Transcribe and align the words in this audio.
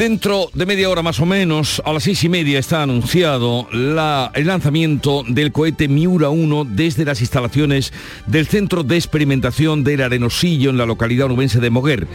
Dentro 0.00 0.48
de 0.54 0.64
media 0.64 0.88
hora 0.88 1.02
más 1.02 1.20
o 1.20 1.26
menos, 1.26 1.82
a 1.84 1.92
las 1.92 2.04
seis 2.04 2.24
y 2.24 2.30
media 2.30 2.58
está 2.58 2.82
anunciado 2.82 3.68
el 3.70 4.46
lanzamiento 4.46 5.24
del 5.28 5.52
cohete 5.52 5.88
Miura 5.88 6.30
1 6.30 6.64
desde 6.70 7.04
las 7.04 7.20
instalaciones 7.20 7.92
del 8.26 8.46
Centro 8.46 8.82
de 8.82 8.96
Experimentación 8.96 9.84
del 9.84 10.00
Arenosillo 10.00 10.70
en 10.70 10.78
la 10.78 10.86
localidad 10.86 11.26
onubense 11.26 11.60
de 11.60 11.68
Moguer. 11.68 12.08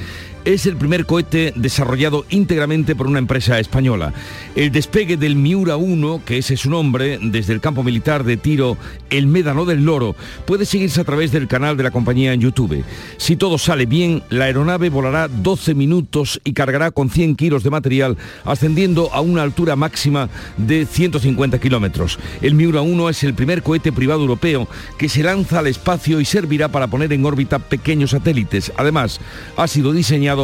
Es 0.45 0.67
el 0.67 0.77
primer 0.77 1.08
cohete 1.08 1.54
desarrollado 1.55 2.23
íntegramente 2.30 2.94
por 2.94 3.08
una 3.08 3.17
empresa 3.17 3.59
española. 3.59 4.13
El 4.55 4.72
despegue 4.72 5.17
del 5.17 5.36
Miura 5.36 5.76
1, 5.76 6.22
que 6.23 6.38
ese 6.38 6.53
es 6.53 6.59
su 6.59 6.70
nombre, 6.70 7.17
desde 7.20 7.52
el 7.52 7.62
campo 7.62 7.81
militar 7.81 8.23
de 8.23 8.38
tiro 8.38 8.77
El 9.09 9.26
Médano 9.26 9.66
del 9.66 9.84
Loro, 9.84 10.16
puede 10.45 10.66
seguirse 10.66 11.02
a 11.02 11.03
través 11.03 11.31
del 11.31 11.48
canal 11.48 11.77
de 11.77 11.84
la 11.84 11.89
compañía 11.89 12.31
en 12.31 12.41
YouTube. 12.41 12.84
Si 13.17 13.38
todo 13.38 13.58
sale 13.58 13.88
bien, 13.88 14.22
la 14.30 14.45
aeronave 14.45 14.91
volará 14.91 15.30
12 15.30 15.73
minutos 15.73 16.39
y 16.44 16.53
cargará 16.53 16.91
con 16.91 17.09
100 17.09 17.38
kilos 17.38 17.64
de 17.64 17.72
material, 17.72 18.16
ascendiendo 18.44 19.12
a 19.14 19.22
una 19.22 19.41
altura 19.41 19.75
máxima 19.75 20.30
de 20.58 20.86
150 20.86 21.58
kilómetros. 21.58 22.20
El 22.44 22.53
Miura 22.53 22.81
1 22.81 23.09
es 23.09 23.23
el 23.23 23.34
primer 23.34 23.64
cohete 23.64 23.91
privado 23.91 24.22
europeo 24.22 24.67
que 25.00 25.09
se 25.09 25.23
lanza 25.23 25.58
al 25.58 25.66
espacio 25.66 26.22
y 26.22 26.25
servirá 26.25 26.67
para 26.67 26.86
poner 26.86 27.12
en 27.14 27.25
órbita 27.25 27.58
pequeños 27.58 28.12
satélites. 28.12 28.72
Además, 28.77 29.20
ha 29.58 29.67
sido 29.67 29.91
diseñado 29.91 30.34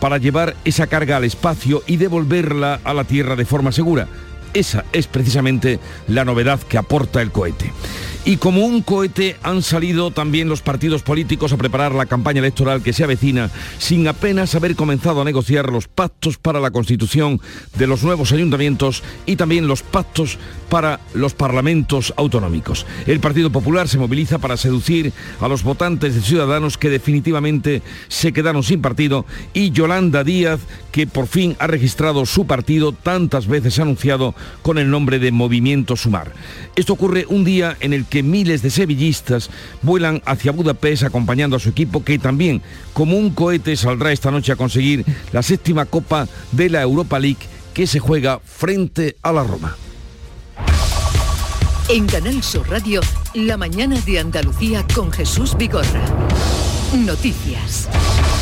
para 0.00 0.18
llevar 0.18 0.54
esa 0.64 0.86
carga 0.86 1.16
al 1.16 1.24
espacio 1.24 1.82
y 1.86 1.96
devolverla 1.96 2.80
a 2.84 2.94
la 2.94 3.04
Tierra 3.04 3.36
de 3.36 3.44
forma 3.44 3.72
segura. 3.72 4.08
Esa 4.54 4.84
es 4.92 5.06
precisamente 5.06 5.78
la 6.06 6.24
novedad 6.24 6.60
que 6.60 6.78
aporta 6.78 7.20
el 7.20 7.30
cohete. 7.30 7.72
Y 8.28 8.36
como 8.36 8.66
un 8.66 8.82
cohete 8.82 9.38
han 9.42 9.62
salido 9.62 10.10
también 10.10 10.50
los 10.50 10.60
partidos 10.60 11.02
políticos 11.02 11.50
a 11.54 11.56
preparar 11.56 11.94
la 11.94 12.04
campaña 12.04 12.40
electoral 12.40 12.82
que 12.82 12.92
se 12.92 13.02
avecina 13.02 13.50
sin 13.78 14.06
apenas 14.06 14.54
haber 14.54 14.76
comenzado 14.76 15.22
a 15.22 15.24
negociar 15.24 15.72
los 15.72 15.88
pactos 15.88 16.36
para 16.36 16.60
la 16.60 16.70
constitución 16.70 17.40
de 17.78 17.86
los 17.86 18.02
nuevos 18.02 18.30
ayuntamientos 18.32 19.02
y 19.24 19.36
también 19.36 19.66
los 19.66 19.82
pactos 19.82 20.36
para 20.68 21.00
los 21.14 21.32
parlamentos 21.32 22.12
autonómicos. 22.18 22.84
El 23.06 23.18
Partido 23.20 23.50
Popular 23.50 23.88
se 23.88 23.96
moviliza 23.96 24.36
para 24.36 24.58
seducir 24.58 25.14
a 25.40 25.48
los 25.48 25.62
votantes 25.62 26.14
de 26.14 26.20
Ciudadanos 26.20 26.76
que 26.76 26.90
definitivamente 26.90 27.80
se 28.08 28.34
quedaron 28.34 28.62
sin 28.62 28.82
partido 28.82 29.24
y 29.54 29.70
Yolanda 29.70 30.22
Díaz 30.22 30.60
que 30.92 31.06
por 31.06 31.28
fin 31.28 31.56
ha 31.60 31.66
registrado 31.66 32.26
su 32.26 32.46
partido 32.46 32.92
tantas 32.92 33.46
veces 33.46 33.78
anunciado 33.78 34.34
con 34.60 34.76
el 34.76 34.90
nombre 34.90 35.18
de 35.18 35.32
Movimiento 35.32 35.96
Sumar. 35.96 36.34
Esto 36.76 36.92
ocurre 36.92 37.24
un 37.26 37.44
día 37.44 37.76
en 37.80 37.94
el 37.94 38.04
que 38.04 38.17
miles 38.22 38.62
de 38.62 38.70
sevillistas 38.70 39.50
vuelan 39.82 40.22
hacia 40.24 40.52
Budapest 40.52 41.04
acompañando 41.04 41.56
a 41.56 41.60
su 41.60 41.68
equipo 41.68 42.04
que 42.04 42.18
también, 42.18 42.62
como 42.92 43.16
un 43.16 43.30
cohete, 43.30 43.76
saldrá 43.76 44.12
esta 44.12 44.30
noche 44.30 44.52
a 44.52 44.56
conseguir 44.56 45.04
la 45.32 45.42
séptima 45.42 45.84
copa 45.84 46.28
de 46.52 46.70
la 46.70 46.82
Europa 46.82 47.18
League 47.18 47.46
que 47.74 47.86
se 47.86 48.00
juega 48.00 48.40
frente 48.40 49.16
a 49.22 49.32
la 49.32 49.44
Roma. 49.44 49.76
En 51.88 52.06
Canal 52.06 52.42
Sur 52.42 52.68
Radio, 52.68 53.00
La 53.34 53.56
mañana 53.56 53.98
de 54.00 54.18
Andalucía 54.18 54.84
con 54.94 55.10
Jesús 55.10 55.56
Vigorra. 55.56 56.04
Noticias. 56.92 57.88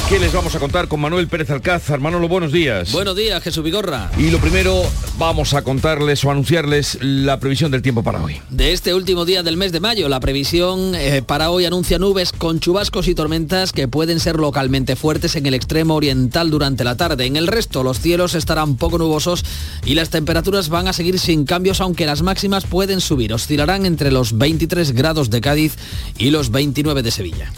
¿Qué 0.09 0.21
les 0.21 0.33
vamos 0.33 0.55
a 0.55 0.61
contar 0.61 0.87
con 0.87 1.01
Manuel 1.01 1.27
Pérez 1.27 1.51
Alcázar? 1.51 1.99
Manolo, 1.99 2.29
buenos 2.29 2.53
días. 2.53 2.93
Buenos 2.93 3.17
días, 3.17 3.43
Jesús 3.43 3.65
Vigorra. 3.65 4.09
Y 4.17 4.31
lo 4.31 4.39
primero, 4.39 4.85
vamos 5.19 5.53
a 5.53 5.63
contarles 5.63 6.25
o 6.25 6.31
anunciarles 6.31 6.99
la 7.01 7.41
previsión 7.41 7.73
del 7.73 7.83
tiempo 7.83 8.05
para 8.05 8.23
hoy. 8.23 8.41
De 8.49 8.73
este 8.73 8.95
último 8.95 9.25
día 9.25 9.43
del 9.43 9.57
mes 9.57 9.73
de 9.73 9.81
mayo, 9.81 10.09
la 10.09 10.21
previsión 10.21 10.95
eh, 10.95 11.23
para 11.23 11.51
hoy 11.51 11.65
anuncia 11.65 11.99
nubes 11.99 12.31
con 12.31 12.61
chubascos 12.61 13.09
y 13.09 13.17
tormentas 13.17 13.73
que 13.73 13.89
pueden 13.89 14.21
ser 14.21 14.37
localmente 14.37 14.95
fuertes 14.95 15.35
en 15.35 15.45
el 15.45 15.55
extremo 15.55 15.97
oriental 15.97 16.53
durante 16.53 16.85
la 16.85 16.97
tarde. 16.97 17.27
En 17.27 17.35
el 17.35 17.49
resto, 17.49 17.83
los 17.83 17.99
cielos 17.99 18.37
estarán 18.37 18.77
poco 18.77 18.99
nubosos 18.99 19.45
y 19.85 19.97
las 19.97 20.11
temperaturas 20.11 20.69
van 20.69 20.87
a 20.87 20.93
seguir 20.93 21.19
sin 21.19 21.45
cambios, 21.45 21.81
aunque 21.81 22.07
las 22.07 22.23
máximas 22.23 22.65
pueden 22.65 23.01
subir. 23.01 23.35
Oscilarán 23.35 23.85
entre 23.85 24.13
los 24.13 24.39
23 24.39 24.93
grados 24.93 25.31
de 25.31 25.41
Cádiz 25.41 25.75
y 26.17 26.31
los 26.31 26.53
29 26.53 27.03
de 27.03 27.11
Sevilla. 27.11 27.53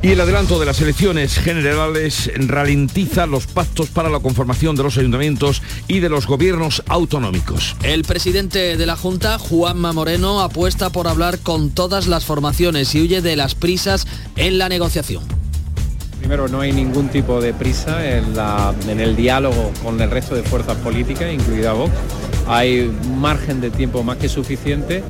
Y 0.00 0.12
el 0.12 0.20
adelanto 0.20 0.60
de 0.60 0.66
las 0.66 0.80
elecciones 0.80 1.34
generales 1.38 2.30
ralentiza 2.36 3.26
los 3.26 3.48
pactos 3.48 3.88
para 3.88 4.08
la 4.08 4.20
conformación 4.20 4.76
de 4.76 4.84
los 4.84 4.96
ayuntamientos 4.96 5.60
y 5.88 5.98
de 5.98 6.08
los 6.08 6.28
gobiernos 6.28 6.84
autonómicos. 6.86 7.74
El 7.82 8.04
presidente 8.04 8.76
de 8.76 8.86
la 8.86 8.96
Junta, 8.96 9.38
Juanma 9.40 9.92
Moreno, 9.92 10.40
apuesta 10.40 10.90
por 10.90 11.08
hablar 11.08 11.40
con 11.40 11.70
todas 11.70 12.06
las 12.06 12.24
formaciones 12.24 12.94
y 12.94 13.02
huye 13.02 13.22
de 13.22 13.34
las 13.34 13.56
prisas 13.56 14.06
en 14.36 14.58
la 14.58 14.68
negociación. 14.68 15.24
Primero, 16.20 16.46
no 16.46 16.60
hay 16.60 16.72
ningún 16.72 17.08
tipo 17.08 17.40
de 17.40 17.52
prisa 17.52 18.08
en, 18.18 18.36
la- 18.36 18.74
en 18.88 19.00
el 19.00 19.16
diálogo 19.16 19.72
con 19.82 20.00
el 20.00 20.10
resto 20.12 20.36
de 20.36 20.44
fuerzas 20.44 20.76
políticas, 20.76 21.32
incluida 21.34 21.72
Vox. 21.72 21.90
Hay 22.46 22.80
un 22.82 23.20
margen 23.20 23.60
de 23.60 23.70
tiempo 23.70 24.04
más 24.04 24.16
que 24.18 24.28
suficiente. 24.28 25.02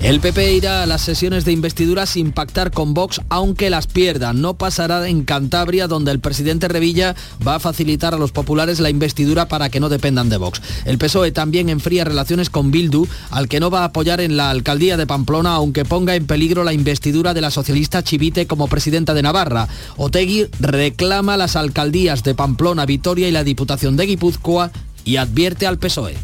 El 0.00 0.20
PP 0.20 0.54
irá 0.54 0.82
a 0.82 0.86
las 0.86 1.02
sesiones 1.02 1.44
de 1.44 1.52
investidura 1.52 2.06
sin 2.06 2.32
pactar 2.32 2.70
con 2.70 2.94
Vox, 2.94 3.20
aunque 3.28 3.70
las 3.70 3.86
pierda. 3.86 4.32
No 4.32 4.54
pasará 4.54 5.08
en 5.08 5.24
Cantabria, 5.24 5.88
donde 5.88 6.12
el 6.12 6.20
presidente 6.20 6.68
Revilla 6.68 7.14
va 7.46 7.56
a 7.56 7.60
facilitar 7.60 8.14
a 8.14 8.18
los 8.18 8.32
populares 8.32 8.80
la 8.80 8.90
investidura 8.90 9.48
para 9.48 9.68
que 9.70 9.80
no 9.80 9.88
dependan 9.88 10.28
de 10.28 10.36
Vox. 10.36 10.62
El 10.84 10.98
PSOE 10.98 11.32
también 11.32 11.68
enfría 11.68 12.04
relaciones 12.04 12.50
con 12.50 12.70
Bildu, 12.70 13.06
al 13.30 13.48
que 13.48 13.60
no 13.60 13.70
va 13.70 13.80
a 13.80 13.84
apoyar 13.84 14.20
en 14.20 14.36
la 14.36 14.50
alcaldía 14.50 14.96
de 14.96 15.06
Pamplona, 15.06 15.54
aunque 15.54 15.84
ponga 15.84 16.14
en 16.14 16.26
peligro 16.26 16.64
la 16.64 16.72
investidura 16.72 17.34
de 17.34 17.40
la 17.40 17.50
socialista 17.50 18.02
Chivite 18.02 18.46
como 18.46 18.68
presidenta 18.68 19.14
de 19.14 19.22
Navarra. 19.22 19.68
Otegui 19.96 20.46
reclama 20.60 21.36
las 21.36 21.56
alcaldías 21.56 22.22
de 22.22 22.34
Pamplona, 22.34 22.86
Vitoria 22.86 23.28
y 23.28 23.32
la 23.32 23.44
Diputación 23.44 23.96
de 23.96 24.06
Guipúzcoa 24.06 24.70
y 25.04 25.16
advierte 25.16 25.66
al 25.66 25.78
PSOE. 25.78 26.16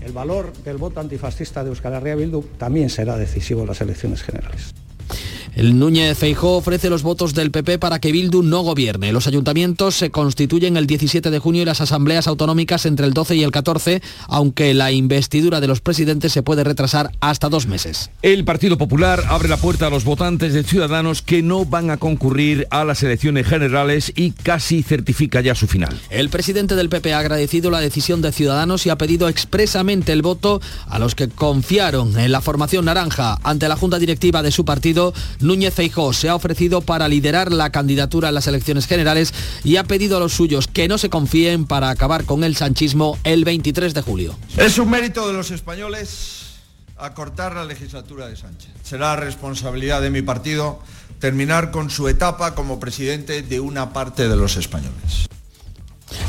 El 0.00 0.12
valor 0.12 0.52
del 0.64 0.78
voto 0.78 1.00
antifascista 1.00 1.62
de 1.62 1.70
Euskal 1.70 1.94
Herria 1.94 2.14
Bildu 2.14 2.42
también 2.58 2.90
será 2.90 3.16
decisivo 3.16 3.62
en 3.62 3.68
las 3.68 3.80
elecciones 3.80 4.22
generales. 4.22 4.74
El 5.54 5.78
Núñez 5.78 6.16
Feijó 6.16 6.56
ofrece 6.56 6.90
los 6.90 7.02
votos 7.02 7.34
del 7.34 7.50
PP 7.50 7.78
para 7.78 7.98
que 7.98 8.12
Bildu 8.12 8.42
no 8.42 8.60
gobierne. 8.60 9.12
Los 9.12 9.26
ayuntamientos 9.26 9.96
se 9.96 10.10
constituyen 10.10 10.76
el 10.76 10.86
17 10.86 11.30
de 11.30 11.38
junio 11.38 11.62
y 11.62 11.64
las 11.64 11.80
asambleas 11.80 12.26
autonómicas 12.26 12.86
entre 12.86 13.06
el 13.06 13.12
12 13.12 13.36
y 13.36 13.42
el 13.42 13.50
14, 13.50 14.02
aunque 14.28 14.74
la 14.74 14.92
investidura 14.92 15.60
de 15.60 15.66
los 15.66 15.80
presidentes 15.80 16.32
se 16.32 16.42
puede 16.42 16.64
retrasar 16.64 17.10
hasta 17.20 17.48
dos 17.48 17.66
meses. 17.66 18.10
El 18.22 18.44
Partido 18.44 18.78
Popular 18.78 19.24
abre 19.28 19.48
la 19.48 19.56
puerta 19.56 19.88
a 19.88 19.90
los 19.90 20.04
votantes 20.04 20.54
de 20.54 20.62
Ciudadanos 20.62 21.22
que 21.22 21.42
no 21.42 21.64
van 21.64 21.90
a 21.90 21.96
concurrir 21.96 22.66
a 22.70 22.84
las 22.84 23.02
elecciones 23.02 23.46
generales 23.46 24.12
y 24.14 24.30
casi 24.30 24.82
certifica 24.82 25.40
ya 25.40 25.54
su 25.54 25.66
final. 25.66 25.98
El 26.10 26.28
presidente 26.28 26.76
del 26.76 26.88
PP 26.88 27.12
ha 27.12 27.18
agradecido 27.18 27.70
la 27.70 27.80
decisión 27.80 28.22
de 28.22 28.32
Ciudadanos 28.32 28.86
y 28.86 28.90
ha 28.90 28.98
pedido 28.98 29.28
expresamente 29.28 30.12
el 30.12 30.22
voto 30.22 30.60
a 30.86 30.98
los 30.98 31.14
que 31.14 31.28
confiaron 31.28 32.18
en 32.18 32.32
la 32.32 32.40
formación 32.40 32.84
naranja. 32.84 33.38
Ante 33.42 33.68
la 33.68 33.76
junta 33.76 33.98
directiva 33.98 34.42
de 34.42 34.52
su 34.52 34.64
partido, 34.64 35.12
Núñez 35.40 35.74
Feijó 35.74 36.12
se 36.12 36.28
ha 36.28 36.34
ofrecido 36.34 36.82
para 36.82 37.08
liderar 37.08 37.50
la 37.50 37.70
candidatura 37.70 38.28
en 38.28 38.34
las 38.34 38.46
elecciones 38.46 38.86
generales 38.86 39.32
y 39.64 39.76
ha 39.76 39.84
pedido 39.84 40.18
a 40.18 40.20
los 40.20 40.34
suyos 40.34 40.68
que 40.68 40.86
no 40.86 40.98
se 40.98 41.08
confíen 41.08 41.66
para 41.66 41.90
acabar 41.90 42.24
con 42.24 42.44
el 42.44 42.56
sanchismo 42.56 43.18
el 43.24 43.44
23 43.44 43.94
de 43.94 44.02
julio. 44.02 44.36
Es 44.56 44.78
un 44.78 44.90
mérito 44.90 45.26
de 45.26 45.32
los 45.32 45.50
españoles 45.50 46.40
acortar 46.98 47.54
la 47.54 47.64
legislatura 47.64 48.28
de 48.28 48.36
Sánchez. 48.36 48.70
Será 48.82 49.16
responsabilidad 49.16 50.02
de 50.02 50.10
mi 50.10 50.20
partido 50.20 50.80
terminar 51.18 51.70
con 51.70 51.90
su 51.90 52.08
etapa 52.08 52.54
como 52.54 52.78
presidente 52.78 53.42
de 53.42 53.60
una 53.60 53.92
parte 53.92 54.28
de 54.28 54.36
los 54.36 54.56
españoles. 54.56 55.26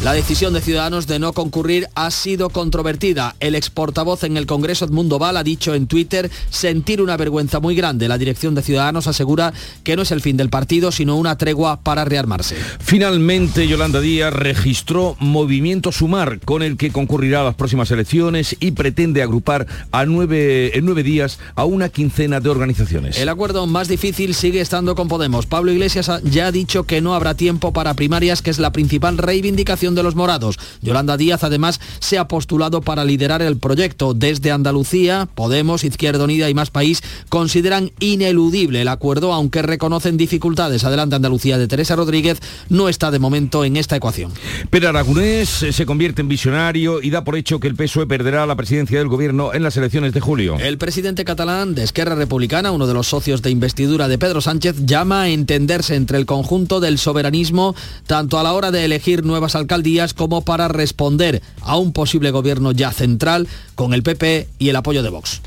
La 0.03 0.13
decisión 0.13 0.53
de 0.53 0.61
Ciudadanos 0.61 1.07
de 1.07 1.19
no 1.19 1.33
concurrir 1.33 1.87
ha 1.95 2.11
sido 2.11 2.49
controvertida. 2.49 3.35
El 3.39 3.55
ex 3.55 3.69
portavoz 3.69 4.23
en 4.23 4.37
el 4.37 4.45
Congreso, 4.45 4.85
Edmundo 4.85 5.19
Val, 5.19 5.37
ha 5.37 5.43
dicho 5.43 5.73
en 5.73 5.87
Twitter 5.87 6.29
sentir 6.49 7.01
una 7.01 7.17
vergüenza 7.17 7.59
muy 7.59 7.75
grande. 7.75 8.07
La 8.07 8.17
dirección 8.17 8.53
de 8.55 8.61
Ciudadanos 8.61 9.07
asegura 9.07 9.53
que 9.83 9.95
no 9.95 10.01
es 10.01 10.11
el 10.11 10.21
fin 10.21 10.37
del 10.37 10.49
partido, 10.49 10.91
sino 10.91 11.17
una 11.17 11.37
tregua 11.37 11.81
para 11.81 12.05
rearmarse. 12.05 12.55
Finalmente, 12.79 13.67
Yolanda 13.67 14.01
Díaz 14.01 14.33
registró 14.33 15.15
Movimiento 15.19 15.91
Sumar, 15.91 16.39
con 16.39 16.63
el 16.63 16.77
que 16.77 16.91
concurrirá 16.91 17.41
a 17.41 17.45
las 17.45 17.55
próximas 17.55 17.89
elecciones 17.91 18.55
y 18.59 18.71
pretende 18.71 19.23
agrupar 19.23 19.67
a 19.91 20.05
nueve, 20.05 20.77
en 20.77 20.85
nueve 20.85 21.03
días 21.03 21.39
a 21.55 21.65
una 21.65 21.89
quincena 21.89 22.39
de 22.39 22.49
organizaciones. 22.49 23.17
El 23.17 23.29
acuerdo 23.29 23.67
más 23.67 23.87
difícil 23.87 24.35
sigue 24.35 24.61
estando 24.61 24.95
con 24.95 25.07
Podemos. 25.07 25.45
Pablo 25.45 25.71
Iglesias 25.71 26.11
ya 26.23 26.47
ha 26.47 26.51
dicho 26.51 26.83
que 26.83 27.01
no 27.01 27.15
habrá 27.15 27.35
tiempo 27.35 27.73
para 27.73 27.93
primarias, 27.93 28.41
que 28.41 28.49
es 28.49 28.59
la 28.59 28.71
principal 28.71 29.17
reivindicación 29.17 29.70
gestión 29.71 29.95
de 29.95 30.03
los 30.03 30.15
morados. 30.15 30.59
Yolanda 30.81 31.15
Díaz 31.15 31.43
además 31.43 31.79
se 31.99 32.17
ha 32.17 32.27
postulado 32.27 32.81
para 32.81 33.05
liderar 33.05 33.41
el 33.41 33.57
proyecto. 33.57 34.13
Desde 34.13 34.51
Andalucía, 34.51 35.29
Podemos, 35.33 35.83
Izquierda 35.83 36.25
Unida 36.25 36.49
y 36.49 36.53
Más 36.53 36.71
País 36.71 37.01
consideran 37.29 37.91
ineludible 37.99 38.81
el 38.81 38.87
acuerdo, 38.89 39.33
aunque 39.33 39.61
reconocen 39.61 40.17
dificultades. 40.17 40.83
Adelante 40.83 41.15
Andalucía 41.15 41.57
de 41.57 41.67
Teresa 41.67 41.95
Rodríguez 41.95 42.39
no 42.69 42.89
está 42.89 43.11
de 43.11 43.19
momento 43.19 43.63
en 43.63 43.77
esta 43.77 43.95
ecuación. 43.95 44.33
Pero 44.69 44.89
Aragonés 44.89 45.63
eh, 45.63 45.71
se 45.71 45.85
convierte 45.85 46.21
en 46.21 46.27
visionario 46.27 47.01
y 47.01 47.09
da 47.09 47.23
por 47.23 47.37
hecho 47.37 47.59
que 47.59 47.67
el 47.67 47.75
PSOE 47.75 48.07
perderá 48.07 48.45
la 48.45 48.55
presidencia 48.55 48.99
del 48.99 49.07
gobierno 49.07 49.53
en 49.53 49.63
las 49.63 49.77
elecciones 49.77 50.13
de 50.13 50.19
julio. 50.19 50.57
El 50.59 50.77
presidente 50.77 51.23
catalán 51.23 51.75
de 51.75 51.83
Esquerra 51.83 52.15
Republicana, 52.15 52.71
uno 52.71 52.87
de 52.87 52.93
los 52.93 53.07
socios 53.07 53.41
de 53.41 53.51
investidura 53.51 54.07
de 54.07 54.17
Pedro 54.17 54.41
Sánchez, 54.41 54.85
llama 54.85 55.21
a 55.21 55.29
entenderse 55.29 55.95
entre 55.95 56.17
el 56.17 56.25
conjunto 56.25 56.79
del 56.79 56.97
soberanismo 56.97 57.75
tanto 58.05 58.39
a 58.39 58.43
la 58.43 58.53
hora 58.53 58.71
de 58.71 58.85
elegir 58.85 59.25
nuevas 59.25 59.55
alcaldías 59.61 60.13
como 60.13 60.41
para 60.41 60.67
responder 60.67 61.41
a 61.61 61.77
un 61.77 61.93
posible 61.93 62.31
gobierno 62.31 62.73
ya 62.73 62.91
central 62.91 63.47
con 63.75 63.93
el 63.93 64.03
PP 64.03 64.49
y 64.59 64.69
el 64.69 64.75
apoyo 64.75 65.01
de 65.03 65.09
Vox. 65.09 65.41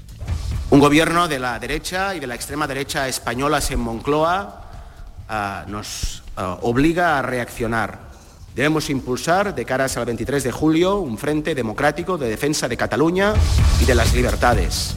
Un 0.71 0.81
gobierno 0.81 1.29
de 1.29 1.39
la 1.39 1.59
derecha 1.59 2.15
y 2.15 2.21
de 2.21 2.27
la 2.27 2.35
extrema 2.35 2.67
derecha 2.67 3.07
españolas 3.07 3.71
en 3.71 3.81
Moncloa 3.81 4.63
uh, 5.29 5.71
nos 5.71 6.23
uh, 6.37 6.67
obliga 6.67 7.19
a 7.19 7.23
reaccionar. 7.23 8.01
Debemos 8.55 8.89
impulsar 8.89 9.55
de 9.55 9.65
caras 9.65 9.97
al 9.97 10.07
23 10.07 10.43
de 10.45 10.53
julio 10.53 10.99
un 10.99 11.19
frente 11.19 11.55
democrático 11.55 12.17
de 12.17 12.29
defensa 12.29 12.69
de 12.69 12.77
Cataluña 12.77 13.35
y 13.81 13.85
de 13.85 13.95
las 13.95 14.15
libertades. 14.15 14.95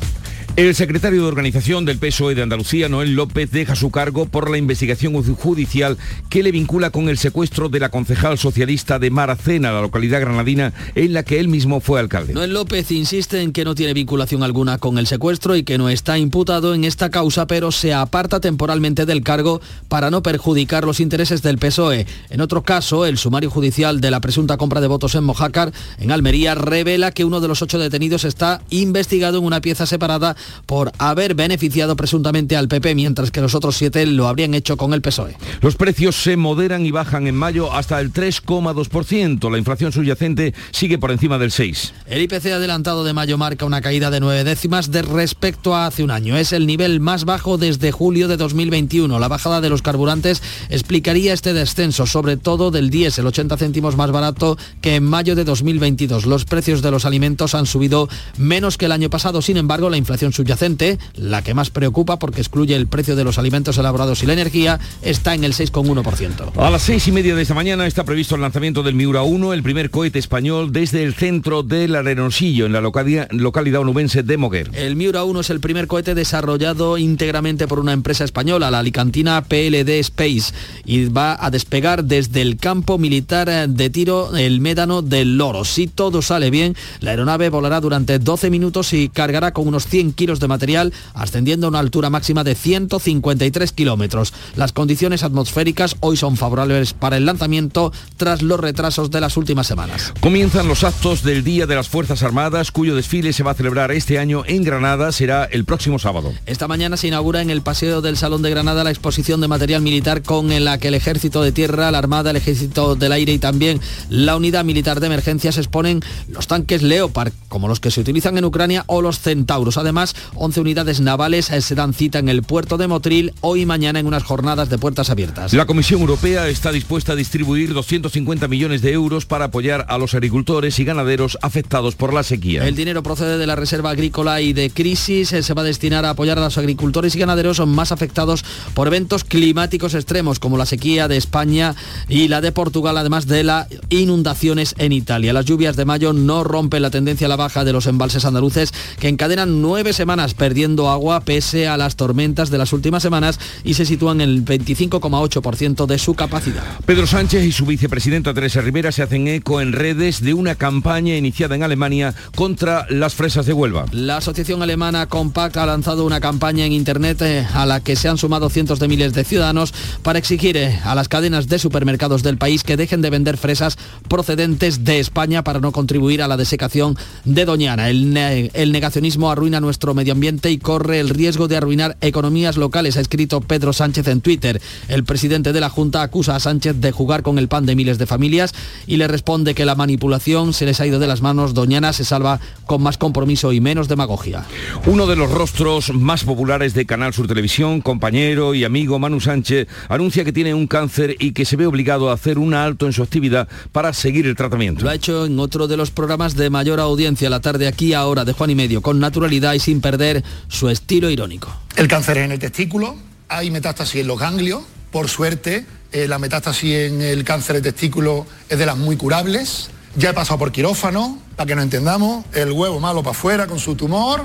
El 0.57 0.74
secretario 0.74 1.21
de 1.21 1.27
organización 1.27 1.86
del 1.86 2.00
PSOE 2.00 2.33
de 2.33 2.42
Andalucía, 2.42 2.89
Noel 2.89 3.13
López, 3.13 3.51
deja 3.51 3.75
su 3.75 3.92
cargo 3.92 4.25
por 4.25 4.50
la 4.50 4.57
investigación 4.57 5.13
judicial 5.36 6.00
que 6.31 6.42
le 6.42 6.51
vincula 6.51 6.89
con 6.89 7.09
el 7.09 7.19
secuestro 7.19 7.69
de 7.69 7.80
la 7.80 7.89
concejal 7.89 8.39
socialista 8.39 8.98
de 8.98 9.12
Maracena, 9.12 9.71
la 9.71 9.81
localidad 9.81 10.19
granadina, 10.19 10.74
en 10.95 11.13
la 11.13 11.21
que 11.21 11.39
él 11.39 11.48
mismo 11.48 11.80
fue 11.80 12.00
alcalde. 12.00 12.33
Noel 12.33 12.56
López 12.56 12.89
insiste 12.89 13.44
en 13.44 13.51
que 13.51 13.65
no 13.65 13.75
tiene 13.75 13.94
vinculación 13.94 14.42
alguna 14.42 14.80
con 14.80 14.98
el 14.98 15.06
secuestro 15.06 15.56
y 15.56 15.62
que 15.62 15.77
no 15.77 15.89
está 15.89 16.18
imputado 16.18 16.74
en 16.74 16.86
esta 16.86 17.12
causa, 17.12 17.45
pero 17.45 17.71
se 17.71 17.94
aparta 17.94 18.39
temporalmente 18.39 19.06
del 19.06 19.21
cargo 19.21 19.62
para 19.89 20.10
no 20.10 20.24
perjudicar 20.24 20.86
los 20.86 21.00
intereses 21.00 21.44
del 21.44 21.60
PSOE. 21.60 22.07
En 22.31 22.42
otro 22.42 22.63
caso, 22.63 23.06
el 23.06 23.19
sumario 23.19 23.51
judicial 23.51 24.01
de 24.01 24.10
la 24.10 24.21
presunta 24.21 24.57
compra 24.57 24.81
de 24.81 24.88
votos 24.88 25.13
en 25.13 25.24
Mojácar, 25.24 25.71
en 26.00 26.10
Almería, 26.10 26.56
revela 26.56 27.12
que 27.12 27.25
uno 27.25 27.42
de 27.42 27.48
los 27.48 27.62
ocho 27.62 27.77
detenidos 27.77 28.24
está 28.24 28.63
investigado 28.71 29.38
en 29.38 29.44
una 29.44 29.62
pieza 29.62 29.86
separada 29.86 30.36
por 30.66 30.92
haber 30.98 31.36
beneficiado 31.36 31.96
presuntamente 31.96 32.56
al 32.56 32.68
PP, 32.68 32.96
mientras 32.96 33.32
que 33.32 33.42
los 33.42 33.56
otros 33.56 33.76
siete 33.76 34.06
lo 34.06 34.28
habrían 34.28 34.54
hecho 34.54 34.78
con 34.78 34.94
el 34.94 35.02
PSOE. 35.02 35.36
Los 35.62 35.76
precios 35.76 36.16
se 36.16 36.38
moderan 36.38 36.86
y 36.86 36.92
bajan 36.92 37.28
en 37.28 37.36
mayo 37.36 37.74
hasta 37.74 38.00
el 38.00 38.14
3,2%. 38.14 39.52
La 39.52 39.58
inflación 39.58 39.92
subyacente 39.92 40.54
sigue 40.72 40.98
por 40.98 41.12
encima 41.12 41.38
del 41.38 41.52
6%. 41.52 41.92
El 42.06 42.22
IPC 42.22 42.48
adelantado 42.48 43.04
de 43.04 43.14
mayo 43.14 43.38
marca 43.38 43.66
una 43.66 43.82
caída 43.82 44.10
de 44.10 44.20
nueve 44.20 44.44
décimas 44.44 44.92
de 44.92 45.02
respecto 45.02 45.76
a 45.76 45.88
hace 45.88 46.04
un 46.04 46.12
año. 46.12 46.38
Es 46.38 46.54
el 46.54 46.68
nivel 46.68 47.00
más 47.00 47.26
bajo 47.26 47.58
desde 47.58 47.92
julio 47.92 48.28
de 48.28 48.38
2021. 48.38 49.20
La 49.20 49.28
bajada 49.28 49.62
de 49.62 49.70
los 49.70 49.82
carburantes 49.82 50.42
explicaría 50.70 51.34
este 51.34 51.54
descenso, 51.54 52.06
sobre 52.06 52.38
todo 52.38 52.72
del 52.72 52.90
diésel, 52.90 53.28
80 53.28 53.58
céntimos 53.58 53.96
más 53.96 54.12
barato 54.12 54.58
que 54.82 54.96
en 54.96 55.04
mayo 55.04 55.36
de 55.36 55.44
2022. 55.44 56.26
Los 56.26 56.46
precios 56.46 56.82
de 56.82 56.92
los 56.92 57.06
alimentos 57.06 57.56
han 57.56 57.66
subido 57.66 58.08
menos 58.38 58.78
que 58.78 58.86
el 58.86 58.92
año 58.92 59.10
pasado. 59.10 59.42
Sin 59.42 59.58
embargo, 59.58 59.90
la 59.90 59.98
inflación 59.98 60.34
subyacente, 60.38 60.98
la 61.16 61.42
que 61.42 61.54
más 61.54 61.69
preocupa 61.69 62.18
porque 62.18 62.42
excluye 62.42 62.75
el 62.75 62.88
precio 62.88 63.16
de 63.16 63.24
los 63.24 63.38
alimentos 63.38 63.78
elaborados 63.78 64.24
y 64.24 64.25
la 64.25 64.34
energía, 64.34 64.80
está 65.01 65.36
en 65.36 65.44
el 65.44 65.54
6,1%. 65.54 66.51
A 66.56 66.69
las 66.69 66.84
seis 66.84 67.07
y 67.07 67.12
media 67.12 67.36
de 67.36 67.42
esta 67.42 67.54
mañana 67.54 67.86
está 67.86 68.04
previsto 68.06 68.36
el 68.36 68.42
lanzamiento 68.42 68.84
del 68.84 68.95
Miura 68.95 69.24
1, 69.24 69.54
el 69.54 69.63
primer 69.63 69.89
cohete 69.89 70.19
español 70.19 70.72
desde 70.72 71.04
el 71.04 71.13
centro 71.13 71.63
del 71.63 71.95
Arenosillo, 71.95 72.66
en 72.66 72.74
la 72.74 72.81
localidad, 72.81 73.28
localidad 73.31 73.81
onubense 73.81 74.24
de 74.24 74.38
Moguer. 74.38 74.69
El 74.74 74.95
Miura 74.95 75.24
1 75.24 75.39
es 75.42 75.50
el 75.50 75.60
primer 75.60 75.88
cohete 75.88 76.16
desarrollado 76.16 76.98
íntegramente 76.98 77.68
por 77.68 77.80
una 77.80 77.94
empresa 77.94 78.24
española, 78.24 78.72
la 78.72 78.80
alicantina 78.80 79.44
PLD 79.44 80.00
Space, 80.00 80.54
y 80.86 81.06
va 81.06 81.38
a 81.44 81.51
despegar 81.51 82.04
desde 82.04 82.42
el 82.42 82.57
campo 82.57 82.98
militar 82.98 83.68
de 83.69 83.89
tiro 83.89 84.36
el 84.36 84.62
Médano 84.62 85.01
del 85.01 85.38
Loro. 85.38 85.66
Si 85.66 85.88
todo 85.88 86.22
sale 86.22 86.51
bien, 86.51 86.75
la 87.00 87.12
aeronave 87.12 87.50
volará 87.50 87.81
durante 87.81 88.19
12 88.19 88.50
minutos 88.50 88.94
y 88.94 89.10
cargará 89.10 89.51
con 89.51 89.68
unos 89.68 89.88
100 89.88 90.13
kilos 90.13 90.26
de 90.27 90.47
material, 90.50 90.94
ascendiendo 91.13 91.68
a 91.68 91.69
una 91.69 91.79
altura 91.79 92.09
máxima 92.09 92.44
de 92.44 92.53
153 92.53 93.71
kilómetros. 93.71 94.33
Las 94.56 94.74
condiciones 94.74 95.24
atmosféricas 95.24 95.95
hoy 96.01 96.18
son 96.18 96.35
favorables 96.35 96.94
para 96.94 97.15
el 97.15 97.25
lanzamiento 97.25 97.94
tras 98.18 98.41
los 98.41 98.59
retrasos 98.59 99.09
de 99.09 99.21
las 99.21 99.38
últimas 99.38 99.65
semanas. 99.68 100.13
Comienzan 100.19 100.68
los 100.68 100.83
actos 100.83 101.24
del 101.24 101.45
Día 101.45 101.65
de 101.65 101.75
las 101.75 101.88
Fuerzas 101.88 102.24
Armadas, 102.24 102.71
cuyo 102.71 102.95
desfile 102.95 103.31
se 103.31 103.44
va 103.44 103.51
a 103.51 103.56
celebrar 103.56 103.91
este 103.91 104.19
año 104.19 104.44
en 104.45 104.63
Granada, 104.63 105.13
será 105.13 105.45
el 105.45 105.63
próximo 105.63 105.97
sábado. 105.97 106.33
Esta 106.45 106.68
mañana 106.68 106.97
se 106.97 107.07
inaugura 107.07 107.41
en 107.41 107.50
el 107.50 107.62
Paseo 107.62 108.01
del 108.01 108.18
Salón 108.18 108.41
de 108.41 108.50
Granada 108.50 108.83
la 108.83 108.91
exposición 108.91 109.39
de 109.39 109.47
material 109.47 109.81
militar 109.81 110.24
con 110.24 110.50
la 110.63 110.77
que 110.77 110.89
el 110.89 110.95
Ejército 110.95 111.41
de 111.41 111.53
Tierra, 111.53 111.89
la 111.91 111.97
Armada, 111.97 112.31
el 112.31 112.35
Ejército 112.35 112.95
del 112.95 113.13
Aire 113.13 113.31
y 113.31 113.39
también 113.39 113.79
la 114.09 114.35
Unidad 114.35 114.65
Militar 114.65 115.00
de 115.00 115.07
Emergencias 115.07 115.57
exponen 115.57 116.01
los 116.27 116.47
tanques 116.47 116.81
Leopard, 116.81 117.31
como 117.47 117.68
los 117.68 117.79
que 117.79 117.91
se 117.91 118.01
utilizan 118.01 118.38
en 118.38 118.45
Ucrania, 118.45 118.83
o 118.88 119.01
los 119.01 119.19
Centauros. 119.19 119.77
Además, 119.77 120.15
11 120.36 120.62
unidades 120.62 121.00
navales 121.00 121.46
se 121.46 121.75
dan 121.75 121.94
cita 121.94 122.19
en 122.19 122.30
el 122.30 122.44
puerto 122.44 122.78
de 122.78 122.88
Motril 122.88 123.34
hoy 123.42 123.62
y 123.62 123.66
mañana 123.66 124.00
en 124.00 124.06
unas 124.06 124.24
jornadas 124.24 124.69
de 124.69 124.78
puertas 124.78 125.10
abiertas. 125.10 125.54
La 125.54 125.66
Comisión 125.66 126.02
Europea 126.02 126.48
está 126.48 126.72
dispuesta 126.72 127.14
a 127.14 127.16
distribuir 127.16 127.74
250 127.74 128.48
millones 128.48 128.81
de 128.81 128.92
euros 128.94 129.25
para 129.25 129.46
apoyar 129.46 129.86
a 129.90 129.98
los 129.98 130.14
agricultores 130.14 130.80
y 130.80 130.84
ganaderos 130.84 131.38
afectados 131.42 131.96
por 131.96 132.14
la 132.14 132.24
sequía. 132.24 132.68
El 132.68 132.75
dinero 132.75 133.04
procede 133.04 133.38
de 133.38 133.48
la 133.48 133.56
Reserva 133.56 133.92
Agrícola 133.92 134.42
y 134.42 134.54
de 134.54 134.69
Crisis. 134.69 135.30
Se 135.30 135.54
va 135.54 135.62
a 135.62 135.66
destinar 135.66 136.06
a 136.06 136.12
apoyar 136.12 136.38
a 136.38 136.42
los 136.42 136.58
agricultores 136.58 137.16
y 137.16 137.20
ganaderos 137.20 137.66
más 137.66 137.92
afectados 137.92 138.44
por 138.74 138.88
eventos 138.88 139.24
climáticos 139.24 139.94
extremos 139.94 140.40
como 140.40 140.58
la 140.58 140.66
sequía 140.66 141.08
de 141.08 141.18
España 141.18 141.75
y 142.08 142.28
la 142.28 142.42
de 142.42 142.52
Portugal, 142.52 142.98
además 142.98 143.28
de 143.28 143.44
las 143.44 143.68
inundaciones 143.90 144.75
en 144.78 144.92
Italia. 144.92 145.34
Las 145.34 145.46
lluvias 145.46 145.75
de 145.75 145.86
mayo 145.86 146.13
no 146.13 146.44
rompen 146.44 146.81
la 146.81 146.90
tendencia 146.90 147.28
a 147.28 147.30
la 147.30 147.36
baja 147.36 147.63
de 147.63 147.74
los 147.74 147.88
embalses 147.88 148.25
andaluces 148.25 148.74
que 149.00 149.08
encadenan 149.08 149.62
nueve 149.62 149.94
semanas 149.98 150.34
perdiendo 150.34 150.90
agua 150.90 151.20
pese 151.22 151.68
a 151.68 151.76
las 151.76 151.96
tormentas 151.96 152.50
de 152.50 152.58
las 152.58 152.72
últimas 152.72 153.04
semanas 153.04 153.40
y 153.64 153.74
se 153.74 153.86
sitúan 153.86 154.22
en 154.22 154.30
el 154.30 154.46
25,8% 154.46 155.86
de 155.86 155.98
su 155.98 156.14
capacidad. 156.14 156.64
Pedro 156.86 157.08
Sánchez 157.08 157.44
y 157.44 157.52
su 157.52 157.66
vicepresidenta 157.66 158.34
Teresa 158.34 158.62
Rivera 158.62 158.92
se 158.92 159.04
hacen 159.04 159.28
eco 159.28 159.60
en 159.60 159.74
redes 159.74 160.22
de 160.22 160.34
una 160.34 160.56
campaña 160.56 161.16
iniciada 161.16 161.56
en 161.56 161.64
Alemania 161.64 162.14
contra 162.36 162.86
las 162.90 163.16
fresas 163.16 163.46
de 163.46 163.54
Huelva. 163.54 163.86
La 163.92 164.18
asociación 164.18 164.62
alemana 164.62 165.08
Compact 165.08 165.58
ha 165.58 165.66
lanzado 165.66 166.06
una 166.06 166.22
campaña 166.22 166.66
en 166.66 166.74
Internet 166.74 167.22
eh, 167.22 167.46
a 167.54 167.66
la 167.66 167.82
que 167.82 167.96
se 167.96 168.08
han 168.08 168.18
sumado 168.18 168.50
cientos 168.50 168.80
de 168.80 168.88
miles 168.88 169.14
de 169.14 169.24
ciudadanos 169.24 169.74
para 170.04 170.20
exigir 170.20 170.58
eh, 170.58 170.80
a 170.84 170.96
las 170.96 171.08
cadenas 171.08 171.48
de 171.48 171.60
supermercados 171.60 172.24
del 172.24 172.38
país 172.38 172.63
que 172.63 172.77
dejen 172.77 173.01
de 173.01 173.10
vender 173.10 173.38
fresas 173.38 173.77
procedentes 174.08 174.84
de 174.84 175.00
España 175.00 175.44
para 175.44 175.60
no 175.60 175.72
contribuir 175.72 176.22
a 176.22 176.27
la 176.27 176.38
desecación 176.38 176.98
de 177.25 177.46
Doñana. 177.46 177.89
El, 177.89 178.13
ne 178.13 178.51
el 178.54 178.72
negacionismo 178.72 179.32
arruina 179.32 179.60
nuestro 179.60 179.87
medio 179.94 180.13
ambiente 180.13 180.51
y 180.51 180.58
corre 180.58 181.00
el 181.00 181.10
riesgo 181.10 181.48
de 181.48 181.58
arruinar 181.58 181.98
economías 182.01 182.58
locales, 182.58 182.98
ha 182.98 183.01
escrito 183.01 183.41
Pedro 183.41 183.74
Sánchez 183.74 184.08
en 184.08 184.22
Twitter. 184.22 184.62
El 184.88 185.03
presidente 185.03 185.53
de 185.53 185.60
la 185.60 185.70
Junta 185.70 186.01
acusa 186.01 186.36
a 186.36 186.39
Sánchez 186.39 186.77
de 186.79 186.91
jugar 186.91 187.24
con 187.24 187.38
el 187.38 187.48
pan 187.48 187.65
de 187.65 187.75
miles 187.75 187.98
de 187.98 188.06
familias 188.06 188.53
y 188.86 188.98
le 188.98 189.08
responde 189.08 189.56
que 189.56 189.65
la 189.65 189.75
manipulación 189.75 190.53
se 190.53 190.65
les 190.65 190.79
ha 190.79 190.88
ido 190.88 191.00
de 191.00 191.08
las 191.08 191.22
manos. 191.22 191.53
Doñana 191.53 191.94
se 191.94 192.06
salva 192.06 192.39
con 192.65 192.82
más 192.82 192.98
compromiso 192.98 193.53
y 193.53 193.62
menos 193.62 193.88
demagogia. 193.88 194.46
Uno 194.86 195.08
de 195.08 195.15
los 195.15 195.32
rostros 195.32 195.94
más 195.94 196.24
populares 196.24 196.74
de 196.74 196.86
Canal 196.86 197.13
Sur 197.13 197.27
Televisión, 197.27 197.82
compañero 197.82 198.53
y 198.53 198.63
amigo 198.63 199.00
Manu 199.00 199.20
Sánchez, 199.20 199.67
anuncia 199.89 200.24
que 200.24 200.34
tiene 200.34 200.53
un 200.53 200.67
cáncer 200.67 201.15
y 201.20 201.32
que 201.32 201.46
se 201.46 201.56
ve 201.56 201.65
obligado 201.65 202.10
a 202.10 202.13
hacer 202.13 202.39
un 202.39 202.53
alto 202.53 202.86
en 202.86 202.94
su 202.94 203.03
actividad 203.03 203.48
para 203.72 203.94
seguir 203.94 204.25
el 204.27 204.36
tratamiento. 204.36 204.84
Lo 204.84 204.89
ha 204.89 204.96
hecho 204.96 205.25
en 205.25 205.39
otro 205.39 205.67
de 205.67 205.77
los 205.77 205.91
programas 205.91 206.36
de 206.36 206.50
mayor 206.50 206.79
audiencia, 206.79 207.29
la 207.29 207.39
tarde 207.39 207.67
aquí 207.67 207.94
ahora 207.94 208.25
de 208.25 208.34
Juan 208.34 208.50
y 208.50 208.56
Medio, 208.56 208.82
con 208.82 209.00
naturalidad 209.00 209.53
y 209.53 209.60
sin 209.60 209.76
perder 209.81 210.24
su 210.48 210.69
estilo 210.69 211.10
irónico. 211.10 211.55
El 211.75 211.88
cáncer 211.88 212.17
es 212.17 212.25
en 212.25 212.31
el 212.31 212.39
testículo, 212.39 212.96
hay 213.29 213.51
metástasis 213.51 214.01
en 214.01 214.07
los 214.07 214.19
ganglios, 214.19 214.63
por 214.91 215.10
suerte 215.10 215.65
eh, 215.91 216.07
la 216.07 216.19
metástasis 216.19 216.74
en 216.74 217.01
el 217.01 217.24
cáncer 217.24 217.57
de 217.57 217.62
testículo 217.62 218.25
es 218.50 218.60
de 218.60 218.65
las 218.65 218.77
muy 218.77 218.98
curables. 218.98 219.69
Ya 219.96 220.12
he 220.12 220.13
pasado 220.13 220.38
por 220.38 220.51
quirófano, 220.51 221.17
para 221.36 221.48
que 221.48 221.55
nos 221.55 221.63
entendamos, 221.63 222.24
el 222.34 222.51
huevo 222.51 222.79
malo 222.79 223.01
para 223.01 223.12
afuera 223.12 223.48
con 223.48 223.57
su 223.57 223.75
tumor. 223.75 224.22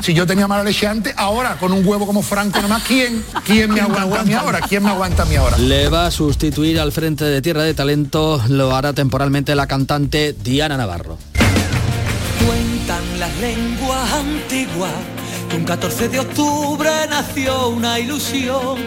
Si 0.00 0.14
yo 0.14 0.24
tenía 0.24 0.46
mala 0.46 0.62
leche 0.62 0.86
antes, 0.86 1.14
ahora 1.16 1.56
con 1.58 1.72
un 1.72 1.84
huevo 1.84 2.06
como 2.06 2.22
Franco 2.22 2.60
nomás, 2.62 2.84
¿quién, 2.84 3.24
quién 3.44 3.72
me 3.72 3.80
aguanta 3.80 4.20
a 4.20 4.24
mí 4.24 4.34
ahora? 4.34 4.60
¿Quién 4.60 4.84
me 4.84 4.90
aguanta 4.90 5.24
a 5.24 5.26
mí 5.26 5.34
ahora? 5.34 5.58
Le 5.58 5.88
va 5.88 6.06
a 6.06 6.10
sustituir 6.12 6.78
al 6.78 6.92
frente 6.92 7.24
de 7.24 7.42
Tierra 7.42 7.64
de 7.64 7.74
Talento, 7.74 8.40
lo 8.48 8.76
hará 8.76 8.92
temporalmente 8.92 9.54
la 9.56 9.66
cantante 9.66 10.32
Diana 10.32 10.76
Navarro. 10.76 11.18
Las 13.26 13.38
lenguas 13.38 14.12
antiguas 14.12 14.92
un 15.56 15.64
14 15.64 16.08
de 16.10 16.20
octubre 16.20 16.90
nació 17.10 17.70
una 17.70 17.98
ilusión 17.98 18.78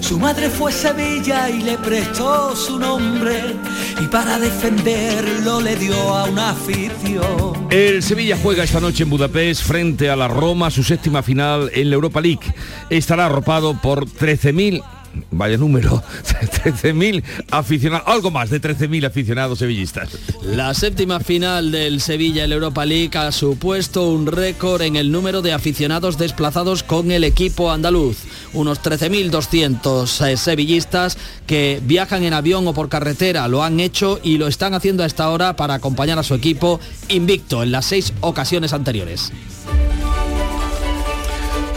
Su 0.00 0.16
madre 0.16 0.48
fue 0.48 0.70
Sevilla 0.70 1.50
y 1.50 1.62
le 1.62 1.76
prestó 1.76 2.54
su 2.54 2.78
nombre 2.78 3.56
y 4.00 4.06
para 4.06 4.38
defenderlo 4.38 5.60
le 5.60 5.74
dio 5.74 5.94
a 5.94 6.26
una 6.26 6.50
afición. 6.50 7.66
El 7.70 8.00
Sevilla 8.04 8.38
juega 8.40 8.62
esta 8.62 8.78
noche 8.78 9.02
en 9.02 9.10
Budapest 9.10 9.64
frente 9.64 10.08
a 10.08 10.14
la 10.14 10.28
Roma, 10.28 10.70
su 10.70 10.84
séptima 10.84 11.24
final 11.24 11.68
en 11.74 11.90
la 11.90 11.96
Europa 11.96 12.20
League. 12.20 12.54
Estará 12.90 13.26
arropado 13.26 13.74
por 13.74 14.06
13.000 14.06 14.84
vaya 15.30 15.56
número, 15.56 16.02
13.000 16.64 17.22
aficionados, 17.50 18.06
algo 18.08 18.30
más 18.30 18.50
de 18.50 18.60
13.000 18.60 19.06
aficionados 19.06 19.58
sevillistas. 19.58 20.10
La 20.42 20.74
séptima 20.74 21.20
final 21.20 21.72
del 21.72 22.00
Sevilla 22.00 22.44
en 22.44 22.52
Europa 22.52 22.84
League 22.84 23.16
ha 23.16 23.32
supuesto 23.32 24.08
un 24.08 24.26
récord 24.26 24.82
en 24.82 24.96
el 24.96 25.10
número 25.10 25.42
de 25.42 25.52
aficionados 25.52 26.18
desplazados 26.18 26.82
con 26.82 27.10
el 27.10 27.24
equipo 27.24 27.70
andaluz. 27.70 28.18
Unos 28.52 28.82
13.200 28.82 30.26
eh, 30.26 30.36
sevillistas 30.36 31.18
que 31.46 31.80
viajan 31.84 32.24
en 32.24 32.34
avión 32.34 32.66
o 32.66 32.74
por 32.74 32.88
carretera 32.88 33.48
lo 33.48 33.62
han 33.62 33.80
hecho 33.80 34.20
y 34.22 34.38
lo 34.38 34.46
están 34.46 34.74
haciendo 34.74 35.02
a 35.02 35.06
esta 35.06 35.30
hora 35.30 35.56
para 35.56 35.74
acompañar 35.74 36.18
a 36.18 36.22
su 36.22 36.34
equipo 36.34 36.80
invicto 37.08 37.62
en 37.62 37.72
las 37.72 37.86
seis 37.86 38.12
ocasiones 38.20 38.72
anteriores. 38.72 39.32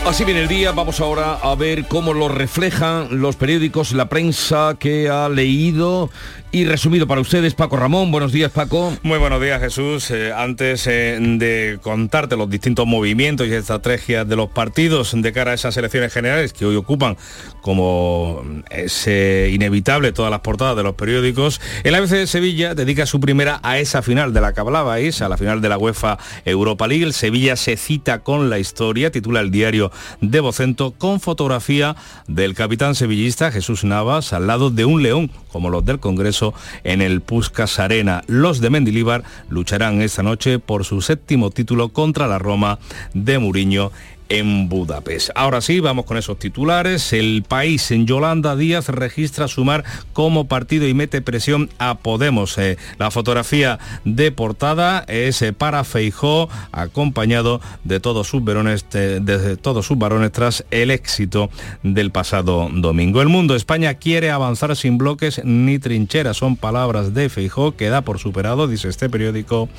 Así 0.05 0.25
viene 0.25 0.41
el 0.41 0.47
día, 0.49 0.73
vamos 0.73 0.99
ahora 0.99 1.35
a 1.35 1.55
ver 1.55 1.85
cómo 1.87 2.13
lo 2.13 2.27
reflejan 2.27 3.21
los 3.21 3.37
periódicos, 3.37 3.93
la 3.93 4.09
prensa 4.09 4.75
que 4.77 5.09
ha 5.09 5.29
leído 5.29 6.09
y 6.53 6.65
resumido 6.65 7.07
para 7.07 7.19
ustedes 7.19 7.55
Paco 7.55 7.77
Ramón. 7.77 8.11
Buenos 8.11 8.31
días 8.31 8.51
Paco. 8.51 8.93
Muy 9.01 9.17
buenos 9.17 9.41
días 9.41 9.59
Jesús. 9.59 10.11
Eh, 10.11 10.31
antes 10.31 10.85
eh, 10.85 11.17
de 11.19 11.79
contarte 11.81 12.37
los 12.37 12.47
distintos 12.47 12.85
movimientos 12.85 13.47
y 13.47 13.53
estrategias 13.53 14.29
de 14.29 14.35
los 14.35 14.49
partidos 14.49 15.19
de 15.19 15.33
cara 15.33 15.51
a 15.51 15.53
esas 15.55 15.75
elecciones 15.77 16.13
generales 16.13 16.53
que 16.53 16.67
hoy 16.67 16.75
ocupan 16.75 17.17
como 17.63 18.43
es 18.69 19.07
eh, 19.07 19.49
inevitable 19.51 20.11
todas 20.11 20.29
las 20.29 20.41
portadas 20.41 20.75
de 20.75 20.83
los 20.83 20.93
periódicos, 20.93 21.59
el 21.83 21.95
ABC 21.95 22.09
de 22.09 22.27
Sevilla 22.27 22.75
dedica 22.75 23.05
su 23.07 23.19
primera 23.19 23.59
a 23.63 23.79
esa 23.79 24.03
final 24.03 24.33
de 24.33 24.41
la 24.41 24.53
que 24.53 24.59
hablabais, 24.59 25.21
a 25.21 25.29
la 25.29 25.37
final 25.37 25.61
de 25.61 25.69
la 25.69 25.77
UEFA 25.77 26.19
Europa 26.45 26.87
League. 26.87 27.13
Sevilla 27.13 27.55
se 27.55 27.77
cita 27.77 28.19
con 28.19 28.49
la 28.49 28.59
historia, 28.59 29.11
titula 29.11 29.39
el 29.39 29.49
diario 29.49 29.91
de 30.19 30.41
Vocento, 30.41 30.91
con 30.91 31.19
fotografía 31.21 31.95
del 32.27 32.53
capitán 32.53 32.95
sevillista 32.95 33.51
Jesús 33.51 33.85
Navas 33.85 34.33
al 34.33 34.45
lado 34.45 34.69
de 34.69 34.83
un 34.83 35.01
león, 35.01 35.31
como 35.47 35.69
los 35.69 35.85
del 35.85 35.99
Congreso 35.99 36.42
en 36.83 37.01
el 37.01 37.21
Puskas 37.21 37.79
Arena. 37.79 38.23
Los 38.27 38.59
de 38.59 38.69
Mendilíbar 38.69 39.23
lucharán 39.49 40.01
esta 40.01 40.23
noche 40.23 40.59
por 40.59 40.83
su 40.83 41.01
séptimo 41.01 41.51
título 41.51 41.89
contra 41.89 42.27
la 42.27 42.39
Roma 42.39 42.79
de 43.13 43.37
Muriño 43.39 43.91
en 44.33 44.67
Budapest. 44.67 45.29
Ahora 45.35 45.61
sí, 45.61 45.79
vamos 45.79 46.05
con 46.05 46.17
esos 46.17 46.39
titulares. 46.39 47.13
El 47.13 47.43
país 47.47 47.91
en 47.91 48.07
Yolanda 48.07 48.55
Díaz 48.55 48.89
registra 48.89 49.47
sumar 49.47 49.83
como 50.11 50.47
partido 50.47 50.87
y 50.87 50.95
mete 50.95 51.21
presión 51.21 51.69
a 51.77 51.99
Podemos. 51.99 52.57
Eh, 52.57 52.77
la 52.97 53.11
fotografía 53.11 53.77
de 54.05 54.31
portada 54.31 55.05
es 55.07 55.43
eh, 55.43 55.53
para 55.53 55.83
Feijó, 55.83 56.49
acompañado 56.71 57.61
de 57.83 57.99
todos 57.99 58.27
sus 58.27 58.43
varones, 58.43 58.87
de, 58.89 59.55
todos 59.57 59.85
sus 59.85 59.99
varones 59.99 60.31
tras 60.31 60.65
el 60.71 60.89
éxito 60.89 61.51
del 61.83 62.09
pasado 62.09 62.69
domingo. 62.73 63.21
El 63.21 63.29
mundo 63.29 63.55
España 63.55 63.93
quiere 63.93 64.31
avanzar 64.31 64.75
sin 64.75 64.97
bloques 64.97 65.41
ni 65.43 65.77
trincheras. 65.77 66.37
Son 66.37 66.55
palabras 66.55 67.13
de 67.13 67.29
Feijó 67.29 67.75
que 67.75 67.89
da 67.89 68.01
por 68.01 68.17
superado, 68.17 68.67
dice 68.67 68.89
este 68.89 69.11
periódico, 69.11 69.69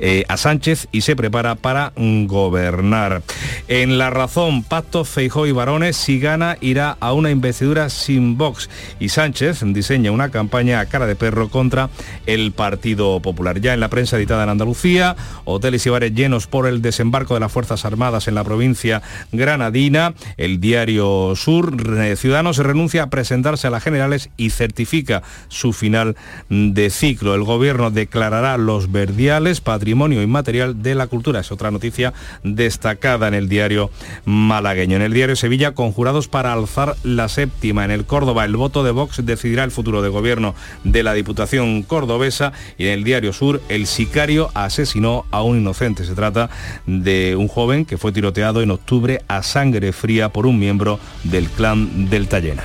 eh, 0.00 0.24
a 0.26 0.36
Sánchez 0.36 0.88
y 0.90 1.02
se 1.02 1.14
prepara 1.14 1.54
para 1.54 1.92
gobernar. 1.96 3.22
En 3.68 3.99
la 4.00 4.08
razón, 4.08 4.62
pacto 4.62 5.04
Feijó 5.04 5.46
y 5.46 5.52
Varones, 5.52 5.94
si 5.94 6.18
gana 6.18 6.56
irá 6.62 6.96
a 7.00 7.12
una 7.12 7.30
investidura 7.30 7.90
sin 7.90 8.38
Vox 8.38 8.70
y 8.98 9.10
Sánchez 9.10 9.62
diseña 9.62 10.10
una 10.10 10.30
campaña 10.30 10.80
a 10.80 10.86
cara 10.86 11.06
de 11.06 11.16
perro 11.16 11.50
contra 11.50 11.90
el 12.24 12.52
Partido 12.52 13.20
Popular. 13.20 13.60
Ya 13.60 13.74
en 13.74 13.80
la 13.80 13.90
prensa 13.90 14.16
editada 14.16 14.44
en 14.44 14.48
Andalucía, 14.48 15.16
hoteles 15.44 15.84
y 15.84 15.90
bares 15.90 16.14
llenos 16.14 16.46
por 16.46 16.66
el 16.66 16.80
desembarco 16.80 17.34
de 17.34 17.40
las 17.40 17.52
Fuerzas 17.52 17.84
Armadas 17.84 18.26
en 18.26 18.36
la 18.36 18.42
provincia 18.42 19.02
granadina, 19.32 20.14
el 20.38 20.60
diario 20.60 21.34
Sur, 21.36 21.76
Ciudadanos 22.16 22.56
renuncia 22.56 23.02
a 23.02 23.10
presentarse 23.10 23.66
a 23.66 23.70
las 23.70 23.84
generales 23.84 24.30
y 24.38 24.48
certifica 24.48 25.22
su 25.48 25.74
final 25.74 26.16
de 26.48 26.88
ciclo. 26.88 27.34
El 27.34 27.44
gobierno 27.44 27.90
declarará 27.90 28.56
los 28.56 28.90
verdiales 28.90 29.60
patrimonio 29.60 30.22
inmaterial 30.22 30.82
de 30.82 30.94
la 30.94 31.06
cultura. 31.06 31.40
Es 31.40 31.52
otra 31.52 31.70
noticia 31.70 32.14
destacada 32.42 33.28
en 33.28 33.34
el 33.34 33.50
diario 33.50 33.89
malagueño. 34.24 34.96
En 34.96 35.02
el 35.02 35.12
diario 35.12 35.36
Sevilla, 35.36 35.72
conjurados 35.72 36.28
para 36.28 36.52
alzar 36.52 36.96
la 37.02 37.28
séptima. 37.28 37.84
En 37.84 37.90
el 37.90 38.06
Córdoba, 38.06 38.44
el 38.44 38.56
voto 38.56 38.84
de 38.84 38.90
Vox 38.90 39.24
decidirá 39.24 39.64
el 39.64 39.70
futuro 39.70 40.02
de 40.02 40.08
gobierno 40.08 40.54
de 40.84 41.02
la 41.02 41.14
Diputación 41.14 41.82
cordobesa. 41.82 42.52
Y 42.78 42.86
en 42.86 42.92
el 42.92 43.04
diario 43.04 43.32
Sur, 43.32 43.60
el 43.68 43.86
sicario 43.86 44.50
asesinó 44.54 45.24
a 45.30 45.42
un 45.42 45.58
inocente. 45.58 46.04
Se 46.04 46.14
trata 46.14 46.50
de 46.86 47.36
un 47.36 47.48
joven 47.48 47.84
que 47.84 47.98
fue 47.98 48.12
tiroteado 48.12 48.62
en 48.62 48.70
octubre 48.70 49.22
a 49.28 49.42
sangre 49.42 49.92
fría 49.92 50.30
por 50.30 50.46
un 50.46 50.58
miembro 50.58 50.98
del 51.24 51.48
clan 51.48 52.08
del 52.10 52.28
Tallena. 52.28 52.64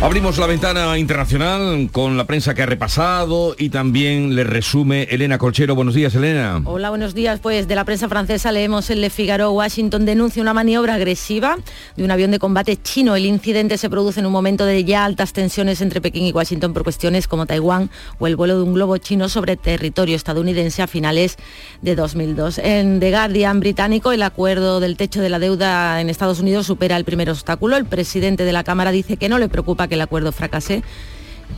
Abrimos 0.00 0.38
la 0.38 0.46
ventana 0.46 0.96
internacional 0.96 1.88
con 1.90 2.16
la 2.16 2.24
prensa 2.24 2.54
que 2.54 2.62
ha 2.62 2.66
repasado 2.66 3.56
y 3.58 3.70
también 3.70 4.36
le 4.36 4.44
resume 4.44 5.02
Elena 5.10 5.38
Colchero. 5.38 5.74
Buenos 5.74 5.94
días, 5.94 6.14
Elena. 6.14 6.62
Hola, 6.64 6.90
buenos 6.90 7.14
días. 7.14 7.40
Pues 7.40 7.66
de 7.66 7.74
la 7.74 7.84
prensa 7.84 8.08
francesa 8.08 8.52
leemos 8.52 8.90
en 8.90 9.00
Le 9.00 9.10
Figaro, 9.10 9.50
Washington 9.50 10.06
denuncia 10.06 10.40
una 10.40 10.47
maniobra 10.54 10.94
agresiva 10.94 11.56
de 11.96 12.04
un 12.04 12.10
avión 12.10 12.30
de 12.30 12.38
combate 12.38 12.76
chino. 12.80 13.16
El 13.16 13.26
incidente 13.26 13.78
se 13.78 13.90
produce 13.90 14.20
en 14.20 14.26
un 14.26 14.32
momento 14.32 14.64
de 14.64 14.84
ya 14.84 15.04
altas 15.04 15.32
tensiones 15.32 15.80
entre 15.80 16.00
Pekín 16.00 16.24
y 16.24 16.32
Washington 16.32 16.72
por 16.72 16.84
cuestiones 16.84 17.28
como 17.28 17.46
Taiwán 17.46 17.90
o 18.18 18.26
el 18.26 18.36
vuelo 18.36 18.56
de 18.56 18.62
un 18.62 18.74
globo 18.74 18.96
chino 18.98 19.28
sobre 19.28 19.56
territorio 19.56 20.16
estadounidense 20.16 20.82
a 20.82 20.86
finales 20.86 21.36
de 21.82 21.94
2002. 21.94 22.58
En 22.58 23.00
The 23.00 23.10
Guardian 23.10 23.60
británico, 23.60 24.12
el 24.12 24.22
acuerdo 24.22 24.80
del 24.80 24.96
techo 24.96 25.20
de 25.20 25.28
la 25.28 25.38
deuda 25.38 26.00
en 26.00 26.10
Estados 26.10 26.40
Unidos 26.40 26.66
supera 26.66 26.96
el 26.96 27.04
primer 27.04 27.30
obstáculo. 27.30 27.76
El 27.76 27.84
presidente 27.84 28.44
de 28.44 28.52
la 28.52 28.64
Cámara 28.64 28.90
dice 28.90 29.16
que 29.16 29.28
no 29.28 29.38
le 29.38 29.48
preocupa 29.48 29.88
que 29.88 29.94
el 29.94 30.00
acuerdo 30.00 30.32
fracase. 30.32 30.82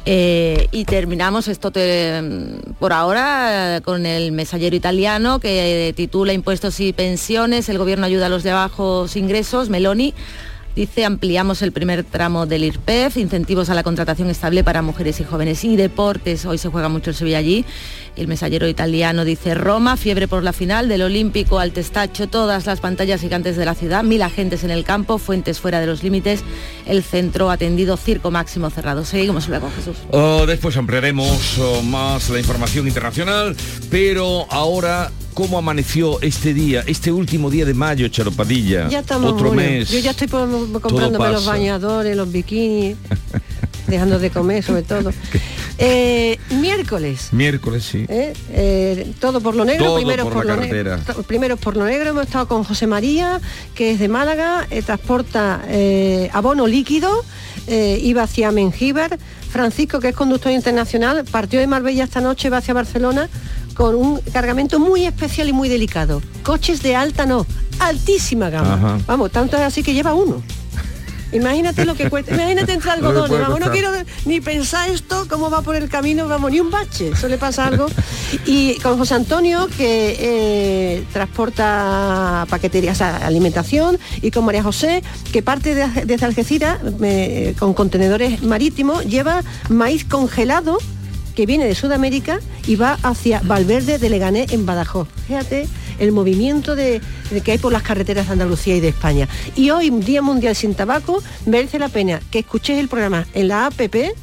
Eh, 0.06 0.68
y 0.73 0.85
terminamos 0.87 1.47
esto 1.47 1.70
por 2.78 2.92
ahora 2.92 3.80
con 3.85 4.06
el 4.06 4.32
mesallero 4.32 4.75
italiano 4.75 5.40
que 5.40 5.92
titula 5.94 6.32
Impuestos 6.32 6.80
y 6.80 6.92
pensiones, 6.92 7.68
el 7.68 7.78
gobierno 7.78 8.06
ayuda 8.06 8.26
a 8.26 8.28
los 8.30 8.42
de 8.42 8.52
bajos 8.52 9.16
ingresos, 9.16 9.68
Meloni 9.68 10.14
Dice, 10.77 11.05
ampliamos 11.05 11.62
el 11.62 11.73
primer 11.73 12.05
tramo 12.05 12.47
del 12.47 12.62
IRPEF, 12.62 13.17
incentivos 13.17 13.71
a 13.71 13.75
la 13.75 13.83
contratación 13.83 14.31
estable 14.31 14.62
para 14.62 14.83
mujeres 14.83 15.19
y 15.21 15.25
jóvenes 15.25 15.65
y 15.65 15.77
deportes. 15.77 16.47
Hoy 16.47 16.59
se 16.59 16.69
juega 16.69 16.89
mucho 16.89 17.11
el 17.11 17.17
Sevilla 17.17 17.39
allí. 17.39 17.65
El 18.17 18.29
mesallero 18.29 18.69
italiano 18.69 19.25
dice 19.25 19.55
Roma, 19.55 19.97
fiebre 19.97 20.29
por 20.29 20.45
la 20.45 20.53
final 20.53 20.89
del 20.89 21.03
Olímpico 21.03 21.59
al 21.59 21.73
Testacho, 21.73 22.29
todas 22.29 22.67
las 22.67 22.81
pantallas 22.81 23.21
gigantes 23.21 23.57
de 23.57 23.65
la 23.65 23.75
ciudad, 23.75 24.05
mil 24.05 24.23
agentes 24.23 24.62
en 24.62 24.71
el 24.71 24.85
campo, 24.85 25.19
fuentes 25.19 25.59
fuera 25.59 25.81
de 25.81 25.87
los 25.87 26.03
límites, 26.05 26.45
el 26.87 27.03
centro 27.03 27.50
atendido, 27.50 27.97
circo 27.97 28.31
máximo 28.31 28.71
cerrado. 28.71 29.05
Seguimos 29.05 29.49
luego, 29.49 29.71
Jesús. 29.75 29.97
Oh, 30.11 30.47
después 30.47 30.77
ampliaremos 30.77 31.59
oh, 31.59 31.83
más 31.83 32.31
la 32.31 32.39
información 32.39 32.87
internacional, 32.87 33.57
pero 33.91 34.47
ahora 34.50 35.11
cómo 35.34 35.58
amaneció 35.58 36.20
este 36.20 36.54
día, 36.54 36.82
este 36.87 37.12
último 37.12 37.50
día 37.50 37.64
de 37.64 37.75
mayo, 37.75 38.08
Charopadilla. 38.08 38.88
Ya 38.88 39.00
estamos 39.00 39.32
Otro 39.32 39.52
mes. 39.52 39.90
Yo 39.90 39.99
ya 39.99 40.10
estoy 40.10 40.28
comprándome 40.28 41.28
los 41.30 41.46
bañadores, 41.46 42.16
los 42.16 42.30
bikinis, 42.30 42.96
dejando 43.87 44.18
de 44.18 44.30
comer 44.30 44.62
sobre 44.62 44.82
todo. 44.82 45.12
Eh, 45.82 46.38
miércoles. 46.60 47.30
Miércoles, 47.32 47.84
sí. 47.84 48.04
Eh, 48.06 48.34
eh, 48.50 49.14
todo 49.18 49.40
por 49.40 49.54
lo 49.54 49.64
negro, 49.64 49.94
primero 49.94 50.28
por, 50.28 50.44
lo 50.44 50.54
negro. 50.54 50.99
Primero 51.26 51.56
por 51.56 51.75
lo 51.75 51.87
negro, 51.87 52.10
hemos 52.10 52.26
estado 52.26 52.46
con 52.49 52.64
José 52.64 52.87
María, 52.87 53.40
que 53.75 53.92
es 53.92 53.99
de 53.99 54.06
Málaga, 54.06 54.68
transporta 54.84 55.62
abono 56.34 56.66
líquido, 56.66 57.25
iba 57.66 58.25
hacia 58.25 58.50
Mengíbar. 58.50 59.18
Francisco, 59.50 60.00
que 60.00 60.08
es 60.08 60.14
conductor 60.14 60.52
internacional, 60.52 61.25
partió 61.25 61.58
de 61.58 61.66
Marbella 61.66 62.04
esta 62.04 62.20
noche, 62.20 62.50
va 62.50 62.58
hacia 62.58 62.75
Barcelona 62.75 63.30
con 63.80 63.94
un 63.94 64.20
cargamento 64.20 64.78
muy 64.78 65.06
especial 65.06 65.49
y 65.49 65.54
muy 65.54 65.70
delicado. 65.70 66.20
Coches 66.42 66.82
de 66.82 66.96
alta 66.96 67.25
no, 67.25 67.46
altísima 67.78 68.50
gama. 68.50 69.00
Vamos, 69.06 69.32
tanto 69.32 69.56
es 69.56 69.62
así 69.62 69.82
que 69.82 69.94
lleva 69.94 70.12
uno. 70.12 70.42
Imagínate 71.32 71.87
lo 71.87 71.94
que 71.94 72.10
cuesta. 72.10 72.34
Imagínate 72.34 72.75
entre 72.75 72.90
algodones. 72.90 73.40
Vamos, 73.40 73.58
no 73.58 73.70
quiero 73.70 73.90
ni 74.26 74.42
pensar 74.42 74.90
esto, 74.90 75.25
cómo 75.30 75.49
va 75.49 75.62
por 75.62 75.76
el 75.76 75.88
camino, 75.88 76.28
vamos, 76.28 76.50
ni 76.50 76.60
un 76.60 76.70
bache. 76.70 77.08
Eso 77.08 77.26
le 77.26 77.38
pasa 77.38 77.68
algo. 77.68 77.87
Y 78.44 78.75
con 78.80 78.99
José 78.99 79.14
Antonio, 79.14 79.66
que 79.78 80.16
eh, 80.20 81.04
transporta 81.14 82.46
paqueterías, 82.50 83.00
alimentación, 83.00 83.99
y 84.20 84.30
con 84.30 84.44
María 84.44 84.62
José, 84.62 85.02
que 85.32 85.42
parte 85.42 85.75
de, 85.75 85.88
desde 86.04 86.26
Algeciras, 86.26 86.80
con 87.58 87.72
contenedores 87.72 88.42
marítimos, 88.42 89.06
lleva 89.06 89.42
maíz 89.70 90.04
congelado 90.04 90.76
que 91.34 91.46
viene 91.46 91.66
de 91.66 91.75
Sudamérica 91.75 92.40
y 92.66 92.76
va 92.76 92.99
hacia 93.02 93.40
Valverde 93.44 93.99
de 93.99 94.10
Leganés 94.10 94.52
en 94.52 94.66
Badajoz. 94.66 95.08
Fíjate 95.26 95.68
el 95.99 96.12
movimiento 96.12 96.75
de, 96.75 97.00
que 97.44 97.52
hay 97.52 97.58
por 97.58 97.72
las 97.72 97.82
carreteras 97.82 98.26
de 98.26 98.32
Andalucía 98.32 98.75
y 98.75 98.80
de 98.80 98.88
España. 98.88 99.28
Y 99.54 99.70
hoy, 99.70 99.90
Día 99.90 100.22
Mundial 100.22 100.56
sin 100.56 100.75
Tabaco, 100.75 101.22
merece 101.46 101.78
la 101.78 101.88
pena 101.88 102.20
que 102.30 102.40
escuchéis 102.40 102.80
el 102.80 102.88
programa 102.88 103.26
en 103.34 103.49
la 103.49 103.66
APP 103.66 104.14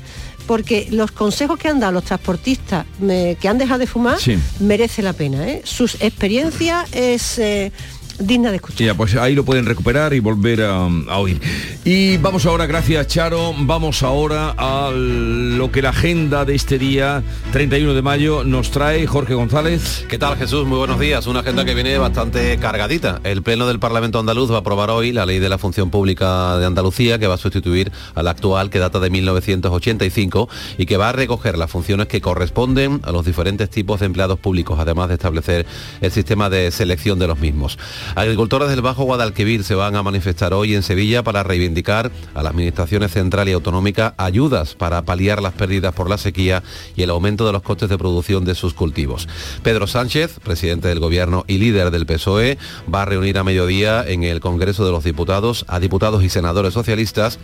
porque 0.47 0.87
los 0.91 1.11
consejos 1.11 1.59
que 1.59 1.67
han 1.67 1.79
dado 1.79 1.91
los 1.91 2.05
transportistas 2.05 2.85
que 2.99 3.47
han 3.47 3.57
dejado 3.57 3.79
de 3.79 3.87
fumar 3.87 4.17
merece 4.59 5.01
la 5.01 5.13
pena. 5.13 5.47
¿eh? 5.47 5.61
Sus 5.63 5.95
experiencias 6.01 6.87
es... 6.93 7.37
Eh, 7.37 7.71
digna 8.19 8.49
de 8.49 8.57
escuchar. 8.57 8.87
Ya, 8.87 8.93
pues 8.93 9.15
ahí 9.15 9.35
lo 9.35 9.45
pueden 9.45 9.65
recuperar 9.65 10.13
y 10.13 10.19
volver 10.19 10.63
a, 10.63 10.87
oír. 11.17 11.41
Y 11.83 12.17
vamos 12.17 12.45
ahora, 12.45 12.65
gracias 12.65 13.07
Charo, 13.07 13.53
vamos 13.57 14.03
ahora 14.03 14.53
a 14.57 14.91
lo 14.91 15.71
que 15.71 15.81
la 15.81 15.89
agenda 15.89 16.45
de 16.45 16.55
este 16.55 16.77
día 16.77 17.23
31 17.51 17.93
de 17.93 18.01
mayo 18.01 18.43
nos 18.43 18.71
trae 18.71 19.07
Jorge 19.07 19.33
González. 19.33 20.05
¿Qué 20.09 20.17
tal 20.17 20.37
Jesús? 20.37 20.65
Muy 20.65 20.77
buenos 20.77 20.99
días. 20.99 21.27
Una 21.27 21.39
agenda 21.39 21.65
que 21.65 21.73
viene 21.73 21.97
bastante 21.97 22.57
cargadita. 22.57 23.21
El 23.23 23.43
Pleno 23.43 23.67
del 23.67 23.79
Parlamento 23.79 24.19
Andaluz 24.19 24.51
va 24.51 24.57
a 24.57 24.59
aprobar 24.59 24.89
hoy 24.89 25.11
la 25.11 25.25
ley 25.25 25.39
de 25.39 25.49
la 25.49 25.57
función 25.57 25.89
pública 25.89 26.57
de 26.57 26.65
Andalucía 26.65 27.19
que 27.19 27.27
va 27.27 27.35
a 27.35 27.37
sustituir 27.37 27.91
a 28.15 28.23
la 28.23 28.31
actual 28.31 28.69
que 28.69 28.79
data 28.79 28.99
de 28.99 29.09
1985 29.09 30.49
y 30.77 30.85
que 30.85 30.97
va 30.97 31.09
a 31.09 31.11
recoger 31.11 31.57
las 31.57 31.71
funciones 31.71 32.07
que 32.07 32.21
corresponden 32.21 33.01
a 33.03 33.11
los 33.11 33.25
diferentes 33.25 33.69
tipos 33.69 33.99
de 33.99 34.07
empleados 34.07 34.39
públicos, 34.39 34.77
además 34.79 35.09
de 35.09 35.15
establecer 35.15 35.65
el 36.01 36.11
sistema 36.11 36.49
de 36.49 36.71
selección 36.71 37.19
de 37.19 37.27
los 37.27 37.39
mismos. 37.39 37.77
Agricultores 38.15 38.69
del 38.69 38.81
Bajo 38.81 39.03
Guadalquivir 39.03 39.63
se 39.63 39.75
van 39.75 39.95
a 39.95 40.03
manifestar 40.03 40.53
hoy 40.53 40.75
en 40.75 40.83
Sevilla 40.83 41.23
para 41.23 41.43
reivindicar 41.43 42.11
a 42.33 42.43
las 42.43 42.51
administraciones 42.51 43.11
central 43.11 43.49
y 43.49 43.51
autonómica 43.51 44.13
ayudas 44.17 44.75
para 44.75 45.01
paliar 45.03 45.41
las 45.41 45.53
pérdidas 45.53 45.93
por 45.93 46.09
la 46.09 46.17
sequía 46.17 46.63
y 46.95 47.03
el 47.03 47.09
aumento 47.09 47.45
de 47.45 47.53
los 47.53 47.61
costes 47.61 47.89
de 47.89 47.97
producción 47.97 48.45
de 48.45 48.55
sus 48.55 48.73
cultivos. 48.73 49.27
Pedro 49.63 49.87
Sánchez, 49.87 50.39
presidente 50.43 50.87
del 50.87 50.99
Gobierno 50.99 51.43
y 51.47 51.57
líder 51.57 51.91
del 51.91 52.05
PSOE, 52.05 52.57
va 52.93 53.03
a 53.03 53.05
reunir 53.05 53.37
a 53.37 53.43
mediodía 53.43 54.03
en 54.07 54.23
el 54.23 54.39
Congreso 54.39 54.85
de 54.85 54.91
los 54.91 55.03
Diputados 55.03 55.65
a 55.67 55.79
diputados 55.79 56.23
y 56.23 56.29
senadores 56.29 56.73
socialistas 56.73 57.39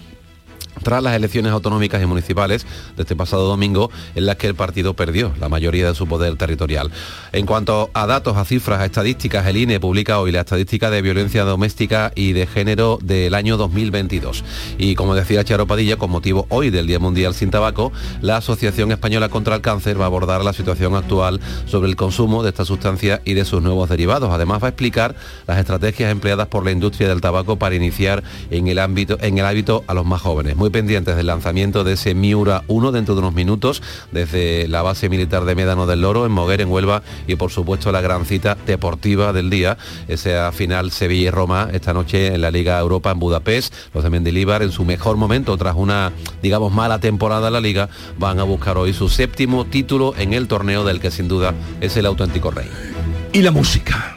tras 0.81 1.03
las 1.03 1.15
elecciones 1.15 1.51
autonómicas 1.51 2.01
y 2.01 2.05
municipales 2.05 2.65
de 2.95 3.03
este 3.03 3.15
pasado 3.15 3.47
domingo 3.47 3.91
en 4.15 4.25
las 4.25 4.37
que 4.37 4.47
el 4.47 4.55
partido 4.55 4.93
perdió 4.93 5.33
la 5.39 5.49
mayoría 5.49 5.87
de 5.87 5.95
su 5.95 6.07
poder 6.07 6.35
territorial. 6.37 6.91
En 7.31 7.45
cuanto 7.45 7.89
a 7.93 8.07
datos, 8.07 8.37
a 8.37 8.45
cifras, 8.45 8.79
a 8.79 8.85
estadísticas, 8.85 9.45
el 9.47 9.57
INE 9.57 9.79
publica 9.79 10.19
hoy 10.19 10.31
la 10.31 10.41
estadística 10.41 10.89
de 10.89 11.01
violencia 11.01 11.43
doméstica 11.43 12.11
y 12.15 12.33
de 12.33 12.47
género 12.47 12.99
del 13.01 13.33
año 13.35 13.57
2022. 13.57 14.43
Y 14.77 14.95
como 14.95 15.15
decía 15.15 15.43
Charo 15.43 15.67
Padilla, 15.67 15.97
con 15.97 16.11
motivo 16.11 16.45
hoy 16.49 16.69
del 16.69 16.87
Día 16.87 16.99
Mundial 16.99 17.33
sin 17.33 17.51
Tabaco, 17.51 17.91
la 18.21 18.37
Asociación 18.37 18.91
Española 18.91 19.29
contra 19.29 19.55
el 19.55 19.61
Cáncer 19.61 19.99
va 19.99 20.05
a 20.05 20.07
abordar 20.07 20.43
la 20.43 20.53
situación 20.53 20.95
actual 20.95 21.39
sobre 21.65 21.89
el 21.89 21.95
consumo 21.95 22.43
de 22.43 22.49
esta 22.49 22.65
sustancia 22.65 23.21
y 23.25 23.33
de 23.33 23.45
sus 23.45 23.61
nuevos 23.61 23.89
derivados. 23.89 24.31
Además 24.31 24.61
va 24.61 24.67
a 24.67 24.69
explicar 24.69 25.15
las 25.47 25.57
estrategias 25.57 26.11
empleadas 26.11 26.47
por 26.47 26.65
la 26.65 26.71
industria 26.71 27.07
del 27.07 27.21
tabaco 27.21 27.57
para 27.57 27.75
iniciar 27.75 28.23
en 28.49 28.67
el 28.67 28.79
ámbito 28.79 29.17
en 29.21 29.37
el 29.37 29.45
hábito 29.45 29.83
a 29.87 29.93
los 29.93 30.05
más 30.05 30.21
jóvenes 30.21 30.55
muy 30.63 30.69
pendientes 30.69 31.17
del 31.17 31.27
lanzamiento 31.27 31.83
de 31.83 31.91
ese 31.91 32.15
Miura 32.15 32.63
1 32.67 32.93
dentro 32.93 33.15
de 33.15 33.19
unos 33.19 33.33
minutos 33.33 33.83
desde 34.13 34.65
la 34.69 34.81
base 34.81 35.09
militar 35.09 35.43
de 35.43 35.55
Médano 35.55 35.87
del 35.87 35.99
Loro 35.99 36.25
en 36.25 36.31
Moguer, 36.31 36.61
en 36.61 36.71
Huelva 36.71 37.03
y 37.27 37.35
por 37.35 37.51
supuesto 37.51 37.91
la 37.91 37.99
gran 37.99 38.25
cita 38.25 38.57
deportiva 38.65 39.33
del 39.33 39.49
día, 39.49 39.77
esa 40.07 40.53
final 40.53 40.91
Sevilla 40.91 41.27
y 41.27 41.31
Roma 41.31 41.67
esta 41.73 41.91
noche 41.91 42.33
en 42.33 42.39
la 42.39 42.49
Liga 42.49 42.79
Europa 42.79 43.11
en 43.11 43.19
Budapest. 43.19 43.73
Los 43.93 44.05
de 44.05 44.09
Mendilibar 44.09 44.63
en 44.63 44.71
su 44.71 44.85
mejor 44.85 45.17
momento 45.17 45.57
tras 45.57 45.75
una, 45.75 46.13
digamos, 46.41 46.71
mala 46.71 46.99
temporada 46.99 47.47
en 47.47 47.53
la 47.53 47.59
liga 47.59 47.89
van 48.17 48.39
a 48.39 48.43
buscar 48.43 48.77
hoy 48.77 48.93
su 48.93 49.09
séptimo 49.09 49.65
título 49.65 50.13
en 50.17 50.31
el 50.31 50.47
torneo 50.47 50.85
del 50.85 51.01
que 51.01 51.11
sin 51.11 51.27
duda 51.27 51.53
es 51.81 51.97
el 51.97 52.05
auténtico 52.05 52.51
rey. 52.51 52.69
Y 53.33 53.41
la 53.41 53.51
música. 53.51 54.15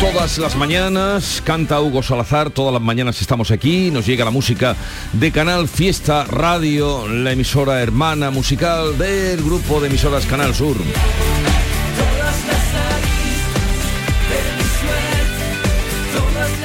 Todas 0.00 0.38
las 0.38 0.56
mañanas, 0.56 1.42
canta 1.44 1.80
Hugo 1.80 2.02
Salazar, 2.02 2.48
todas 2.50 2.72
las 2.72 2.80
mañanas 2.80 3.20
estamos 3.20 3.50
aquí, 3.50 3.90
nos 3.90 4.06
llega 4.06 4.24
la 4.24 4.30
música 4.30 4.74
de 5.12 5.30
Canal 5.30 5.68
Fiesta 5.68 6.24
Radio, 6.24 7.06
la 7.06 7.32
emisora 7.32 7.82
hermana 7.82 8.30
musical 8.30 8.96
del 8.96 9.42
grupo 9.42 9.78
de 9.78 9.88
emisoras 9.88 10.24
Canal 10.24 10.54
Sur. 10.54 10.76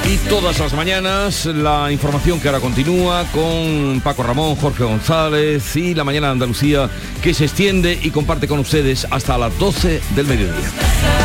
Y 0.10 0.18
todas 0.30 0.58
las 0.60 0.74
mañanas 0.74 1.46
la 1.46 1.92
información 1.92 2.40
que 2.40 2.48
ahora 2.48 2.62
continúa 2.62 3.26
con 3.34 4.00
Paco 4.02 4.24
Ramón, 4.24 4.56
Jorge 4.56 4.86
González 4.86 5.76
y 5.76 5.94
la 5.94 6.06
mañana 6.06 6.28
de 6.28 6.34
Andalucía 6.34 6.90
que 7.22 7.34
se 7.34 7.46
extiende 7.46 8.00
y 8.02 8.12
comparte 8.12 8.48
con 8.48 8.60
ustedes 8.60 9.06
hasta 9.10 9.38
las 9.38 9.58
12 9.60 10.02
del 10.16 10.26
mediodía. 10.26 11.25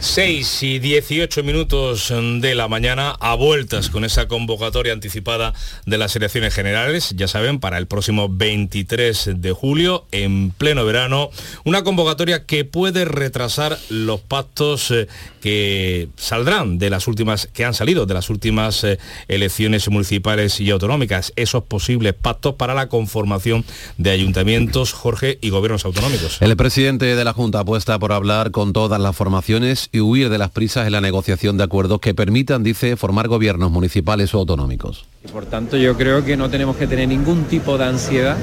6 0.00 0.62
y 0.62 0.78
18 0.78 1.42
minutos 1.42 2.12
de 2.12 2.54
la 2.54 2.68
mañana 2.68 3.16
a 3.18 3.34
vueltas 3.34 3.88
con 3.88 4.04
esa 4.04 4.28
convocatoria 4.28 4.92
anticipada 4.92 5.54
de 5.86 5.98
las 5.98 6.14
elecciones 6.16 6.54
generales, 6.54 7.14
ya 7.16 7.28
saben, 7.28 7.60
para 7.60 7.78
el 7.78 7.86
próximo 7.86 8.28
23 8.28 9.30
de 9.36 9.52
julio, 9.52 10.06
en 10.12 10.50
pleno 10.50 10.84
verano, 10.84 11.30
una 11.64 11.82
convocatoria 11.82 12.44
que 12.44 12.64
puede 12.64 13.04
retrasar 13.04 13.78
los 13.88 14.20
pactos 14.20 14.90
eh, 14.90 15.08
que 15.40 16.08
saldrán 16.16 16.78
de 16.78 16.90
las 16.90 17.08
últimas, 17.08 17.48
que 17.52 17.64
han 17.64 17.74
salido 17.74 18.04
de 18.06 18.14
las 18.14 18.30
últimas 18.30 18.84
eh, 18.84 18.98
elecciones 19.28 19.88
municipales 19.88 20.60
y 20.60 20.70
autonómicas, 20.70 21.32
esos 21.36 21.64
posibles 21.64 22.14
pactos 22.14 22.54
para 22.56 22.74
la 22.74 22.88
conformación 22.88 23.64
de 23.96 24.10
ayuntamientos, 24.10 24.92
Jorge, 24.92 25.38
y 25.40 25.50
gobiernos 25.50 25.84
autonómicos. 25.84 26.40
El 26.40 26.56
presidente 26.56 27.16
de 27.16 27.24
la 27.24 27.32
Junta 27.32 27.60
apuesta 27.60 27.98
por 27.98 28.12
hablar 28.12 28.50
con 28.50 28.72
todas 28.72 29.00
las 29.00 29.16
formaciones 29.16 29.85
y 29.92 30.00
huir 30.00 30.28
de 30.28 30.38
las 30.38 30.50
prisas 30.50 30.86
en 30.86 30.92
la 30.92 31.00
negociación 31.00 31.56
de 31.56 31.64
acuerdos 31.64 32.00
que 32.00 32.14
permitan, 32.14 32.62
dice, 32.62 32.96
formar 32.96 33.28
gobiernos 33.28 33.70
municipales 33.70 34.34
o 34.34 34.38
autonómicos. 34.38 35.06
Por 35.32 35.46
tanto 35.46 35.76
yo 35.76 35.96
creo 35.96 36.24
que 36.24 36.36
no 36.36 36.50
tenemos 36.50 36.76
que 36.76 36.86
tener 36.86 37.08
ningún 37.08 37.44
tipo 37.44 37.78
de 37.78 37.84
ansiedad 37.84 38.36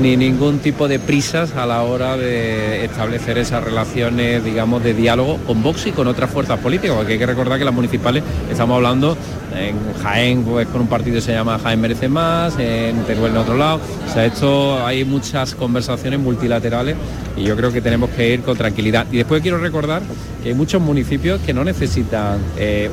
ni 0.00 0.16
ningún 0.16 0.58
tipo 0.60 0.88
de 0.88 0.98
prisas 0.98 1.54
a 1.54 1.66
la 1.66 1.82
hora 1.82 2.16
de 2.16 2.84
establecer 2.84 3.36
esas 3.38 3.62
relaciones, 3.62 4.42
digamos, 4.42 4.82
de 4.82 4.94
diálogo 4.94 5.36
con 5.46 5.62
Vox 5.62 5.86
y 5.86 5.92
con 5.92 6.06
otras 6.06 6.30
fuerzas 6.30 6.58
políticas, 6.60 6.96
porque 6.96 7.14
hay 7.14 7.18
que 7.18 7.26
recordar 7.26 7.58
que 7.58 7.64
las 7.64 7.74
municipales 7.74 8.22
estamos 8.50 8.76
hablando 8.76 9.16
en 9.56 9.76
Jaén 10.02 10.44
pues, 10.44 10.66
con 10.68 10.82
un 10.82 10.86
partido 10.88 11.20
se 11.20 11.32
llama 11.32 11.58
Jaén 11.58 11.80
Merece 11.80 12.08
Más, 12.08 12.58
en 12.58 13.04
Teruel 13.04 13.32
en 13.32 13.38
otro 13.38 13.56
lado. 13.56 13.80
O 14.08 14.12
sea, 14.12 14.26
esto 14.26 14.84
hay 14.84 15.04
muchas 15.04 15.54
conversaciones 15.54 16.20
multilaterales 16.20 16.96
y 17.36 17.44
yo 17.44 17.56
creo 17.56 17.72
que 17.72 17.80
tenemos 17.80 18.10
que 18.10 18.32
ir 18.32 18.42
con 18.42 18.56
tranquilidad. 18.56 19.06
Y 19.10 19.16
después 19.18 19.42
quiero 19.42 19.58
recordar 19.58 20.02
que 20.42 20.50
hay 20.50 20.54
muchos 20.54 20.82
municipios 20.82 21.40
que 21.40 21.54
no 21.54 21.64
necesitan, 21.64 22.40
eh, 22.56 22.90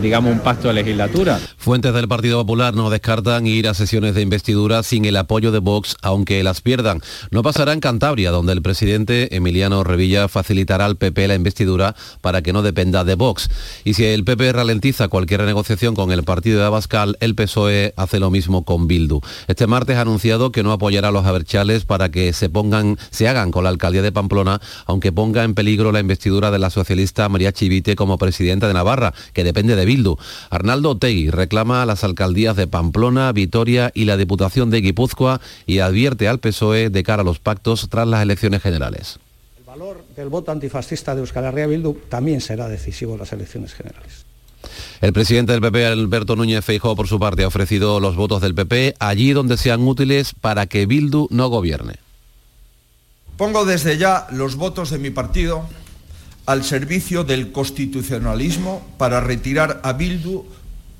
digamos, 0.00 0.32
un 0.32 0.40
pacto 0.40 0.68
de 0.68 0.74
legislatura. 0.74 1.38
Fuentes 1.56 1.92
del 1.92 2.08
Partido 2.08 2.40
Popular 2.40 2.74
no 2.74 2.88
descartan 2.90 3.46
ir 3.46 3.68
a 3.68 3.74
sesiones 3.74 4.14
de 4.14 4.22
investidura 4.22 4.82
sin 4.82 5.04
el 5.04 5.16
apoyo 5.16 5.50
de 5.50 5.58
Vox, 5.58 5.96
aunque 6.02 6.42
las 6.42 6.60
pierdan. 6.60 7.00
No 7.30 7.42
pasará 7.42 7.72
en 7.72 7.80
Cantabria, 7.80 8.30
donde 8.30 8.52
el 8.52 8.62
presidente 8.62 9.34
Emiliano 9.34 9.82
Revilla 9.84 10.28
facilitará 10.28 10.84
al 10.84 10.96
PP 10.96 11.28
la 11.28 11.34
investidura 11.34 11.96
para 12.20 12.42
que 12.42 12.52
no 12.52 12.62
dependa 12.62 13.04
de 13.04 13.14
Vox. 13.14 13.48
Y 13.84 13.94
si 13.94 14.04
el 14.04 14.24
PP 14.24 14.52
ralentiza 14.52 15.08
cualquier 15.08 15.42
negociación 15.42 15.93
con 15.94 16.12
el 16.12 16.24
partido 16.24 16.60
de 16.60 16.66
Abascal, 16.66 17.16
el 17.20 17.34
PSOE 17.34 17.94
hace 17.96 18.20
lo 18.20 18.30
mismo 18.30 18.64
con 18.64 18.86
Bildu. 18.86 19.20
Este 19.48 19.66
martes 19.66 19.96
ha 19.96 20.02
anunciado 20.02 20.52
que 20.52 20.62
no 20.62 20.72
apoyará 20.72 21.08
a 21.08 21.12
los 21.12 21.26
aberchales 21.26 21.84
para 21.84 22.10
que 22.10 22.32
se 22.32 22.48
pongan, 22.48 22.98
se 23.10 23.28
hagan 23.28 23.50
con 23.50 23.64
la 23.64 23.70
alcaldía 23.70 24.02
de 24.02 24.12
Pamplona, 24.12 24.60
aunque 24.86 25.12
ponga 25.12 25.44
en 25.44 25.54
peligro 25.54 25.92
la 25.92 26.00
investidura 26.00 26.50
de 26.50 26.58
la 26.58 26.70
socialista 26.70 27.28
María 27.28 27.52
Chivite 27.52 27.96
como 27.96 28.18
presidenta 28.18 28.68
de 28.68 28.74
Navarra, 28.74 29.14
que 29.32 29.44
depende 29.44 29.76
de 29.76 29.84
Bildu. 29.84 30.16
Arnaldo 30.50 30.90
Otegui 30.90 31.30
reclama 31.30 31.86
las 31.86 32.04
alcaldías 32.04 32.56
de 32.56 32.66
Pamplona, 32.66 33.32
Vitoria 33.32 33.90
y 33.94 34.04
la 34.04 34.16
Diputación 34.16 34.70
de 34.70 34.80
Guipúzcoa 34.80 35.40
y 35.66 35.78
advierte 35.78 36.28
al 36.28 36.40
PSOE 36.40 36.90
de 36.90 37.02
cara 37.02 37.22
a 37.22 37.24
los 37.24 37.38
pactos 37.38 37.88
tras 37.88 38.06
las 38.06 38.22
elecciones 38.22 38.62
generales. 38.62 39.18
El 39.56 39.64
valor 39.64 40.04
del 40.16 40.28
voto 40.28 40.52
antifascista 40.52 41.14
de 41.14 41.20
Euskal 41.20 41.44
Herria 41.44 41.66
Bildu 41.66 41.94
también 42.08 42.40
será 42.40 42.68
decisivo 42.68 43.14
en 43.14 43.20
las 43.20 43.32
elecciones 43.32 43.74
generales. 43.74 44.23
El 45.00 45.12
presidente 45.12 45.52
del 45.52 45.60
PP, 45.60 45.86
Alberto 45.86 46.36
Núñez 46.36 46.64
Feijóo, 46.64 46.96
por 46.96 47.08
su 47.08 47.18
parte, 47.18 47.44
ha 47.44 47.48
ofrecido 47.48 48.00
los 48.00 48.16
votos 48.16 48.40
del 48.40 48.54
PP 48.54 48.94
allí 48.98 49.32
donde 49.32 49.56
sean 49.56 49.86
útiles 49.86 50.34
para 50.40 50.66
que 50.66 50.86
Bildu 50.86 51.28
no 51.30 51.48
gobierne. 51.48 51.94
Pongo 53.36 53.64
desde 53.64 53.98
ya 53.98 54.26
los 54.30 54.56
votos 54.56 54.90
de 54.90 54.98
mi 54.98 55.10
partido 55.10 55.66
al 56.46 56.62
servicio 56.62 57.24
del 57.24 57.52
constitucionalismo 57.52 58.86
para 58.98 59.20
retirar 59.20 59.80
a 59.82 59.92
Bildu 59.94 60.44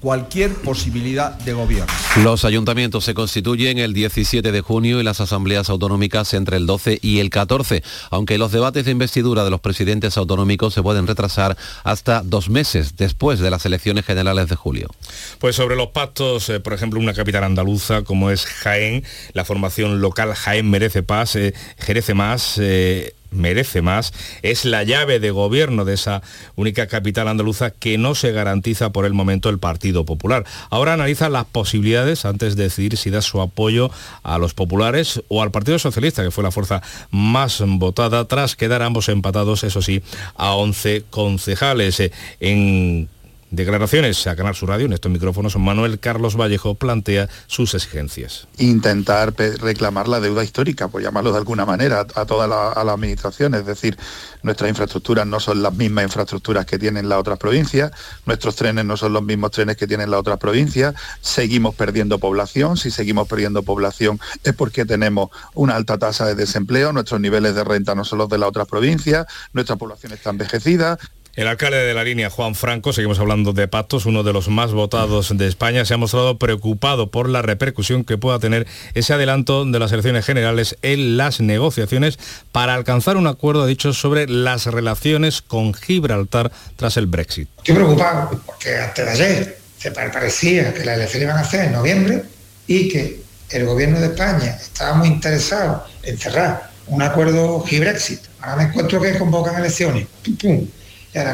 cualquier 0.04 0.52
posibilidad 0.52 1.32
de 1.32 1.54
gobierno. 1.54 1.90
Los 2.22 2.44
ayuntamientos 2.44 3.06
se 3.06 3.14
constituyen 3.14 3.78
el 3.78 3.94
17 3.94 4.52
de 4.52 4.60
junio 4.60 5.00
y 5.00 5.02
las 5.02 5.22
asambleas 5.22 5.70
autonómicas 5.70 6.34
entre 6.34 6.58
el 6.58 6.66
12 6.66 6.98
y 7.00 7.20
el 7.20 7.30
14, 7.30 7.82
aunque 8.10 8.36
los 8.36 8.52
debates 8.52 8.84
de 8.84 8.90
investidura 8.90 9.44
de 9.44 9.50
los 9.50 9.62
presidentes 9.62 10.18
autonómicos 10.18 10.74
se 10.74 10.82
pueden 10.82 11.06
retrasar 11.06 11.56
hasta 11.84 12.20
dos 12.22 12.50
meses 12.50 12.96
después 12.98 13.40
de 13.40 13.50
las 13.50 13.64
elecciones 13.64 14.04
generales 14.04 14.50
de 14.50 14.56
julio. 14.56 14.90
Pues 15.38 15.56
sobre 15.56 15.74
los 15.74 15.88
pactos, 15.88 16.50
eh, 16.50 16.60
por 16.60 16.74
ejemplo, 16.74 17.00
una 17.00 17.14
capital 17.14 17.44
andaluza 17.44 18.02
como 18.02 18.30
es 18.30 18.44
Jaén, 18.44 19.04
la 19.32 19.46
formación 19.46 20.02
local 20.02 20.34
Jaén 20.34 20.68
merece 20.68 21.02
paz, 21.02 21.34
eh, 21.36 21.54
Jerece 21.78 22.12
más. 22.12 22.58
Eh, 22.58 23.14
merece 23.34 23.82
más, 23.82 24.12
es 24.42 24.64
la 24.64 24.82
llave 24.82 25.20
de 25.20 25.30
gobierno 25.30 25.84
de 25.84 25.94
esa 25.94 26.22
única 26.56 26.86
capital 26.86 27.28
andaluza 27.28 27.70
que 27.70 27.98
no 27.98 28.14
se 28.14 28.32
garantiza 28.32 28.90
por 28.90 29.04
el 29.04 29.12
momento 29.12 29.48
el 29.48 29.58
Partido 29.58 30.04
Popular. 30.04 30.44
Ahora 30.70 30.94
analiza 30.94 31.28
las 31.28 31.44
posibilidades 31.44 32.24
antes 32.24 32.56
de 32.56 32.64
decidir 32.64 32.96
si 32.96 33.10
da 33.10 33.22
su 33.22 33.40
apoyo 33.40 33.90
a 34.22 34.38
los 34.38 34.54
populares 34.54 35.22
o 35.28 35.42
al 35.42 35.50
Partido 35.50 35.78
Socialista, 35.78 36.22
que 36.22 36.30
fue 36.30 36.44
la 36.44 36.50
fuerza 36.50 36.82
más 37.10 37.62
votada, 37.64 38.24
tras 38.26 38.56
quedar 38.56 38.82
ambos 38.82 39.08
empatados, 39.08 39.64
eso 39.64 39.82
sí, 39.82 40.02
a 40.36 40.54
11 40.54 41.04
concejales. 41.10 42.02
En 42.40 43.08
Declaraciones 43.54 44.26
a 44.26 44.34
Canal 44.34 44.56
Sur 44.56 44.70
Radio, 44.70 44.86
en 44.86 44.94
estos 44.94 45.12
micrófonos, 45.12 45.56
Manuel 45.56 46.00
Carlos 46.00 46.36
Vallejo 46.36 46.74
plantea 46.74 47.28
sus 47.46 47.74
exigencias. 47.74 48.48
Intentar 48.58 49.32
reclamar 49.36 50.08
la 50.08 50.18
deuda 50.18 50.42
histórica, 50.42 50.88
por 50.88 51.00
llamarlo 51.02 51.30
de 51.30 51.38
alguna 51.38 51.64
manera, 51.64 52.00
a 52.00 52.26
toda 52.26 52.48
la, 52.48 52.72
administración. 52.72 53.54
Es 53.54 53.64
decir, 53.64 53.96
nuestras 54.42 54.68
infraestructuras 54.70 55.24
no 55.26 55.38
son 55.38 55.62
las 55.62 55.72
mismas 55.72 56.04
infraestructuras 56.04 56.66
que 56.66 56.80
tienen 56.80 57.08
las 57.08 57.20
otras 57.20 57.38
provincias, 57.38 57.92
nuestros 58.26 58.56
trenes 58.56 58.84
no 58.84 58.96
son 58.96 59.12
los 59.12 59.22
mismos 59.22 59.52
trenes 59.52 59.76
que 59.76 59.86
tienen 59.86 60.10
las 60.10 60.18
otras 60.18 60.38
provincias, 60.38 60.94
seguimos 61.20 61.76
perdiendo 61.76 62.18
población, 62.18 62.76
si 62.76 62.90
seguimos 62.90 63.28
perdiendo 63.28 63.62
población 63.62 64.18
es 64.42 64.52
porque 64.54 64.84
tenemos 64.84 65.30
una 65.54 65.76
alta 65.76 65.96
tasa 65.96 66.26
de 66.26 66.34
desempleo, 66.34 66.92
nuestros 66.92 67.20
niveles 67.20 67.54
de 67.54 67.62
renta 67.62 67.94
no 67.94 68.04
son 68.04 68.18
los 68.18 68.28
de 68.28 68.38
las 68.38 68.48
otras 68.48 68.66
provincias, 68.66 69.26
nuestra 69.52 69.76
población 69.76 70.12
está 70.12 70.30
envejecida, 70.30 70.98
el 71.36 71.48
alcalde 71.48 71.78
de 71.78 71.94
la 71.94 72.04
línea, 72.04 72.30
Juan 72.30 72.54
Franco, 72.54 72.92
seguimos 72.92 73.18
hablando 73.18 73.52
de 73.52 73.66
pactos, 73.66 74.06
uno 74.06 74.22
de 74.22 74.32
los 74.32 74.48
más 74.48 74.72
votados 74.72 75.36
de 75.36 75.46
España, 75.48 75.84
se 75.84 75.94
ha 75.94 75.96
mostrado 75.96 76.38
preocupado 76.38 77.10
por 77.10 77.28
la 77.28 77.42
repercusión 77.42 78.04
que 78.04 78.18
pueda 78.18 78.38
tener 78.38 78.66
ese 78.94 79.14
adelanto 79.14 79.64
de 79.64 79.78
las 79.78 79.90
elecciones 79.92 80.24
generales 80.24 80.76
en 80.82 81.16
las 81.16 81.40
negociaciones 81.40 82.18
para 82.52 82.74
alcanzar 82.74 83.16
un 83.16 83.26
acuerdo, 83.26 83.66
dicho, 83.66 83.92
sobre 83.92 84.28
las 84.28 84.66
relaciones 84.66 85.42
con 85.42 85.74
Gibraltar 85.74 86.52
tras 86.76 86.96
el 86.96 87.06
Brexit. 87.06 87.48
Estoy 87.58 87.74
preocupado 87.74 88.40
porque 88.46 88.70
de 88.70 89.10
ayer 89.10 89.58
se 89.78 89.90
parecía 89.90 90.72
que 90.72 90.84
las 90.84 90.96
elecciones 90.96 91.28
iban 91.28 91.38
a 91.38 91.40
hacer 91.40 91.64
en 91.66 91.72
noviembre 91.72 92.22
y 92.66 92.88
que 92.88 93.22
el 93.50 93.66
gobierno 93.66 94.00
de 94.00 94.06
España 94.06 94.56
estaba 94.60 94.94
muy 94.94 95.08
interesado 95.08 95.84
en 96.02 96.16
cerrar 96.16 96.70
un 96.86 97.02
acuerdo 97.02 97.60
Gibrexit. 97.62 98.20
Ahora 98.40 98.56
me 98.56 98.62
encuentro 98.64 99.00
que 99.00 99.18
convocan 99.18 99.56
elecciones. 99.56 100.06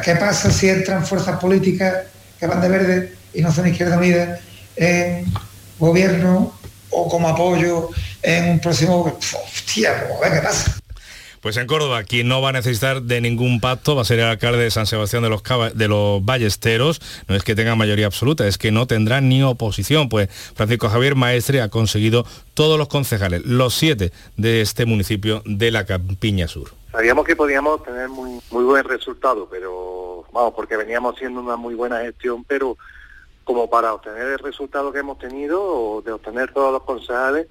¿Qué 0.04 0.16
pasa 0.16 0.50
si 0.50 0.68
entran 0.68 1.06
fuerzas 1.06 1.40
políticas 1.40 2.04
que 2.38 2.46
van 2.46 2.60
de 2.60 2.68
verde 2.68 3.14
y 3.32 3.40
no 3.40 3.52
son 3.52 3.66
Izquierda 3.66 3.96
Unida 3.96 4.38
en 4.76 5.24
gobierno 5.78 6.52
o 6.90 7.08
como 7.08 7.28
apoyo 7.28 7.88
en 8.22 8.50
un 8.50 8.60
próximo... 8.60 9.18
Hostia, 9.44 10.06
pues, 10.18 10.30
qué 10.30 10.40
pasa. 10.40 10.76
Pues 11.40 11.56
en 11.56 11.66
Córdoba, 11.66 12.02
quien 12.04 12.28
no 12.28 12.42
va 12.42 12.50
a 12.50 12.52
necesitar 12.52 13.00
de 13.00 13.22
ningún 13.22 13.60
pacto 13.60 13.96
va 13.96 14.02
a 14.02 14.04
ser 14.04 14.18
el 14.18 14.26
alcalde 14.26 14.58
de 14.58 14.70
San 14.70 14.86
Sebastián 14.86 15.22
de 15.22 15.30
los, 15.30 15.42
de 15.74 15.88
los 15.88 16.22
Ballesteros. 16.22 17.00
No 17.28 17.34
es 17.34 17.44
que 17.44 17.54
tenga 17.54 17.74
mayoría 17.76 18.04
absoluta, 18.04 18.46
es 18.46 18.58
que 18.58 18.70
no 18.70 18.86
tendrá 18.86 19.22
ni 19.22 19.42
oposición. 19.42 20.10
Pues 20.10 20.28
Francisco 20.54 20.90
Javier 20.90 21.14
Maestre 21.14 21.62
ha 21.62 21.70
conseguido 21.70 22.26
todos 22.52 22.76
los 22.76 22.88
concejales, 22.88 23.46
los 23.46 23.74
siete 23.74 24.12
de 24.36 24.60
este 24.60 24.84
municipio 24.84 25.42
de 25.46 25.70
la 25.70 25.86
Campiña 25.86 26.46
Sur. 26.46 26.79
Sabíamos 26.92 27.24
que 27.24 27.36
podíamos 27.36 27.82
tener 27.82 28.08
muy, 28.08 28.40
muy 28.50 28.64
buen 28.64 28.84
resultado, 28.84 29.48
pero 29.48 30.24
vamos, 30.32 30.54
porque 30.54 30.76
veníamos 30.76 31.14
haciendo 31.14 31.40
una 31.40 31.56
muy 31.56 31.74
buena 31.74 32.00
gestión, 32.00 32.44
pero 32.44 32.76
como 33.44 33.70
para 33.70 33.94
obtener 33.94 34.26
el 34.26 34.38
resultado 34.38 34.92
que 34.92 34.98
hemos 34.98 35.18
tenido, 35.18 36.02
de 36.04 36.12
obtener 36.12 36.52
todos 36.52 36.72
los 36.72 36.82
concejales, 36.82 37.46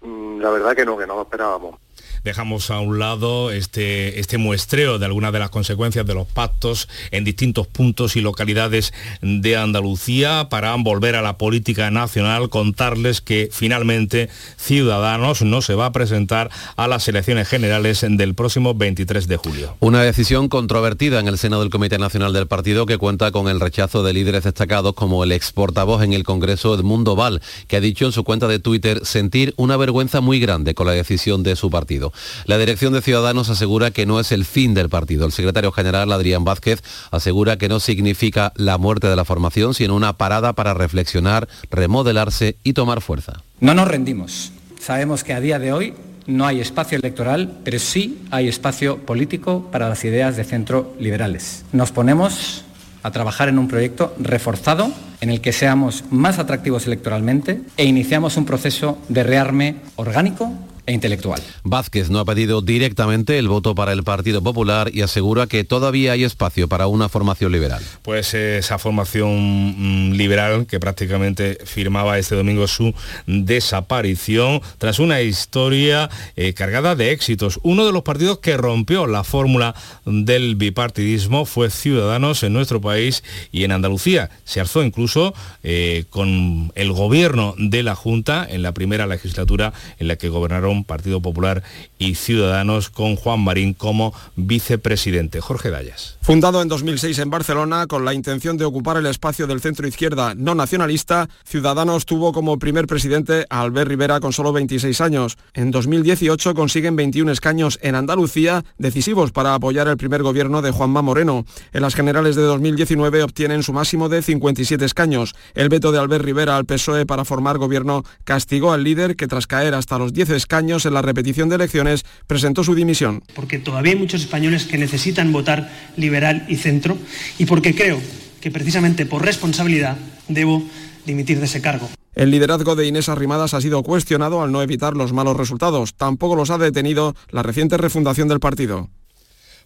mm, 0.00 0.40
la 0.40 0.50
verdad 0.50 0.74
que 0.74 0.84
no, 0.84 0.98
que 0.98 1.06
no 1.06 1.14
lo 1.14 1.22
esperábamos 1.22 1.76
dejamos 2.24 2.70
a 2.70 2.80
un 2.80 2.98
lado 2.98 3.50
este, 3.50 4.20
este 4.20 4.38
muestreo 4.38 4.98
de 4.98 5.06
algunas 5.06 5.32
de 5.32 5.38
las 5.38 5.50
consecuencias 5.50 6.06
de 6.06 6.14
los 6.14 6.26
pactos 6.26 6.88
en 7.10 7.24
distintos 7.24 7.66
puntos 7.66 8.16
y 8.16 8.20
localidades 8.20 8.92
de 9.20 9.56
Andalucía 9.56 10.48
para 10.50 10.74
volver 10.76 11.16
a 11.16 11.22
la 11.22 11.38
política 11.38 11.90
nacional, 11.90 12.48
contarles 12.48 13.20
que 13.20 13.48
finalmente 13.52 14.28
Ciudadanos 14.56 15.42
no 15.42 15.62
se 15.62 15.74
va 15.74 15.86
a 15.86 15.92
presentar 15.92 16.50
a 16.76 16.88
las 16.88 17.06
elecciones 17.08 17.48
generales 17.48 18.04
del 18.08 18.34
próximo 18.34 18.74
23 18.74 19.28
de 19.28 19.36
julio. 19.36 19.76
Una 19.80 20.02
decisión 20.02 20.48
controvertida 20.48 21.20
en 21.20 21.28
el 21.28 21.38
seno 21.38 21.60
del 21.60 21.70
Comité 21.70 21.98
Nacional 21.98 22.32
del 22.32 22.46
Partido 22.46 22.86
que 22.86 22.98
cuenta 22.98 23.30
con 23.32 23.48
el 23.48 23.60
rechazo 23.60 24.02
de 24.02 24.12
líderes 24.12 24.44
destacados 24.44 24.94
como 24.94 25.24
el 25.24 25.32
ex 25.32 25.52
portavoz 25.52 26.02
en 26.02 26.12
el 26.12 26.24
Congreso 26.24 26.74
Edmundo 26.74 27.16
Val, 27.16 27.42
que 27.66 27.76
ha 27.76 27.80
dicho 27.80 28.06
en 28.06 28.12
su 28.12 28.24
cuenta 28.24 28.48
de 28.48 28.58
Twitter 28.58 29.04
sentir 29.04 29.54
una 29.56 29.76
vergüenza 29.76 30.20
muy 30.20 30.40
grande 30.40 30.74
con 30.74 30.86
la 30.86 30.92
decisión 30.92 31.42
de 31.42 31.56
su 31.56 31.70
partido. 31.70 32.11
La 32.46 32.58
dirección 32.58 32.92
de 32.92 33.02
Ciudadanos 33.02 33.48
asegura 33.48 33.90
que 33.90 34.06
no 34.06 34.20
es 34.20 34.32
el 34.32 34.44
fin 34.44 34.74
del 34.74 34.88
partido. 34.88 35.26
El 35.26 35.32
secretario 35.32 35.72
general, 35.72 36.12
Adrián 36.12 36.44
Vázquez, 36.44 36.82
asegura 37.10 37.58
que 37.58 37.68
no 37.68 37.80
significa 37.80 38.52
la 38.56 38.78
muerte 38.78 39.08
de 39.08 39.16
la 39.16 39.24
formación, 39.24 39.74
sino 39.74 39.96
una 39.96 40.14
parada 40.14 40.52
para 40.52 40.74
reflexionar, 40.74 41.48
remodelarse 41.70 42.56
y 42.64 42.72
tomar 42.72 43.00
fuerza. 43.00 43.42
No 43.60 43.74
nos 43.74 43.88
rendimos. 43.88 44.52
Sabemos 44.80 45.24
que 45.24 45.32
a 45.32 45.40
día 45.40 45.58
de 45.58 45.72
hoy 45.72 45.94
no 46.26 46.46
hay 46.46 46.60
espacio 46.60 46.98
electoral, 46.98 47.58
pero 47.64 47.78
sí 47.78 48.22
hay 48.30 48.48
espacio 48.48 48.98
político 48.98 49.68
para 49.70 49.88
las 49.88 50.04
ideas 50.04 50.36
de 50.36 50.44
centro 50.44 50.94
liberales. 50.98 51.64
Nos 51.72 51.92
ponemos 51.92 52.64
a 53.02 53.10
trabajar 53.10 53.48
en 53.48 53.58
un 53.58 53.68
proyecto 53.68 54.14
reforzado 54.18 54.92
en 55.20 55.30
el 55.30 55.40
que 55.40 55.52
seamos 55.52 56.04
más 56.10 56.38
atractivos 56.38 56.86
electoralmente 56.86 57.60
e 57.76 57.84
iniciamos 57.84 58.36
un 58.36 58.44
proceso 58.44 58.98
de 59.08 59.22
rearme 59.22 59.76
orgánico 59.96 60.52
e 60.86 60.92
intelectual. 60.92 61.40
Vázquez 61.64 62.10
no 62.10 62.18
ha 62.18 62.24
pedido 62.24 62.60
directamente 62.60 63.38
el 63.38 63.48
voto 63.48 63.74
para 63.74 63.92
el 63.92 64.02
Partido 64.02 64.42
Popular 64.42 64.90
y 64.92 65.02
asegura 65.02 65.46
que 65.46 65.64
todavía 65.64 66.12
hay 66.12 66.24
espacio 66.24 66.68
para 66.68 66.86
una 66.86 67.08
formación 67.08 67.52
liberal. 67.52 67.82
Pues 68.02 68.34
esa 68.34 68.78
formación 68.78 70.10
mm, 70.10 70.12
liberal 70.12 70.66
que 70.66 70.80
prácticamente 70.80 71.58
firmaba 71.64 72.18
este 72.18 72.34
domingo 72.34 72.66
su 72.66 72.94
desaparición 73.26 74.60
tras 74.78 74.98
una 74.98 75.20
historia 75.20 76.10
eh, 76.36 76.52
cargada 76.54 76.96
de 76.96 77.12
éxitos. 77.12 77.60
Uno 77.62 77.86
de 77.86 77.92
los 77.92 78.02
partidos 78.02 78.38
que 78.38 78.56
rompió 78.56 79.06
la 79.06 79.24
fórmula 79.24 79.74
del 80.04 80.56
bipartidismo 80.56 81.44
fue 81.44 81.70
Ciudadanos 81.70 82.42
en 82.42 82.52
nuestro 82.52 82.80
país 82.80 83.22
y 83.52 83.64
en 83.64 83.72
Andalucía. 83.72 84.30
Se 84.44 84.60
alzó 84.60 84.82
incluso 84.82 85.34
eh, 85.62 86.04
con 86.10 86.72
el 86.74 86.92
gobierno 86.92 87.54
de 87.58 87.82
la 87.82 87.94
Junta 87.94 88.46
en 88.48 88.62
la 88.62 88.72
primera 88.72 89.06
legislatura 89.06 89.72
en 89.98 90.08
la 90.08 90.16
que 90.16 90.28
gobernaron 90.28 90.71
Partido 90.84 91.20
Popular 91.20 91.62
y 91.98 92.14
Ciudadanos 92.14 92.90
con 92.90 93.16
Juan 93.16 93.40
Marín 93.40 93.74
como 93.74 94.12
vicepresidente. 94.36 95.40
Jorge 95.40 95.70
Dallas. 95.70 96.18
Fundado 96.20 96.62
en 96.62 96.68
2006 96.68 97.18
en 97.18 97.30
Barcelona 97.30 97.86
con 97.86 98.04
la 98.04 98.14
intención 98.14 98.56
de 98.56 98.64
ocupar 98.64 98.96
el 98.96 99.06
espacio 99.06 99.46
del 99.46 99.60
centro 99.60 99.86
izquierda 99.86 100.34
no 100.34 100.54
nacionalista, 100.54 101.28
Ciudadanos 101.44 102.06
tuvo 102.06 102.32
como 102.32 102.58
primer 102.58 102.86
presidente 102.86 103.46
a 103.50 103.60
Albert 103.60 103.88
Rivera 103.88 104.20
con 104.20 104.32
solo 104.32 104.52
26 104.52 105.00
años. 105.00 105.36
En 105.54 105.70
2018 105.70 106.54
consiguen 106.54 106.96
21 106.96 107.30
escaños 107.32 107.78
en 107.82 107.94
Andalucía, 107.94 108.64
decisivos 108.78 109.32
para 109.32 109.54
apoyar 109.54 109.88
el 109.88 109.96
primer 109.96 110.22
gobierno 110.22 110.62
de 110.62 110.70
Juanma 110.70 111.02
Moreno. 111.02 111.44
En 111.72 111.82
las 111.82 111.94
generales 111.94 112.36
de 112.36 112.42
2019 112.42 113.22
obtienen 113.22 113.62
su 113.62 113.72
máximo 113.72 114.08
de 114.08 114.22
57 114.22 114.84
escaños. 114.84 115.34
El 115.54 115.68
veto 115.68 115.92
de 115.92 115.98
Albert 115.98 116.24
Rivera 116.24 116.56
al 116.56 116.66
PSOE 116.66 117.06
para 117.06 117.24
formar 117.24 117.58
gobierno 117.58 118.04
castigó 118.24 118.72
al 118.72 118.84
líder 118.84 119.16
que 119.16 119.28
tras 119.28 119.46
caer 119.46 119.74
hasta 119.74 119.98
los 119.98 120.12
10 120.12 120.30
escaños 120.30 120.61
en 120.62 120.94
la 120.94 121.02
repetición 121.02 121.48
de 121.48 121.56
elecciones 121.56 122.04
presentó 122.26 122.64
su 122.64 122.74
dimisión. 122.74 123.22
Porque 123.34 123.58
todavía 123.58 123.92
hay 123.92 123.98
muchos 123.98 124.22
españoles 124.22 124.64
que 124.64 124.78
necesitan 124.78 125.32
votar 125.32 125.70
liberal 125.96 126.46
y 126.48 126.56
centro 126.56 126.96
y 127.38 127.46
porque 127.46 127.74
creo 127.74 128.00
que 128.40 128.50
precisamente 128.50 129.06
por 129.06 129.24
responsabilidad 129.24 129.96
debo 130.28 130.62
dimitir 131.04 131.38
de 131.38 131.46
ese 131.46 131.60
cargo. 131.60 131.88
El 132.14 132.30
liderazgo 132.30 132.76
de 132.76 132.86
Inés 132.86 133.08
Arrimadas 133.08 133.54
ha 133.54 133.60
sido 133.60 133.82
cuestionado 133.82 134.42
al 134.42 134.52
no 134.52 134.62
evitar 134.62 134.96
los 134.96 135.12
malos 135.12 135.36
resultados. 135.36 135.94
Tampoco 135.94 136.36
los 136.36 136.50
ha 136.50 136.58
detenido 136.58 137.14
la 137.30 137.42
reciente 137.42 137.76
refundación 137.76 138.28
del 138.28 138.40
partido. 138.40 138.90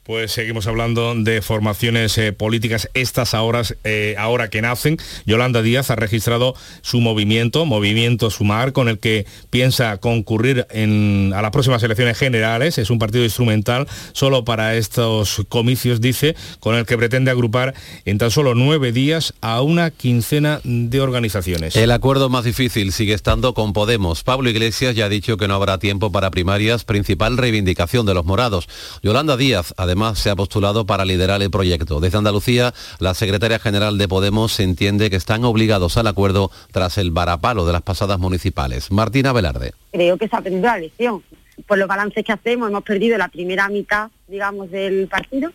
Pues 0.07 0.31
seguimos 0.31 0.69
hablando 0.69 1.17
de 1.17 1.43
formaciones 1.43 2.17
eh, 2.17 2.33
políticas 2.33 2.89
estas 2.95 3.35
horas, 3.35 3.75
eh, 3.83 4.15
ahora 4.19 4.51
que 4.51 4.63
nacen. 4.63 4.99
Yolanda 5.25 5.63
Díaz 5.63 5.91
ha 5.91 5.97
registrado 5.97 6.55
su 6.81 7.01
movimiento, 7.01 7.65
Movimiento 7.65 8.31
Sumar, 8.31 8.73
con 8.73 8.89
el 8.89 9.01
que 9.01 9.27
piensa 9.51 9.97
concurrir 9.97 10.65
a 10.71 11.43
las 11.43 11.51
próximas 11.51 11.83
elecciones 11.83 12.17
generales. 12.17 12.79
Es 12.79 12.91
un 12.91 13.01
partido 13.01 13.25
instrumental 13.25 13.89
solo 14.13 14.45
para 14.45 14.77
estos 14.77 15.43
comicios, 15.49 16.01
dice, 16.01 16.37
con 16.61 16.77
el 16.77 16.87
que 16.87 16.97
pretende 16.97 17.33
agrupar 17.33 17.75
en 18.05 18.19
tan 18.19 18.31
solo 18.31 18.55
nueve 18.55 18.93
días 18.93 19.35
a 19.41 19.61
una 19.61 19.91
quincena 19.91 20.61
de 20.63 21.01
organizaciones. 21.01 21.75
El 21.75 21.91
acuerdo 21.91 22.29
más 22.29 22.45
difícil 22.45 22.93
sigue 22.93 23.15
estando 23.15 23.55
con 23.55 23.73
Podemos. 23.73 24.23
Pablo 24.23 24.51
Iglesias 24.51 24.95
ya 24.95 25.07
ha 25.07 25.09
dicho 25.09 25.37
que 25.37 25.49
no 25.49 25.55
habrá 25.57 25.79
tiempo 25.79 26.13
para 26.13 26.31
primarias, 26.31 26.85
principal 26.85 27.37
reivindicación 27.37 28.07
de 28.07 28.15
los 28.15 28.25
morados. 28.25 28.69
Yolanda 29.03 29.37
Díaz, 29.37 29.75
además, 29.77 29.96
además 29.97 30.19
se 30.19 30.29
ha 30.29 30.37
postulado 30.37 30.85
para 30.85 31.07
liderar 31.07 31.41
el 31.41 31.51
proyecto. 31.51 32.01
Desde 32.01 32.19
Andalucía, 32.19 32.75
la 32.99 33.15
secretaria 33.15 33.59
general 33.59 33.97
de 33.97 34.07
Podemos 34.07 34.61
entiende 34.61 35.09
que 35.09 35.17
están 35.17 35.43
obligados 35.45 35.97
al 35.97 36.07
acuerdo 36.07 36.51
tras 36.71 36.99
el 36.99 37.13
varapalo 37.13 37.65
de 37.65 37.73
las 37.73 37.81
pasadas 37.81 38.19
municipales. 38.19 38.91
Martina 38.93 39.33
Velarde. 39.33 39.73
Creo 39.93 40.19
que 40.19 40.29
se 40.29 40.37
ha 40.37 40.43
perdido 40.43 40.65
la 40.65 40.77
elección. 40.77 41.23
Por 41.67 41.79
los 41.79 41.89
balances 41.89 42.23
que 42.23 42.31
hacemos, 42.31 42.69
hemos 42.69 42.85
perdido 42.85 43.17
la 43.17 43.29
primera 43.29 43.71
mitad, 43.71 44.11
digamos, 44.29 44.71
del 44.71 45.09
partido, 45.09 45.51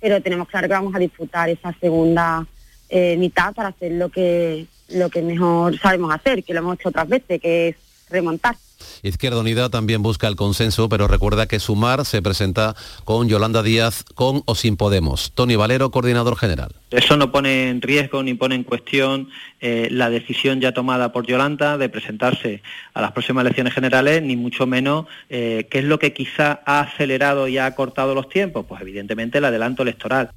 pero 0.00 0.22
tenemos 0.22 0.48
claro 0.48 0.66
que 0.66 0.72
vamos 0.72 0.94
a 0.94 0.98
disputar 0.98 1.50
esa 1.50 1.74
segunda 1.78 2.46
eh, 2.88 3.18
mitad 3.18 3.52
para 3.52 3.68
hacer 3.68 3.92
lo 3.92 4.08
que, 4.08 4.64
lo 4.88 5.10
que 5.10 5.20
mejor 5.20 5.78
sabemos 5.78 6.14
hacer, 6.14 6.42
que 6.42 6.54
lo 6.54 6.60
hemos 6.60 6.76
hecho 6.76 6.88
otras 6.88 7.06
veces, 7.06 7.38
que 7.38 7.68
es 7.68 7.76
remontar. 8.08 8.56
Izquierda 9.02 9.40
Unida 9.40 9.68
también 9.68 10.02
busca 10.02 10.28
el 10.28 10.36
consenso, 10.36 10.88
pero 10.88 11.08
recuerda 11.08 11.46
que 11.46 11.60
Sumar 11.60 12.04
se 12.04 12.22
presenta 12.22 12.74
con 13.04 13.28
Yolanda 13.28 13.62
Díaz, 13.62 14.04
con 14.14 14.42
o 14.46 14.54
sin 14.54 14.76
Podemos. 14.76 15.32
Tony 15.34 15.56
Valero, 15.56 15.90
coordinador 15.90 16.36
general. 16.36 16.72
Eso 16.90 17.16
no 17.16 17.32
pone 17.32 17.70
en 17.70 17.82
riesgo 17.82 18.22
ni 18.22 18.34
pone 18.34 18.54
en 18.54 18.64
cuestión 18.64 19.28
eh, 19.60 19.88
la 19.90 20.10
decisión 20.10 20.60
ya 20.60 20.72
tomada 20.72 21.12
por 21.12 21.26
Yolanda 21.26 21.76
de 21.76 21.88
presentarse 21.88 22.62
a 22.92 23.00
las 23.00 23.12
próximas 23.12 23.42
elecciones 23.42 23.74
generales, 23.74 24.22
ni 24.22 24.36
mucho 24.36 24.66
menos 24.66 25.06
eh, 25.28 25.66
qué 25.70 25.80
es 25.80 25.84
lo 25.84 25.98
que 25.98 26.12
quizá 26.12 26.60
ha 26.64 26.80
acelerado 26.80 27.48
y 27.48 27.58
ha 27.58 27.74
cortado 27.74 28.14
los 28.14 28.28
tiempos. 28.28 28.66
Pues 28.66 28.80
evidentemente 28.80 29.38
el 29.38 29.44
adelanto 29.44 29.82
electoral. 29.82 30.30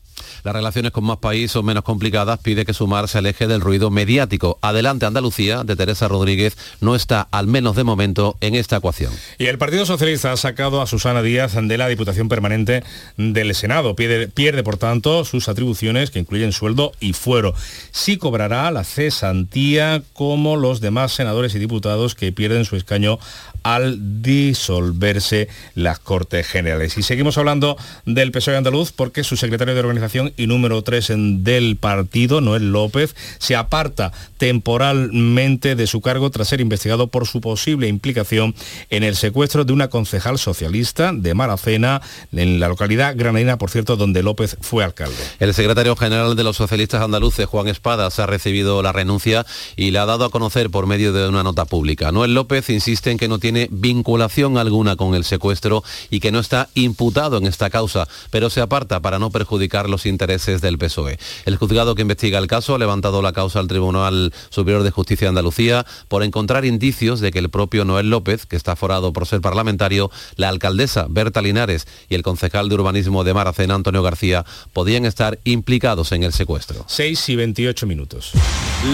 Las 0.43 0.55
relaciones 0.55 0.91
con 0.91 1.03
más 1.03 1.17
países 1.17 1.51
son 1.51 1.65
menos 1.65 1.83
complicadas, 1.83 2.39
pide 2.39 2.65
que 2.65 2.73
Sumar 2.73 3.07
se 3.07 3.17
aleje 3.17 3.47
del 3.47 3.61
ruido 3.61 3.89
mediático. 3.89 4.59
Adelante 4.61 5.05
Andalucía, 5.05 5.63
de 5.63 5.75
Teresa 5.75 6.07
Rodríguez, 6.07 6.57
no 6.81 6.95
está, 6.95 7.27
al 7.31 7.47
menos 7.47 7.75
de 7.75 7.83
momento, 7.83 8.37
en 8.41 8.55
esta 8.55 8.77
ecuación. 8.77 9.11
Y 9.37 9.47
el 9.47 9.57
Partido 9.57 9.85
Socialista 9.85 10.31
ha 10.31 10.37
sacado 10.37 10.81
a 10.81 10.87
Susana 10.87 11.21
Díaz 11.21 11.55
de 11.59 11.77
la 11.77 11.87
Diputación 11.87 12.29
Permanente 12.29 12.83
del 13.17 13.53
Senado. 13.55 13.95
Pierde, 13.95 14.27
pierde, 14.27 14.63
por 14.63 14.77
tanto, 14.77 15.25
sus 15.25 15.49
atribuciones, 15.49 16.11
que 16.11 16.19
incluyen 16.19 16.51
sueldo 16.51 16.91
y 16.99 17.13
fuero. 17.13 17.53
Sí 17.91 18.17
cobrará 18.17 18.69
la 18.71 18.83
cesantía 18.83 20.01
como 20.13 20.55
los 20.55 20.81
demás 20.81 21.13
senadores 21.13 21.55
y 21.55 21.59
diputados 21.59 22.15
que 22.15 22.31
pierden 22.31 22.65
su 22.65 22.75
escaño 22.75 23.19
al 23.63 24.21
disolverse 24.21 25.47
las 25.75 25.99
Cortes 25.99 26.47
Generales. 26.47 26.97
Y 26.97 27.03
seguimos 27.03 27.37
hablando 27.37 27.77
del 28.05 28.31
PSOE 28.31 28.57
andaluz 28.57 28.91
porque 28.91 29.23
su 29.23 29.37
secretario 29.37 29.73
de 29.73 29.79
organización 29.79 30.33
y 30.37 30.47
número 30.47 30.81
3 30.81 31.13
del 31.43 31.77
partido, 31.77 32.41
Noel 32.41 32.71
López, 32.71 33.15
se 33.39 33.55
aparta 33.55 34.11
temporalmente 34.37 35.75
de 35.75 35.87
su 35.87 36.01
cargo 36.01 36.29
tras 36.29 36.47
ser 36.47 36.61
investigado 36.61 37.07
por 37.07 37.27
su 37.27 37.41
posible 37.41 37.87
implicación 37.87 38.55
en 38.89 39.03
el 39.03 39.15
secuestro 39.15 39.65
de 39.65 39.73
una 39.73 39.89
concejal 39.89 40.37
socialista 40.37 41.11
de 41.13 41.33
Maracena, 41.33 42.01
en 42.31 42.59
la 42.59 42.67
localidad 42.67 43.15
granadina, 43.15 43.57
por 43.57 43.69
cierto, 43.69 43.95
donde 43.95 44.23
López 44.23 44.57
fue 44.61 44.83
alcalde. 44.83 45.15
El 45.39 45.53
secretario 45.53 45.95
general 45.95 46.35
de 46.35 46.43
los 46.43 46.57
socialistas 46.57 47.01
andaluces, 47.01 47.45
Juan 47.45 47.67
Espadas, 47.67 48.19
ha 48.19 48.25
recibido 48.25 48.81
la 48.81 48.91
renuncia 48.91 49.45
y 49.75 49.91
la 49.91 50.03
ha 50.03 50.05
dado 50.05 50.25
a 50.25 50.29
conocer 50.29 50.69
por 50.69 50.87
medio 50.87 51.13
de 51.13 51.27
una 51.27 51.43
nota 51.43 51.65
pública. 51.65 52.11
Noel 52.11 52.33
López 52.33 52.69
insiste 52.69 53.11
en 53.11 53.17
que 53.17 53.27
no 53.27 53.39
tiene 53.39 53.67
vinculación 53.71 54.57
alguna 54.57 54.95
con 54.95 55.15
el 55.15 55.23
secuestro 55.23 55.83
y 56.09 56.19
que 56.19 56.31
no 56.31 56.39
está 56.39 56.69
imputado 56.73 57.37
en 57.37 57.47
esta 57.47 57.69
causa, 57.69 58.07
pero 58.29 58.49
se 58.49 58.61
aparta 58.61 58.99
para 58.99 59.19
no 59.19 59.31
perjudicar 59.31 59.89
los 59.89 60.05
intereses 60.05 60.61
del 60.61 60.77
PSOE. 60.77 61.19
El 61.45 61.57
juzgado 61.57 61.95
que 61.95 62.01
investiga 62.01 62.39
el 62.39 62.47
caso 62.47 62.75
ha 62.75 62.79
levantado 62.79 63.21
la 63.21 63.33
causa 63.33 63.59
al 63.59 63.67
Tribunal 63.67 64.26
Superior 64.49 64.83
de 64.83 64.91
Justicia 64.91 65.25
de 65.25 65.29
Andalucía 65.29 65.85
por 66.07 66.23
encontrar 66.23 66.65
indicios 66.65 67.19
de 67.19 67.31
que 67.31 67.39
el 67.39 67.49
propio 67.49 67.85
Noel 67.85 68.09
López, 68.09 68.45
que 68.45 68.55
está 68.55 68.75
forado 68.75 69.13
por 69.13 69.25
ser 69.25 69.41
parlamentario, 69.41 70.11
la 70.35 70.49
alcaldesa 70.49 71.07
Berta 71.09 71.41
Linares 71.41 71.87
y 72.09 72.15
el 72.15 72.23
concejal 72.23 72.69
de 72.69 72.75
urbanismo 72.75 73.23
de 73.23 73.33
Maracena, 73.33 73.75
Antonio 73.75 74.03
García, 74.03 74.45
podían 74.73 75.05
estar 75.05 75.39
implicados 75.43 76.11
en 76.11 76.23
el 76.23 76.33
secuestro. 76.33 76.85
6 76.87 77.29
y 77.29 77.35
28 77.35 77.87
minutos. 77.87 78.31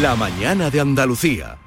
La 0.01 0.15
mañana 0.15 0.69
de 0.69 0.79
Andalucía. 0.79 1.57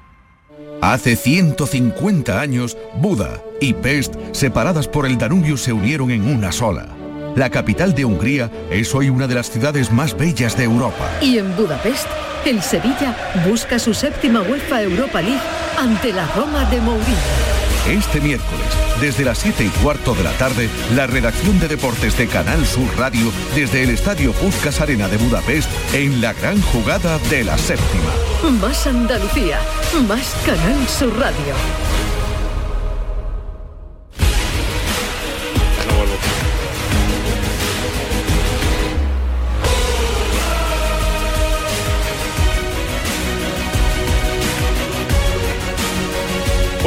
Hace 0.81 1.15
150 1.15 2.39
años, 2.39 2.77
Buda 2.97 3.43
y 3.59 3.73
Pest, 3.73 4.15
separadas 4.31 4.87
por 4.87 5.05
el 5.05 5.17
Danubio, 5.17 5.57
se 5.57 5.73
unieron 5.73 6.11
en 6.11 6.27
una 6.27 6.51
sola. 6.51 6.96
La 7.37 7.51
capital 7.51 7.93
de 7.93 8.03
Hungría 8.03 8.49
es 8.71 8.95
hoy 8.95 9.11
una 9.11 9.27
de 9.27 9.35
las 9.35 9.51
ciudades 9.51 9.91
más 9.91 10.17
bellas 10.17 10.57
de 10.57 10.63
Europa. 10.63 11.07
Y 11.21 11.37
en 11.37 11.55
Budapest, 11.55 12.07
el 12.47 12.63
Sevilla 12.63 13.15
busca 13.47 13.77
su 13.77 13.93
séptima 13.93 14.41
UEFA 14.41 14.81
Europa 14.81 15.21
League 15.21 15.39
ante 15.77 16.13
la 16.13 16.25
Roma 16.35 16.65
de 16.71 16.81
Mourinho. 16.81 17.15
Este 17.87 18.21
miércoles, 18.21 18.65
desde 18.99 19.23
las 19.23 19.37
7 19.37 19.65
y 19.65 19.69
cuarto 19.83 20.15
de 20.15 20.23
la 20.23 20.31
tarde, 20.31 20.67
la 20.95 21.05
redacción 21.05 21.59
de 21.59 21.67
deportes 21.67 22.17
de 22.17 22.25
Canal 22.25 22.65
Sur 22.65 22.89
Radio 22.97 23.31
desde 23.53 23.83
el 23.83 23.91
Estadio 23.91 24.33
Puskas 24.33 24.81
Arena 24.81 25.07
de 25.07 25.17
Budapest 25.17 25.69
en 25.93 26.19
la 26.21 26.33
gran 26.33 26.59
jugada 26.59 27.19
de 27.29 27.43
la 27.43 27.55
séptima. 27.59 28.49
Más 28.59 28.87
Andalucía, 28.87 29.59
más 30.07 30.35
Canal 30.43 30.87
Sur 30.87 31.15
Radio. 31.19 31.53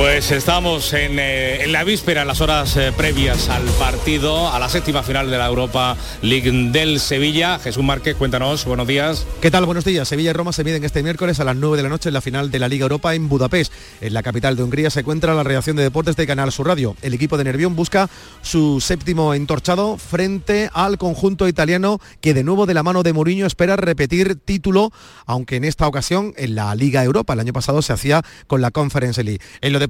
Pues 0.00 0.30
estamos 0.30 0.94
en, 0.94 1.18
eh, 1.18 1.66
la 1.68 1.84
víspera, 1.84 2.22
en 2.22 2.28
las 2.28 2.40
horas 2.40 2.74
eh, 2.78 2.90
previas 2.96 3.50
al 3.50 3.64
partido, 3.78 4.50
a 4.50 4.58
la 4.58 4.70
séptima 4.70 5.02
final 5.02 5.30
de 5.30 5.36
la 5.36 5.46
Europa 5.46 5.94
League 6.22 6.50
del 6.72 7.00
Sevilla. 7.00 7.58
Jesús 7.58 7.84
Márquez, 7.84 8.16
cuéntanos, 8.16 8.64
buenos 8.64 8.86
días. 8.86 9.26
¿Qué 9.42 9.50
tal? 9.50 9.66
Buenos 9.66 9.84
días. 9.84 10.08
Sevilla 10.08 10.30
y 10.30 10.32
Roma 10.32 10.54
se 10.54 10.64
miden 10.64 10.84
este 10.84 11.02
miércoles 11.02 11.38
a 11.38 11.44
las 11.44 11.54
9 11.54 11.76
de 11.76 11.82
la 11.82 11.90
noche 11.90 12.08
en 12.08 12.14
la 12.14 12.22
final 12.22 12.50
de 12.50 12.58
la 12.58 12.68
Liga 12.68 12.84
Europa 12.84 13.14
en 13.14 13.28
Budapest. 13.28 13.74
En 14.00 14.14
la 14.14 14.22
capital 14.22 14.56
de 14.56 14.62
Hungría 14.62 14.88
se 14.88 15.00
encuentra 15.00 15.34
la 15.34 15.42
reacción 15.42 15.76
de 15.76 15.82
deportes 15.82 16.16
de 16.16 16.26
Canal 16.26 16.50
Sur 16.50 16.68
Radio. 16.68 16.96
El 17.02 17.12
equipo 17.12 17.36
de 17.36 17.44
Nervión 17.44 17.76
busca 17.76 18.08
su 18.40 18.80
séptimo 18.80 19.34
entorchado 19.34 19.98
frente 19.98 20.70
al 20.72 20.96
conjunto 20.96 21.46
italiano 21.46 22.00
que 22.22 22.32
de 22.32 22.42
nuevo 22.42 22.64
de 22.64 22.72
la 22.72 22.82
mano 22.82 23.02
de 23.02 23.12
Mourinho 23.12 23.44
espera 23.44 23.76
repetir 23.76 24.36
título, 24.36 24.92
aunque 25.26 25.56
en 25.56 25.64
esta 25.64 25.86
ocasión 25.86 26.32
en 26.38 26.54
la 26.54 26.74
Liga 26.74 27.04
Europa. 27.04 27.34
El 27.34 27.40
año 27.40 27.52
pasado 27.52 27.82
se 27.82 27.92
hacía 27.92 28.22
con 28.46 28.62
la 28.62 28.70
Conference 28.70 29.22
League. 29.22 29.40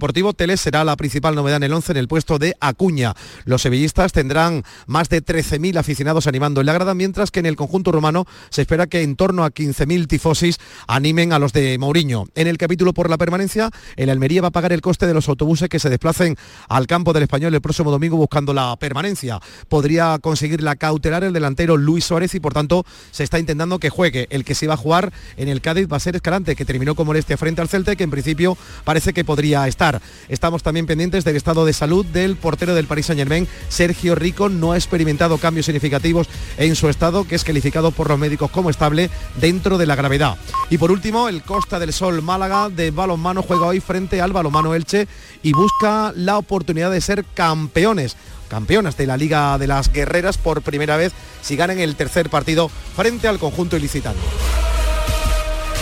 Deportivo, 0.00 0.32
Teles 0.32 0.62
será 0.62 0.82
la 0.82 0.96
principal 0.96 1.34
novedad 1.34 1.58
en 1.58 1.64
el 1.64 1.74
11 1.74 1.92
en 1.92 1.98
el 1.98 2.08
puesto 2.08 2.38
de 2.38 2.56
Acuña. 2.58 3.12
Los 3.44 3.60
sevillistas 3.60 4.12
tendrán 4.12 4.64
más 4.86 5.10
de 5.10 5.22
13.000 5.22 5.76
aficionados 5.76 6.26
animando 6.26 6.60
en 6.60 6.66
la 6.68 6.72
grada, 6.72 6.94
mientras 6.94 7.30
que 7.30 7.40
en 7.40 7.44
el 7.44 7.54
conjunto 7.54 7.92
romano 7.92 8.24
se 8.48 8.62
espera 8.62 8.86
que 8.86 9.02
en 9.02 9.14
torno 9.14 9.44
a 9.44 9.50
15.000 9.50 10.06
tifosis 10.06 10.56
animen 10.86 11.34
a 11.34 11.38
los 11.38 11.52
de 11.52 11.76
Mourinho. 11.78 12.28
En 12.34 12.46
el 12.46 12.56
capítulo 12.56 12.94
por 12.94 13.10
la 13.10 13.18
permanencia, 13.18 13.70
el 13.96 14.08
Almería 14.08 14.40
va 14.40 14.48
a 14.48 14.52
pagar 14.52 14.72
el 14.72 14.80
coste 14.80 15.06
de 15.06 15.12
los 15.12 15.28
autobuses 15.28 15.68
que 15.68 15.78
se 15.78 15.90
desplacen 15.90 16.34
al 16.70 16.86
campo 16.86 17.12
del 17.12 17.24
Español 17.24 17.54
el 17.54 17.60
próximo 17.60 17.90
domingo 17.90 18.16
buscando 18.16 18.54
la 18.54 18.74
permanencia. 18.76 19.38
Podría 19.68 20.18
conseguir 20.18 20.62
la 20.62 20.76
cautelar 20.76 21.24
el 21.24 21.34
delantero 21.34 21.76
Luis 21.76 22.06
Suárez 22.06 22.34
y 22.34 22.40
por 22.40 22.54
tanto 22.54 22.86
se 23.10 23.22
está 23.22 23.38
intentando 23.38 23.78
que 23.78 23.90
juegue. 23.90 24.28
El 24.30 24.46
que 24.46 24.54
se 24.54 24.66
va 24.66 24.74
a 24.74 24.78
jugar 24.78 25.12
en 25.36 25.48
el 25.48 25.60
Cádiz 25.60 25.88
va 25.92 25.98
a 25.98 26.00
ser 26.00 26.16
Escalante, 26.16 26.56
que 26.56 26.64
terminó 26.64 26.94
con 26.94 27.06
molestia 27.06 27.36
frente 27.36 27.60
al 27.60 27.68
Celta 27.68 27.96
que 27.96 28.04
en 28.04 28.10
principio 28.10 28.56
parece 28.84 29.12
que 29.12 29.26
podría 29.26 29.68
estar. 29.68 29.89
Estamos 30.28 30.62
también 30.62 30.86
pendientes 30.86 31.24
del 31.24 31.36
estado 31.36 31.64
de 31.64 31.72
salud 31.72 32.04
del 32.06 32.36
portero 32.36 32.74
del 32.74 32.86
Paris 32.86 33.06
Saint 33.06 33.18
Germain, 33.18 33.48
Sergio 33.68 34.14
Rico. 34.14 34.48
No 34.48 34.72
ha 34.72 34.76
experimentado 34.76 35.38
cambios 35.38 35.66
significativos 35.66 36.28
en 36.58 36.76
su 36.76 36.88
estado, 36.88 37.26
que 37.26 37.34
es 37.34 37.44
calificado 37.44 37.90
por 37.90 38.08
los 38.08 38.18
médicos 38.18 38.50
como 38.50 38.70
estable 38.70 39.10
dentro 39.40 39.78
de 39.78 39.86
la 39.86 39.96
gravedad. 39.96 40.36
Y 40.68 40.78
por 40.78 40.90
último, 40.90 41.28
el 41.28 41.42
Costa 41.42 41.78
del 41.78 41.92
Sol 41.92 42.22
Málaga 42.22 42.68
de 42.68 42.90
balonmano 42.90 43.42
juega 43.42 43.66
hoy 43.66 43.80
frente 43.80 44.20
al 44.20 44.32
balonmano 44.32 44.74
Elche 44.74 45.08
y 45.42 45.52
busca 45.52 46.12
la 46.14 46.38
oportunidad 46.38 46.90
de 46.90 47.00
ser 47.00 47.24
campeones 47.34 48.16
campeonas 48.50 48.96
de 48.96 49.06
la 49.06 49.16
Liga 49.16 49.56
de 49.58 49.68
las 49.68 49.92
Guerreras 49.92 50.36
por 50.36 50.60
primera 50.60 50.96
vez 50.96 51.12
si 51.40 51.56
ganan 51.56 51.78
el 51.78 51.94
tercer 51.94 52.28
partido 52.28 52.68
frente 52.68 53.28
al 53.28 53.38
conjunto 53.38 53.76
ilicitano. 53.76 54.18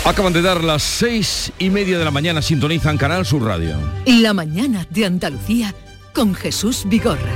Acaban 0.05 0.33
de 0.33 0.43
dar 0.43 0.65
las 0.65 0.83
seis 0.83 1.53
y 1.59 1.71
media 1.71 1.99
de 1.99 2.05
la 2.05 2.11
mañana, 2.11 2.41
sintonizan 2.41 2.97
Canal 2.97 3.27
Sur 3.27 3.45
Radio. 3.45 3.77
La 4.07 4.33
mañana 4.33 4.87
de 4.91 5.05
Andalucía 5.05 5.75
con 6.15 6.35
Jesús 6.35 6.85
Vigorra. 6.87 7.33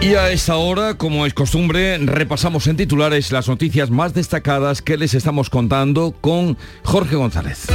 Y 0.00 0.14
a 0.14 0.30
esta 0.32 0.56
hora, 0.56 0.94
como 0.94 1.26
es 1.26 1.34
costumbre, 1.34 1.96
repasamos 1.98 2.66
en 2.66 2.76
titulares 2.76 3.30
las 3.30 3.46
noticias 3.46 3.88
más 3.90 4.14
destacadas 4.14 4.82
que 4.82 4.96
les 4.96 5.14
estamos 5.14 5.48
contando 5.48 6.12
con 6.20 6.58
Jorge 6.82 7.14
González. 7.14 7.66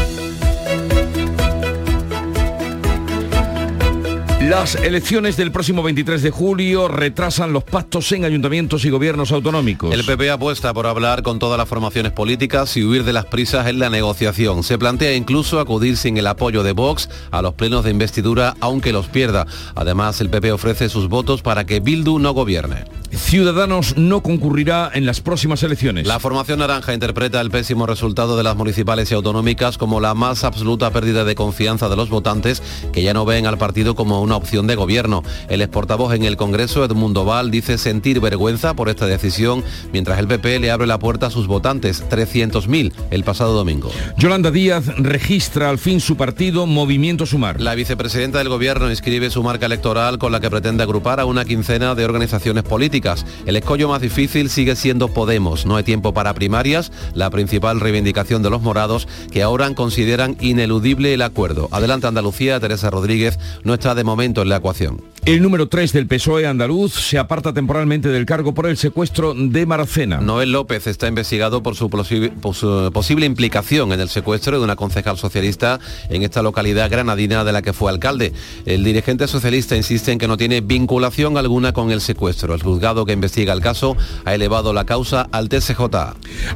Las 4.41 4.75
elecciones 4.75 5.35
del 5.35 5.51
próximo 5.51 5.81
23 5.81 6.21
de 6.21 6.29
julio 6.29 6.87
retrasan 6.87 7.51
los 7.53 7.63
pactos 7.63 8.11
en 8.11 8.23
ayuntamientos 8.23 8.85
y 8.85 8.91
gobiernos 8.91 9.31
autonómicos. 9.31 9.91
El 9.91 10.05
PP 10.05 10.29
apuesta 10.29 10.75
por 10.75 10.85
hablar 10.85 11.23
con 11.23 11.39
todas 11.39 11.57
las 11.57 11.67
formaciones 11.67 12.11
políticas 12.11 12.77
y 12.77 12.83
huir 12.83 13.03
de 13.03 13.13
las 13.13 13.25
prisas 13.25 13.65
en 13.65 13.79
la 13.79 13.89
negociación. 13.89 14.61
Se 14.61 14.77
plantea 14.77 15.15
incluso 15.15 15.59
acudir 15.59 15.97
sin 15.97 16.17
el 16.17 16.27
apoyo 16.27 16.61
de 16.61 16.73
Vox 16.73 17.09
a 17.31 17.41
los 17.41 17.55
plenos 17.55 17.83
de 17.83 17.89
investidura, 17.89 18.55
aunque 18.59 18.93
los 18.93 19.07
pierda. 19.07 19.47
Además, 19.73 20.21
el 20.21 20.29
PP 20.29 20.51
ofrece 20.51 20.87
sus 20.87 21.09
votos 21.09 21.41
para 21.41 21.65
que 21.65 21.79
Bildu 21.79 22.19
no 22.19 22.31
gobierne. 22.33 22.85
Ciudadanos 23.11 23.97
no 23.97 24.21
concurrirá 24.21 24.91
en 24.93 25.05
las 25.05 25.21
próximas 25.21 25.63
elecciones. 25.63 26.05
La 26.05 26.19
formación 26.19 26.59
naranja 26.59 26.93
interpreta 26.93 27.39
el 27.39 27.49
pésimo 27.49 27.85
resultado 27.85 28.37
de 28.37 28.43
las 28.43 28.55
municipales 28.57 29.09
y 29.11 29.15
autonómicas 29.15 29.77
como 29.77 30.01
la 30.01 30.13
más 30.13 30.43
absoluta 30.43 30.91
pérdida 30.91 31.23
de 31.23 31.33
confianza 31.33 31.87
de 31.89 31.95
los 31.95 32.09
votantes 32.09 32.61
que 32.91 33.03
ya 33.03 33.13
no 33.13 33.25
ven 33.25 33.47
al 33.47 33.57
partido 33.57 33.95
como 33.95 34.21
una 34.27 34.35
opción 34.35 34.67
de 34.67 34.75
gobierno. 34.75 35.23
El 35.49 35.61
exportavoz 35.61 36.13
en 36.13 36.23
el 36.23 36.37
Congreso, 36.37 36.85
Edmundo 36.85 37.25
Val, 37.25 37.49
dice 37.49 37.77
sentir 37.77 38.19
vergüenza 38.19 38.75
por 38.75 38.89
esta 38.89 39.07
decisión, 39.07 39.63
mientras 39.91 40.19
el 40.19 40.27
PP 40.27 40.59
le 40.59 40.69
abre 40.69 40.85
la 40.85 40.99
puerta 40.99 41.27
a 41.27 41.31
sus 41.31 41.47
votantes, 41.47 42.03
300.000 42.09 42.93
el 43.09 43.23
pasado 43.23 43.53
domingo. 43.53 43.89
Yolanda 44.17 44.51
Díaz 44.51 44.85
registra 44.97 45.69
al 45.69 45.79
fin 45.79 45.99
su 45.99 46.15
partido 46.15 46.67
Movimiento 46.67 47.25
Sumar. 47.25 47.59
La 47.59 47.73
vicepresidenta 47.73 48.37
del 48.37 48.49
gobierno 48.49 48.89
inscribe 48.89 49.29
su 49.29 49.41
marca 49.41 49.65
electoral 49.65 50.19
con 50.19 50.31
la 50.31 50.39
que 50.39 50.49
pretende 50.49 50.83
agrupar 50.83 51.19
a 51.19 51.25
una 51.25 51.45
quincena 51.45 51.95
de 51.95 52.05
organizaciones 52.05 52.63
políticas 52.63 53.07
el 53.45 53.55
escollo 53.55 53.87
más 53.87 54.01
difícil 54.01 54.49
sigue 54.49 54.75
siendo 54.75 55.07
Podemos. 55.07 55.65
No 55.65 55.77
hay 55.77 55.83
tiempo 55.83 56.13
para 56.13 56.33
primarias, 56.33 56.91
la 57.13 57.29
principal 57.29 57.79
reivindicación 57.79 58.43
de 58.43 58.49
los 58.49 58.61
morados, 58.61 59.07
que 59.31 59.41
ahora 59.41 59.73
consideran 59.73 60.37
ineludible 60.41 61.13
el 61.13 61.21
acuerdo. 61.21 61.69
Adelante 61.71 62.07
Andalucía, 62.07 62.59
Teresa 62.59 62.89
Rodríguez 62.89 63.39
no 63.63 63.73
está 63.73 63.95
de 63.95 64.03
momento 64.03 64.16
en 64.41 64.49
la 64.49 64.57
ecuación. 64.57 65.01
El 65.27 65.41
número 65.41 65.67
3 65.67 65.91
del 65.91 66.07
PSOE 66.07 66.47
andaluz 66.47 66.93
se 66.93 67.17
aparta 67.17 67.51
temporalmente 67.51 68.07
del 68.07 68.25
cargo 68.25 68.53
por 68.53 68.65
el 68.65 68.77
secuestro 68.77 69.33
de 69.35 69.65
Maracena. 69.65 70.21
Noel 70.21 70.53
López 70.53 70.87
está 70.87 71.09
investigado 71.09 71.61
por 71.61 71.75
su, 71.75 71.89
por 71.89 72.05
su, 72.05 72.91
posible 72.93 73.25
implicación 73.25 73.91
en 73.91 73.99
el 73.99 74.07
secuestro 74.07 74.57
de 74.57 74.63
una 74.63 74.77
concejal 74.77 75.17
socialista 75.17 75.81
en 76.09 76.23
esta 76.23 76.41
localidad 76.41 76.89
granadina 76.89 77.43
de 77.43 77.51
la 77.51 77.61
que 77.61 77.73
fue 77.73 77.91
alcalde. 77.91 78.31
El 78.65 78.85
dirigente 78.85 79.27
socialista 79.27 79.75
insiste 79.75 80.13
en 80.13 80.17
que 80.17 80.29
no 80.29 80.37
tiene 80.37 80.61
vinculación 80.61 81.37
alguna 81.37 81.73
con 81.73 81.91
el 81.91 81.99
secuestro. 81.99 82.53
El 82.53 82.63
juzgado 82.63 83.05
que 83.05 83.11
investiga 83.11 83.51
el 83.51 83.59
caso 83.59 83.97
ha 84.23 84.33
elevado 84.33 84.71
la 84.71 84.85
causa 84.85 85.27
al 85.33 85.49
TSJ. 85.49 85.81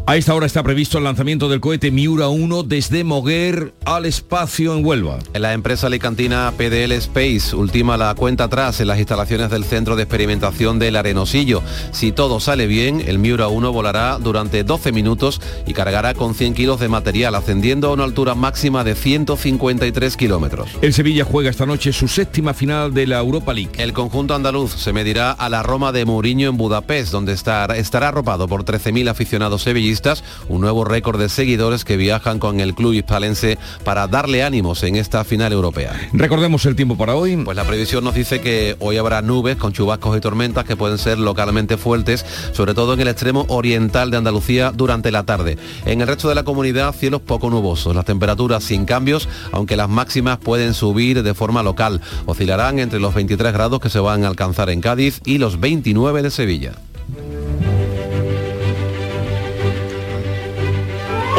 A 0.05 0.15
esta 0.15 0.33
hora 0.33 0.45
está 0.45 0.63
previsto 0.63 0.97
el 0.97 1.03
lanzamiento 1.03 1.49
del 1.49 1.59
cohete 1.59 1.91
Miura 1.91 2.29
1 2.29 2.63
desde 2.63 3.03
Moguer 3.03 3.73
al 3.83 4.05
espacio 4.05 4.73
en 4.77 4.85
Huelva. 4.85 5.19
La 5.33 5.51
empresa 5.51 5.87
alicantina 5.87 6.53
PDL 6.57 6.93
Space 6.93 7.53
ultima 7.53 7.97
la 7.97 8.15
cuenta 8.15 8.45
atrás 8.45 8.60
en 8.61 8.87
las 8.87 8.99
instalaciones 8.99 9.49
del 9.49 9.65
Centro 9.65 9.95
de 9.95 10.03
Experimentación 10.03 10.77
del 10.77 10.95
Arenosillo. 10.95 11.63
Si 11.91 12.11
todo 12.11 12.39
sale 12.39 12.67
bien, 12.67 13.03
el 13.07 13.17
Miura 13.17 13.47
1 13.47 13.71
volará 13.73 14.19
durante 14.19 14.63
12 14.63 14.91
minutos 14.91 15.41
y 15.65 15.73
cargará 15.73 16.13
con 16.13 16.35
100 16.35 16.53
kilos 16.53 16.79
de 16.79 16.87
material, 16.87 17.33
ascendiendo 17.33 17.87
a 17.87 17.93
una 17.93 18.03
altura 18.03 18.35
máxima 18.35 18.83
de 18.83 18.93
153 18.93 20.15
kilómetros. 20.15 20.69
El 20.83 20.93
Sevilla 20.93 21.25
juega 21.25 21.49
esta 21.49 21.65
noche 21.65 21.91
su 21.91 22.07
séptima 22.07 22.53
final 22.53 22.93
de 22.93 23.07
la 23.07 23.17
Europa 23.17 23.51
League. 23.51 23.71
El 23.79 23.93
conjunto 23.93 24.35
andaluz 24.35 24.73
se 24.73 24.93
medirá 24.93 25.31
a 25.31 25.49
la 25.49 25.63
Roma 25.63 25.91
de 25.91 26.05
Mourinho 26.05 26.47
en 26.47 26.57
Budapest, 26.57 27.11
donde 27.11 27.33
estará, 27.33 27.75
estará 27.77 28.09
arropado 28.09 28.47
por 28.47 28.63
13.000 28.63 29.09
aficionados 29.09 29.63
sevillistas, 29.63 30.23
un 30.49 30.61
nuevo 30.61 30.85
récord 30.85 31.19
de 31.19 31.29
seguidores 31.29 31.83
que 31.83 31.97
viajan 31.97 32.37
con 32.37 32.59
el 32.59 32.75
club 32.75 32.93
hispalense 32.93 33.57
para 33.83 34.07
darle 34.07 34.43
ánimos 34.43 34.83
en 34.83 34.97
esta 34.97 35.23
final 35.23 35.51
europea. 35.51 35.99
Recordemos 36.13 36.63
el 36.67 36.75
tiempo 36.75 36.95
para 36.95 37.15
hoy. 37.15 37.37
Pues 37.37 37.57
la 37.57 37.63
previsión 37.63 38.03
nos 38.03 38.13
dice 38.13 38.41
que 38.41 38.50
hoy 38.79 38.97
habrá 38.97 39.21
nubes 39.21 39.57
con 39.57 39.73
chubascos 39.73 40.17
y 40.17 40.21
tormentas 40.21 40.65
que 40.65 40.75
pueden 40.75 40.97
ser 40.97 41.17
localmente 41.17 41.77
fuertes, 41.77 42.25
sobre 42.53 42.73
todo 42.73 42.93
en 42.93 43.01
el 43.01 43.07
extremo 43.07 43.45
oriental 43.49 44.11
de 44.11 44.17
Andalucía 44.17 44.71
durante 44.71 45.11
la 45.11 45.23
tarde. 45.23 45.57
En 45.85 46.01
el 46.01 46.07
resto 46.07 46.29
de 46.29 46.35
la 46.35 46.43
comunidad, 46.43 46.93
cielos 46.93 47.21
poco 47.21 47.49
nubosos, 47.49 47.95
las 47.95 48.05
temperaturas 48.05 48.63
sin 48.63 48.85
cambios, 48.85 49.27
aunque 49.51 49.75
las 49.75 49.89
máximas 49.89 50.37
pueden 50.37 50.73
subir 50.73 51.23
de 51.23 51.33
forma 51.33 51.63
local. 51.63 52.01
Oscilarán 52.25 52.79
entre 52.79 52.99
los 52.99 53.13
23 53.13 53.53
grados 53.53 53.79
que 53.79 53.89
se 53.89 53.99
van 53.99 54.23
a 54.23 54.27
alcanzar 54.27 54.69
en 54.69 54.81
Cádiz 54.81 55.21
y 55.25 55.37
los 55.37 55.59
29 55.59 56.21
de 56.21 56.31
Sevilla. 56.31 56.73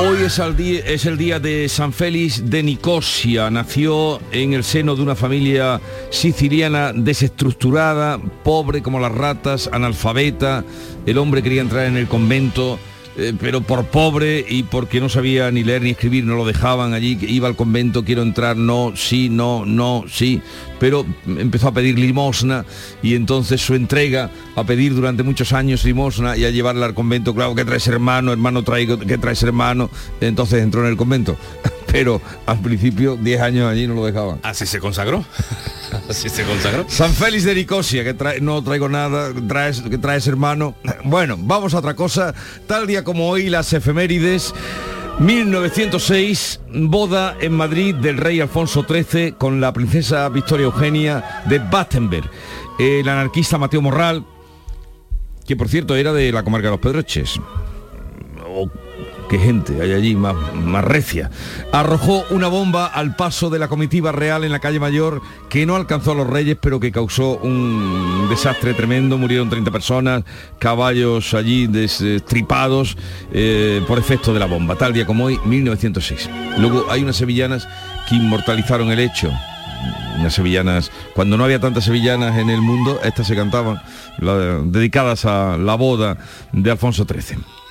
Hoy 0.05 0.25
es 0.25 0.39
el, 1.07 1.17
día, 1.17 1.39
de 1.39 1.69
San 1.69 1.93
Félix 1.93 2.51
de 2.51 2.61
Nicosia. 2.65 3.49
Nació 3.51 4.21
en 4.33 4.53
el 4.53 4.65
seno 4.65 4.97
de 4.97 5.03
una 5.03 5.15
familia 5.15 5.81
siciliana 6.11 6.93
desestructurada, 6.93 8.19
pobre 8.43 8.83
como 8.83 8.99
las 8.99 9.13
ratas, 9.13 9.71
analfabeta. 9.73 10.65
El 11.07 11.19
hombre 11.19 11.41
quería 11.41 11.63
entrar 11.63 11.87
en 11.87 11.97
el 11.97 12.09
convento 12.09 12.81
eh, 13.17 13.35
pero 13.39 13.61
por 13.61 13.85
pobre 13.87 14.45
y 14.49 14.63
porque 14.63 15.01
no 15.01 15.09
sabía 15.09 15.51
ni 15.51 15.63
leer 15.63 15.83
ni 15.83 15.91
escribir, 15.91 16.25
no 16.25 16.35
lo 16.35 16.47
dejaban 16.47 16.95
allí, 16.95 17.19
iba 17.23 17.47
al 17.47 17.57
convento, 17.57 18.05
quiero 18.05 18.23
entrar, 18.23 18.57
no, 18.57 18.93
sí, 18.97 19.29
no, 19.29 19.67
no, 19.67 20.05
sí, 20.09 20.41
pero 20.81 21.05
empezó 21.27 21.69
a 21.69 21.73
pedir 21.73 21.99
limosna 21.99 22.65
y 23.03 23.15
entonces 23.15 23.61
su 23.61 23.75
entrega 23.75 24.31
a 24.57 24.65
pedir 24.65 24.95
durante 24.95 25.23
muchos 25.23 25.53
años 25.53 25.85
limosna 25.85 26.37
y 26.37 26.45
a 26.45 26.51
llevarla 26.51 26.87
al 26.87 26.95
convento, 26.95 27.35
claro, 27.35 27.55
que 27.55 27.65
traes 27.65 27.87
hermano, 27.87 28.33
hermano 28.33 28.63
traigo, 28.63 28.99
que 28.99 29.19
traes 29.19 29.43
hermano, 29.43 29.91
entonces 30.21 30.63
entró 30.63 30.83
en 30.83 30.89
el 30.89 30.97
convento. 30.97 31.37
Pero 31.93 32.23
al 32.47 32.59
principio, 32.61 33.17
10 33.17 33.41
años 33.43 33.71
allí 33.71 33.87
no 33.87 33.95
lo 33.95 34.07
dejaban. 34.07 34.41
Así 34.43 34.65
se 34.65 34.81
consagró. 34.81 35.23
Así 36.09 36.31
se 36.31 36.43
consagró. 36.43 36.87
San 36.89 37.13
Félix 37.13 37.45
de 37.45 37.55
Nicosia, 37.55 38.03
que 38.03 38.15
trae, 38.15 38.41
no 38.41 38.63
traigo 38.65 38.89
nada, 38.89 39.31
traes, 39.47 39.83
que 39.83 39.99
traes 39.99 40.27
hermano. 40.27 40.75
Bueno, 41.05 41.37
vamos 41.39 41.75
a 41.75 41.79
otra 41.79 41.95
cosa. 41.95 42.35
Tal 42.67 42.87
día 42.87 43.05
como 43.05 43.29
hoy, 43.29 43.51
las 43.51 43.73
efemérides. 43.75 44.55
1906, 45.19 46.61
boda 46.73 47.37
en 47.41 47.53
Madrid 47.53 47.95
del 47.95 48.17
rey 48.17 48.41
Alfonso 48.41 48.87
XIII 48.89 49.33
con 49.33 49.61
la 49.61 49.73
princesa 49.73 50.27
Victoria 50.31 50.65
Eugenia 50.65 51.43
de 51.45 51.59
Battenberg. 51.59 52.29
El 52.79 53.07
anarquista 53.07 53.59
Mateo 53.59 53.83
Morral, 53.83 54.25
que 55.47 55.55
por 55.55 55.69
cierto 55.69 55.95
era 55.95 56.15
de 56.15 56.33
la 56.33 56.43
comarca 56.43 56.69
de 56.69 56.73
los 56.73 56.81
Pedroches, 56.81 57.39
o 58.47 58.71
qué 59.33 59.39
gente 59.39 59.81
hay 59.81 59.95
allí 59.95 60.15
más, 60.15 60.35
más 60.55 60.85
recia, 60.85 61.31
arrojó 61.73 62.23
una 62.29 62.49
bomba 62.49 62.85
al 62.85 63.17
paso 63.17 63.49
de 63.49 63.59
la 63.59 63.67
comitiva 63.67 64.13
real 64.13 64.45
en 64.45 64.53
la 64.53 64.59
calle 64.59 64.79
Mayor 64.79 65.23
que 65.49 65.65
no 65.65 65.75
alcanzó 65.75 66.13
a 66.13 66.15
los 66.15 66.27
reyes 66.27 66.59
pero 66.61 66.79
que 66.81 66.93
causó 66.93 67.39
un 67.39 68.27
desastre 68.29 68.75
tremendo, 68.75 69.17
murieron 69.17 69.49
30 69.49 69.71
personas, 69.71 70.25
caballos 70.59 71.33
allí 71.33 71.67
destripados 71.67 72.99
eh, 73.33 73.83
por 73.89 73.99
efecto 73.99 74.35
de 74.35 74.41
la 74.41 74.45
bomba, 74.45 74.77
tal 74.77 74.93
día 74.93 75.07
como 75.07 75.25
hoy, 75.25 75.41
1906. 75.47 76.29
Luego 76.59 76.85
hay 76.91 77.03
unas 77.03 77.17
sevillanas 77.17 77.67
que 78.11 78.17
inmortalizaron 78.17 78.93
el 78.93 79.01
hecho, 79.01 79.33
unas 80.19 80.35
sevillanas, 80.35 80.93
cuando 81.15 81.39
no 81.39 81.45
había 81.45 81.59
tantas 81.59 81.85
sevillanas 81.85 82.37
en 82.37 82.51
el 82.51 82.61
mundo, 82.61 83.01
estas 83.03 83.29
se 83.29 83.35
cantaban, 83.35 83.81
dedicadas 84.71 85.25
a 85.25 85.57
la 85.57 85.75
boda 85.77 86.19
de 86.53 86.71
Alfonso 86.71 87.07
XIII. 87.07 87.62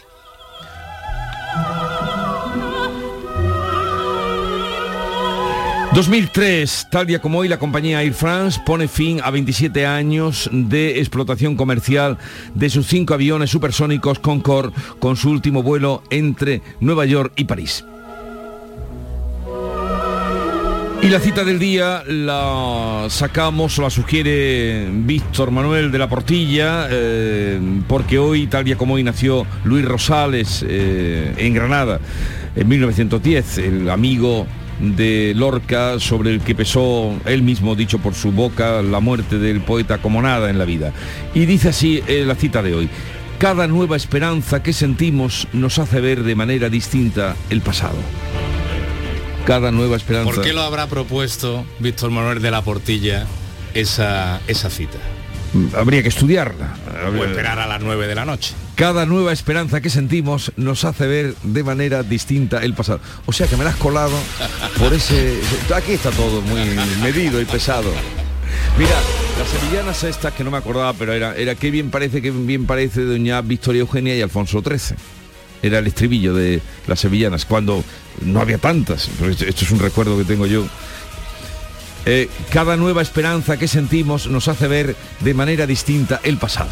...2003, 5.94 6.88
tal 6.90 7.06
día 7.06 7.20
como 7.20 7.40
hoy, 7.40 7.50
la 7.50 7.60
compañía 7.60 8.02
Air 8.02 8.14
France 8.14 8.62
pone 8.66 8.88
fin 8.88 9.20
a 9.22 9.30
27 9.30 9.86
años 9.86 10.50
de 10.54 11.00
explotación 11.00 11.58
comercial 11.58 12.18
de 12.56 12.70
sus 12.70 12.88
cinco 12.88 13.14
aviones 13.14 13.50
supersónicos 13.50 14.20
Concorde 14.20 14.74
con 15.00 15.18
su 15.18 15.30
último 15.30 15.64
vuelo 15.64 16.02
entre 16.10 16.62
Nueva 16.80 17.06
York 17.06 17.34
y 17.36 17.44
París. 17.44 17.84
Y 21.04 21.10
la 21.10 21.20
cita 21.20 21.44
del 21.44 21.58
día 21.58 22.04
la 22.08 23.08
sacamos, 23.10 23.78
o 23.80 23.82
la 23.82 23.90
sugiere 23.90 24.88
Víctor 24.92 25.50
Manuel 25.50 25.92
de 25.92 25.98
la 25.98 26.08
Portilla, 26.08 26.88
eh, 26.90 27.60
porque 27.88 28.18
hoy, 28.18 28.46
tal 28.46 28.64
día 28.64 28.78
como 28.78 28.94
hoy, 28.94 29.04
nació 29.04 29.48
Luis 29.66 29.84
Rosales 29.84 30.64
eh, 30.66 31.34
en 31.38 31.54
Granada, 31.56 32.00
en 32.56 32.68
1910, 32.68 33.58
el 33.58 33.90
amigo 33.90 34.46
de 34.80 35.34
Lorca 35.36 36.00
sobre 36.00 36.32
el 36.32 36.42
que 36.42 36.56
pesó 36.56 37.14
él 37.26 37.44
mismo 37.44 37.76
dicho 37.76 38.00
por 38.00 38.16
su 38.16 38.32
boca 38.32 38.82
la 38.82 39.00
muerte 39.00 39.38
del 39.38 39.62
poeta 39.62 40.00
como 40.00 40.22
nada 40.22 40.50
en 40.50 40.58
la 40.58 40.66
vida. 40.66 40.94
Y 41.34 41.46
dice 41.46 41.70
así 41.70 42.04
eh, 42.08 42.24
la 42.26 42.36
cita 42.36 42.62
de 42.62 42.74
hoy. 42.74 42.90
Cada 43.38 43.68
nueva 43.68 43.96
esperanza 43.96 44.62
que 44.62 44.74
sentimos 44.74 45.48
nos 45.52 45.80
hace 45.80 46.00
ver 46.00 46.24
de 46.24 46.36
manera 46.36 46.70
distinta 46.70 47.36
el 47.50 47.62
pasado. 47.62 47.98
Cada 49.46 49.72
nueva 49.72 49.96
esperanza. 49.96 50.32
¿Por 50.32 50.44
qué 50.44 50.54
lo 50.54 50.62
habrá 50.62 50.88
propuesto 50.88 51.66
Víctor 51.80 52.12
Manuel 52.12 52.42
de 52.42 52.52
la 52.52 52.62
Portilla 52.62 53.26
esa, 53.74 54.40
esa 54.48 54.70
cita? 54.70 55.00
Habría 55.76 56.02
que 56.02 56.10
estudiarla. 56.10 56.76
O 57.18 57.24
esperar 57.24 57.60
a 57.60 57.68
las 57.68 57.82
9 57.82 58.08
de 58.08 58.16
la 58.16 58.26
noche. 58.26 58.54
Cada 58.76 59.06
nueva 59.06 59.34
esperanza 59.34 59.82
que 59.82 59.90
sentimos 59.90 60.54
nos 60.56 60.86
hace 60.86 61.08
ver 61.08 61.36
de 61.44 61.64
manera 61.64 62.04
distinta 62.04 62.64
el 62.64 62.74
pasado. 62.74 63.02
O 63.26 63.34
sea 63.34 63.48
que 63.48 63.58
me 63.58 63.64
la 63.64 63.72
has 63.72 63.76
colado 63.76 64.18
por 64.80 64.94
ese... 64.94 65.40
Aquí 65.76 65.94
está 65.94 66.10
todo 66.12 66.42
muy 66.42 66.62
medido 67.02 67.42
y 67.42 67.46
pesado. 67.46 67.92
Mira, 68.78 68.96
las 69.38 69.50
sevillanas 69.50 70.04
estas 70.04 70.34
que 70.34 70.44
no 70.44 70.52
me 70.52 70.58
acordaba, 70.58 70.94
pero 70.94 71.14
era, 71.14 71.36
era 71.36 71.56
qué 71.56 71.70
bien 71.70 71.92
parece, 71.92 72.22
qué 72.22 72.32
bien 72.32 72.66
parece 72.66 73.02
doña 73.02 73.42
Victoria 73.42 73.82
Eugenia 73.82 74.16
y 74.16 74.22
Alfonso 74.22 74.62
XIII. 74.62 74.98
Era 75.64 75.80
el 75.80 75.88
estribillo 75.88 76.34
de 76.34 76.62
las 76.88 77.00
sevillanas, 77.02 77.46
cuando 77.46 77.84
no 78.22 78.40
había 78.40 78.58
tantas. 78.58 79.10
pero 79.20 79.32
Esto 79.32 79.46
esto 79.46 79.66
es 79.66 79.72
un 79.72 79.80
recuerdo 79.80 80.18
que 80.18 80.24
tengo 80.24 80.48
yo. 80.48 80.66
Eh, 82.06 82.30
cada 82.52 82.78
nueva 82.78 83.02
esperanza 83.02 83.58
que 83.58 83.68
sentimos 83.68 84.28
nos 84.28 84.48
hace 84.48 84.68
ver 84.68 84.96
de 85.20 85.34
manera 85.34 85.68
distinta 85.68 86.20
el 86.24 86.38
pasado. 86.38 86.72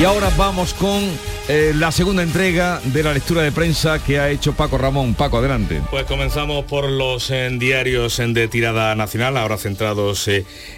Y 0.00 0.04
ahora 0.04 0.30
vamos 0.36 0.72
con 0.74 1.02
eh, 1.48 1.72
la 1.74 1.90
segunda 1.90 2.22
entrega 2.22 2.80
de 2.84 3.02
la 3.02 3.12
lectura 3.12 3.42
de 3.42 3.52
prensa 3.52 3.98
que 3.98 4.18
ha 4.18 4.30
hecho 4.30 4.52
Paco 4.52 4.78
Ramón. 4.78 5.14
Paco, 5.14 5.38
adelante. 5.38 5.80
Pues 5.90 6.04
comenzamos 6.04 6.64
por 6.64 6.88
los 6.88 7.30
eh, 7.30 7.50
diarios 7.58 8.18
eh, 8.18 8.26
de 8.28 8.48
tirada 8.48 8.94
nacional, 8.94 9.36
ahora 9.36 9.58
centrados 9.58 10.30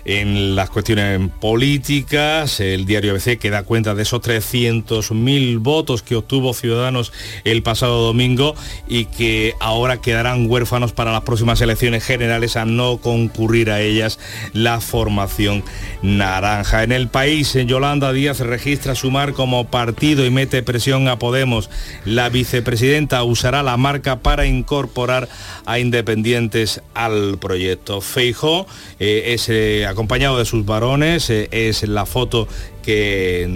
en 0.05 0.57
las 0.57 0.71
cuestiones 0.71 1.31
políticas. 1.41 2.61
El 2.61 2.87
diario 2.87 3.13
ABC 3.13 3.39
que 3.39 3.51
da 3.51 3.63
cuenta 3.63 3.95
de 3.95 4.03
esos 4.03 4.23
300.000 4.23 5.59
votos 5.59 6.03
que 6.03 6.17
obtuvo 6.17 6.55
Ciudadanos 6.55 7.13
el 7.45 7.63
pasado 7.63 8.03
domingo 8.03 8.55
y 8.89 9.05
que 9.05 9.55
ahora 9.61 10.01
quedarán 10.01 10.51
huérfanos 10.51 10.93
para 10.93 11.13
las 11.13 11.23
próximas 11.23 11.61
elecciones 11.61 12.05
generales 12.05 12.57
a 12.57 12.65
no 12.65 12.99
concurrir 12.99 13.71
a 13.71 13.81
ellas 13.81 14.19
la 14.53 14.81
formación 14.81 15.63
naranja. 16.03 16.83
En 16.83 16.93
el 16.93 17.09
país, 17.09 17.55
en 17.55 17.69
Yolanda 17.69 18.13
Díaz 18.13 18.41
registra 18.41 18.95
sumar 18.95 19.35
como 19.35 19.67
partido 19.67 20.25
y 20.25 20.31
mete 20.31 20.64
presión 20.65 21.09
a 21.09 21.19
Podemos. 21.19 21.71
La 22.05 22.29
vicepresidenta 22.29 23.23
usará 23.23 23.63
la 23.63 23.77
marca 23.77 24.21
para 24.21 24.47
incorporar 24.47 25.29
a 25.67 25.79
independientes 25.79 26.83
al 26.95 27.39
proyecto. 27.39 28.01
Feijó 28.01 28.67
es 28.99 29.49
eh, 29.49 29.87
acompañado 29.87 30.39
de 30.39 30.45
sus 30.45 30.65
varones, 30.65 31.31
eh, 31.31 31.49
es 31.51 31.87
la 31.87 32.07
foto 32.07 32.49
que 32.85 33.49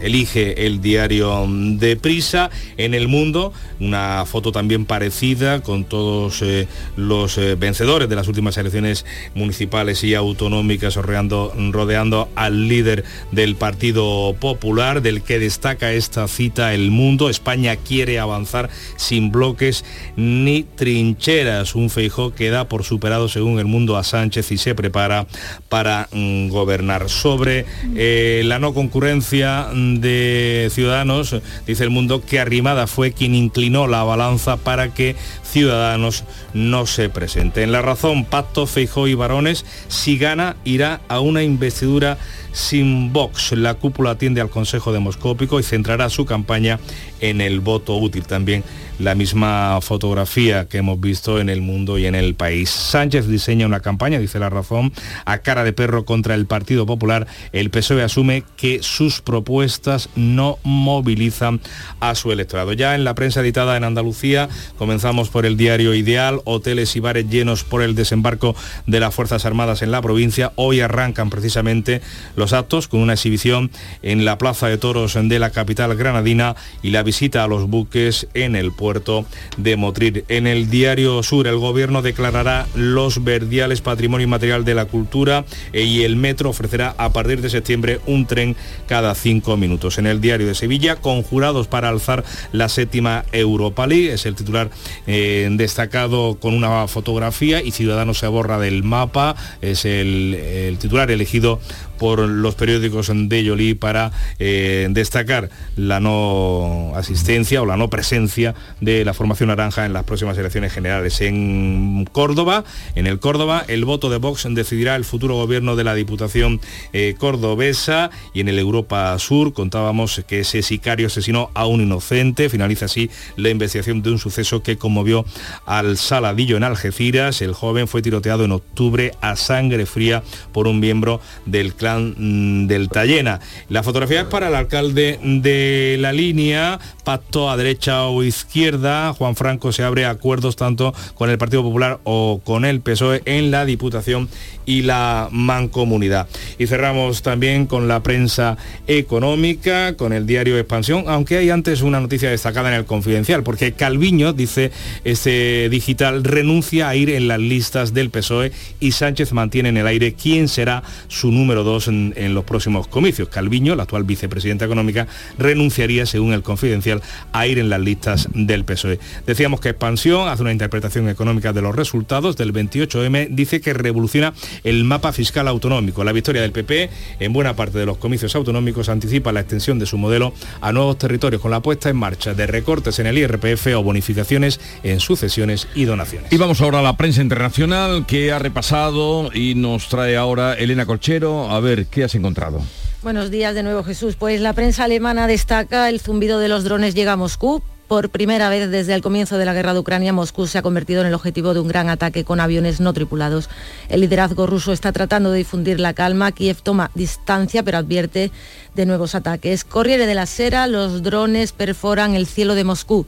elige 0.00 0.66
el 0.66 0.80
diario 0.80 1.46
de 1.48 1.96
Prisa 1.96 2.50
en 2.76 2.94
el 2.94 3.08
mundo, 3.08 3.52
una 3.80 4.24
foto 4.26 4.52
también 4.52 4.84
parecida 4.84 5.62
con 5.62 5.84
todos 5.84 6.42
eh, 6.42 6.66
los 6.96 7.38
eh, 7.38 7.54
vencedores 7.54 8.08
de 8.08 8.16
las 8.16 8.28
últimas 8.28 8.56
elecciones 8.58 9.06
municipales 9.34 10.04
y 10.04 10.14
autonómicas 10.14 10.96
rodeando, 10.96 11.54
rodeando 11.70 12.28
al 12.34 12.68
líder 12.68 13.04
del 13.32 13.56
Partido 13.56 14.34
Popular, 14.38 15.02
del 15.02 15.22
que 15.22 15.38
destaca 15.38 15.92
esta 15.92 16.28
cita 16.28 16.74
El 16.74 16.90
Mundo. 16.90 17.30
España 17.30 17.76
quiere 17.76 18.18
avanzar 18.18 18.70
sin 18.96 19.30
bloques 19.30 19.84
ni 20.16 20.64
trincheras. 20.64 21.74
Un 21.74 21.90
feijó 21.90 22.34
que 22.34 22.50
da 22.50 22.68
por 22.68 22.84
superado 22.84 23.28
según 23.28 23.58
el 23.58 23.66
mundo 23.66 23.96
a 23.96 24.04
Sánchez 24.04 24.52
y 24.52 24.58
se 24.58 24.74
prepara 24.74 25.26
para 25.68 26.08
mm, 26.12 26.48
gobernar. 26.48 27.08
Sobre 27.08 27.66
eh, 27.96 28.42
la 28.44 28.58
no 28.64 28.72
concurrencia 28.72 29.68
de 29.74 30.70
Ciudadanos, 30.72 31.36
dice 31.66 31.84
el 31.84 31.90
mundo 31.90 32.22
que 32.24 32.40
Arrimada 32.40 32.86
fue 32.86 33.12
quien 33.12 33.34
inclinó 33.34 33.86
la 33.86 34.02
balanza 34.04 34.56
para 34.56 34.94
que 34.94 35.16
Ciudadanos 35.54 36.24
no 36.52 36.84
se 36.84 37.08
presente. 37.08 37.62
En 37.62 37.70
la 37.70 37.80
razón, 37.80 38.24
Pacto, 38.24 38.66
Feijó 38.66 39.06
y 39.06 39.14
Varones, 39.14 39.64
si 39.86 40.18
gana, 40.18 40.56
irá 40.64 41.00
a 41.06 41.20
una 41.20 41.44
investidura 41.44 42.18
sin 42.50 43.12
Vox. 43.12 43.52
La 43.52 43.74
cúpula 43.74 44.10
atiende 44.10 44.40
al 44.40 44.50
Consejo 44.50 44.92
Demoscópico 44.92 45.60
y 45.60 45.62
centrará 45.62 46.10
su 46.10 46.24
campaña 46.24 46.80
en 47.20 47.40
el 47.40 47.60
voto 47.60 47.96
útil. 47.96 48.24
También 48.24 48.64
la 48.98 49.14
misma 49.14 49.80
fotografía 49.80 50.68
que 50.68 50.78
hemos 50.78 51.00
visto 51.00 51.40
en 51.40 51.48
el 51.48 51.60
mundo 51.60 51.98
y 51.98 52.06
en 52.06 52.14
el 52.14 52.34
país. 52.34 52.70
Sánchez 52.70 53.26
diseña 53.26 53.66
una 53.66 53.80
campaña, 53.80 54.18
dice 54.18 54.38
la 54.38 54.50
razón, 54.50 54.92
a 55.24 55.38
cara 55.38 55.64
de 55.64 55.72
perro 55.72 56.04
contra 56.04 56.34
el 56.34 56.46
Partido 56.46 56.86
Popular. 56.86 57.26
El 57.52 57.70
PSOE 57.70 58.02
asume 58.02 58.44
que 58.56 58.82
sus 58.82 59.20
propuestas 59.20 60.08
no 60.14 60.58
movilizan 60.62 61.60
a 62.00 62.14
su 62.14 62.30
electorado. 62.30 62.72
Ya 62.72 62.94
en 62.94 63.04
la 63.04 63.14
prensa 63.14 63.40
editada 63.40 63.76
en 63.76 63.84
Andalucía, 63.84 64.48
comenzamos 64.78 65.28
por 65.28 65.43
el 65.44 65.56
diario 65.56 65.94
Ideal, 65.94 66.40
hoteles 66.44 66.96
y 66.96 67.00
bares 67.00 67.28
llenos 67.28 67.64
por 67.64 67.82
el 67.82 67.94
desembarco 67.94 68.54
de 68.86 69.00
las 69.00 69.14
Fuerzas 69.14 69.44
Armadas 69.44 69.82
en 69.82 69.90
la 69.90 70.02
provincia. 70.02 70.52
Hoy 70.56 70.80
arrancan 70.80 71.30
precisamente 71.30 72.00
los 72.36 72.52
actos 72.52 72.88
con 72.88 73.00
una 73.00 73.14
exhibición 73.14 73.70
en 74.02 74.24
la 74.24 74.38
Plaza 74.38 74.68
de 74.68 74.78
Toros 74.78 75.14
de 75.14 75.38
la 75.38 75.50
capital 75.50 75.94
granadina 75.96 76.56
y 76.82 76.90
la 76.90 77.02
visita 77.02 77.44
a 77.44 77.48
los 77.48 77.68
buques 77.68 78.26
en 78.34 78.56
el 78.56 78.72
puerto 78.72 79.26
de 79.56 79.76
Motril. 79.76 80.24
En 80.28 80.46
el 80.46 80.70
diario 80.70 81.22
Sur, 81.22 81.46
el 81.46 81.58
gobierno 81.58 82.02
declarará 82.02 82.66
los 82.74 83.22
verdiales 83.22 83.80
patrimonio 83.80 84.24
inmaterial 84.24 84.64
de 84.64 84.74
la 84.74 84.86
cultura 84.86 85.44
y 85.72 86.02
el 86.02 86.16
metro 86.16 86.50
ofrecerá 86.50 86.94
a 86.98 87.12
partir 87.12 87.40
de 87.40 87.50
septiembre 87.50 88.00
un 88.06 88.26
tren 88.26 88.56
cada 88.86 89.14
cinco 89.14 89.56
minutos. 89.56 89.98
En 89.98 90.06
el 90.06 90.20
diario 90.20 90.46
de 90.46 90.54
Sevilla, 90.54 90.96
conjurados 90.96 91.66
para 91.66 91.88
alzar 91.88 92.24
la 92.52 92.68
séptima 92.68 93.24
Europa 93.32 93.86
League, 93.86 94.12
es 94.12 94.26
el 94.26 94.34
titular 94.34 94.70
eh, 95.06 95.33
destacado 95.56 96.36
con 96.40 96.54
una 96.54 96.86
fotografía 96.88 97.62
y 97.62 97.70
Ciudadanos 97.70 98.18
se 98.18 98.26
borra 98.26 98.58
del 98.58 98.82
mapa, 98.82 99.36
es 99.60 99.84
el, 99.84 100.76
titular 100.80 101.10
elegido 101.10 101.60
por 101.98 102.20
los 102.20 102.54
periódicos 102.54 103.10
de 103.12 103.44
Yolí 103.44 103.74
para 103.74 104.12
eh, 104.38 104.88
destacar 104.90 105.50
la 105.76 106.00
no 106.00 106.92
asistencia 106.94 107.62
o 107.62 107.66
la 107.66 107.76
no 107.76 107.90
presencia 107.90 108.54
de 108.80 109.04
la 109.04 109.14
formación 109.14 109.48
naranja 109.48 109.86
en 109.86 109.92
las 109.92 110.04
próximas 110.04 110.36
elecciones 110.38 110.72
generales. 110.72 111.20
En 111.20 112.06
Córdoba, 112.12 112.64
en 112.94 113.06
el 113.06 113.18
Córdoba, 113.20 113.64
el 113.68 113.84
voto 113.84 114.10
de 114.10 114.18
Vox 114.18 114.46
decidirá 114.50 114.96
el 114.96 115.04
futuro 115.04 115.36
gobierno 115.36 115.76
de 115.76 115.84
la 115.84 115.94
Diputación 115.94 116.60
eh, 116.92 117.14
cordobesa 117.18 118.10
y 118.32 118.40
en 118.40 118.48
el 118.48 118.58
Europa 118.58 119.18
Sur 119.18 119.52
contábamos 119.52 120.22
que 120.26 120.40
ese 120.40 120.62
sicario 120.62 121.06
asesinó 121.06 121.50
a 121.54 121.66
un 121.66 121.80
inocente. 121.80 122.48
Finaliza 122.48 122.86
así 122.86 123.10
la 123.36 123.50
investigación 123.50 124.02
de 124.02 124.10
un 124.10 124.18
suceso 124.18 124.62
que 124.62 124.76
conmovió 124.76 125.24
al 125.66 125.96
Saladillo 125.96 126.56
en 126.56 126.64
Algeciras. 126.64 127.40
El 127.42 127.54
joven 127.54 127.88
fue 127.88 128.02
tiroteado 128.02 128.44
en 128.44 128.52
octubre 128.52 129.12
a 129.20 129.36
sangre 129.36 129.86
fría 129.86 130.22
por 130.52 130.66
un 130.66 130.80
miembro 130.80 131.20
del 131.46 131.74
clan 131.74 131.83
mm, 131.84 132.66
del 132.66 132.88
Tallena. 132.88 133.40
La 133.68 133.82
fotografía 133.82 134.22
es 134.22 134.26
para 134.26 134.48
el 134.48 134.54
alcalde 134.54 135.18
de 135.22 135.96
la 136.00 136.12
línea, 136.12 136.78
pacto 137.04 137.50
a 137.50 137.56
derecha 137.56 138.06
o 138.06 138.22
izquierda. 138.22 139.12
Juan 139.12 139.36
Franco 139.36 139.72
se 139.72 139.82
abre 139.82 140.06
acuerdos 140.06 140.56
tanto 140.56 140.94
con 141.14 141.30
el 141.30 141.38
Partido 141.38 141.62
Popular 141.62 142.00
o 142.04 142.40
con 142.44 142.64
el 142.64 142.80
PSOE 142.80 143.22
en 143.24 143.50
la 143.50 143.64
Diputación 143.64 144.28
y 144.66 144.82
la 144.82 145.28
Mancomunidad. 145.30 146.28
Y 146.58 146.66
cerramos 146.66 147.22
también 147.22 147.66
con 147.66 147.88
la 147.88 148.02
prensa 148.02 148.56
económica, 148.86 149.96
con 149.96 150.12
el 150.12 150.26
diario 150.26 150.58
Expansión, 150.58 151.04
aunque 151.06 151.38
hay 151.38 151.50
antes 151.50 151.82
una 151.82 152.00
noticia 152.00 152.30
destacada 152.30 152.68
en 152.68 152.76
el 152.76 152.84
Confidencial, 152.84 153.42
porque 153.42 153.72
Calviño, 153.72 154.32
dice 154.32 154.70
este 155.04 155.68
digital, 155.68 156.24
renuncia 156.24 156.88
a 156.88 156.96
ir 156.96 157.10
en 157.10 157.28
las 157.28 157.38
listas 157.38 157.94
del 157.94 158.10
PSOE 158.10 158.52
y 158.80 158.92
Sánchez 158.92 159.32
mantiene 159.32 159.68
en 159.68 159.76
el 159.76 159.86
aire 159.86 160.14
quién 160.14 160.48
será 160.48 160.82
su 161.08 161.30
número 161.30 161.64
en, 161.88 162.34
los 162.34 162.44
próximos 162.44 162.86
comicios. 162.88 163.28
Calviño, 163.28 163.74
la 163.74 163.84
actual 163.84 164.04
vicepresidenta 164.04 164.64
económica, 164.64 165.06
renunciaría, 165.38 166.06
según 166.06 166.32
el 166.32 166.42
Confidencial, 166.42 167.02
a 167.32 167.46
ir 167.46 167.58
en 167.58 167.68
las 167.68 167.80
listas 167.80 168.28
del 168.32 168.64
PSOE. 168.64 168.98
Decíamos 169.26 169.60
que 169.60 169.70
Expansión 169.70 170.28
hace 170.28 170.42
una 170.42 170.52
interpretación 170.52 171.08
económica 171.08 171.52
de 171.52 171.62
los 171.62 171.74
resultados 171.74 172.36
del 172.36 172.52
28M, 172.52 173.28
dice 173.30 173.60
que 173.60 173.74
revoluciona 173.74 174.32
el 174.62 174.84
mapa 174.84 175.12
fiscal 175.12 175.48
autonómico. 175.48 176.04
La 176.04 176.12
victoria 176.12 176.42
del 176.42 176.52
PP 176.52 176.90
en 177.20 177.32
buena 177.32 177.56
parte 177.56 177.78
de 177.78 177.86
los 177.86 177.98
comicios 177.98 178.34
autonómicos 178.34 178.88
anticipa 178.88 179.32
la 179.32 179.40
extensión 179.40 179.78
de 179.78 179.86
su 179.86 179.98
modelo 179.98 180.32
a 180.60 180.72
nuevos 180.72 180.98
territorios 180.98 181.42
con 181.42 181.50
la 181.50 181.60
puesta 181.60 181.90
en 181.90 181.96
marcha 181.96 182.34
de 182.34 182.46
recortes 182.46 182.98
en 182.98 183.06
el 183.06 183.18
IRPF 183.18 183.66
o 183.76 183.82
bonificaciones 183.82 184.60
en 184.82 185.00
sucesiones 185.00 185.68
y 185.74 185.84
donaciones. 185.84 186.32
Y 186.32 186.36
vamos 186.36 186.60
ahora 186.60 186.78
a 186.78 186.82
la 186.82 186.96
prensa 186.96 187.22
internacional 187.22 188.06
que 188.06 188.32
ha 188.32 188.38
repasado 188.38 189.30
y 189.32 189.54
nos 189.54 189.88
trae 189.88 190.16
ahora 190.16 190.54
Elena 190.54 190.86
Colchero. 190.86 191.50
Ver, 191.64 191.86
¿qué 191.86 192.04
has 192.04 192.14
encontrado? 192.14 192.60
Buenos 193.02 193.30
días 193.30 193.54
de 193.54 193.62
nuevo 193.62 193.82
Jesús. 193.82 194.16
Pues 194.16 194.40
la 194.40 194.52
prensa 194.52 194.84
alemana 194.84 195.26
destaca 195.26 195.88
el 195.88 196.00
zumbido 196.00 196.38
de 196.38 196.48
los 196.48 196.64
drones 196.64 196.94
llega 196.94 197.12
a 197.12 197.16
Moscú 197.16 197.62
por 197.88 198.08
primera 198.08 198.48
vez 198.48 198.70
desde 198.70 198.94
el 198.94 199.02
comienzo 199.02 199.36
de 199.36 199.44
la 199.44 199.52
guerra 199.52 199.74
de 199.74 199.78
Ucrania, 199.78 200.12
Moscú 200.12 200.46
se 200.46 200.56
ha 200.56 200.62
convertido 200.62 201.02
en 201.02 201.08
el 201.08 201.14
objetivo 201.14 201.52
de 201.52 201.60
un 201.60 201.68
gran 201.68 201.90
ataque 201.90 202.24
con 202.24 202.40
aviones 202.40 202.80
no 202.80 202.94
tripulados. 202.94 203.50
El 203.90 204.00
liderazgo 204.00 204.46
ruso 204.46 204.72
está 204.72 204.90
tratando 204.90 205.30
de 205.30 205.38
difundir 205.38 205.80
la 205.80 205.92
calma. 205.92 206.32
Kiev 206.32 206.62
toma 206.62 206.90
distancia, 206.94 207.62
pero 207.62 207.76
advierte 207.76 208.30
de 208.74 208.86
nuevos 208.86 209.14
ataques. 209.14 209.64
Corriere 209.64 210.06
de 210.06 210.14
la 210.14 210.24
Sera, 210.24 210.66
los 210.66 211.02
drones 211.02 211.52
perforan 211.52 212.14
el 212.14 212.26
cielo 212.26 212.54
de 212.54 212.64
Moscú. 212.64 213.06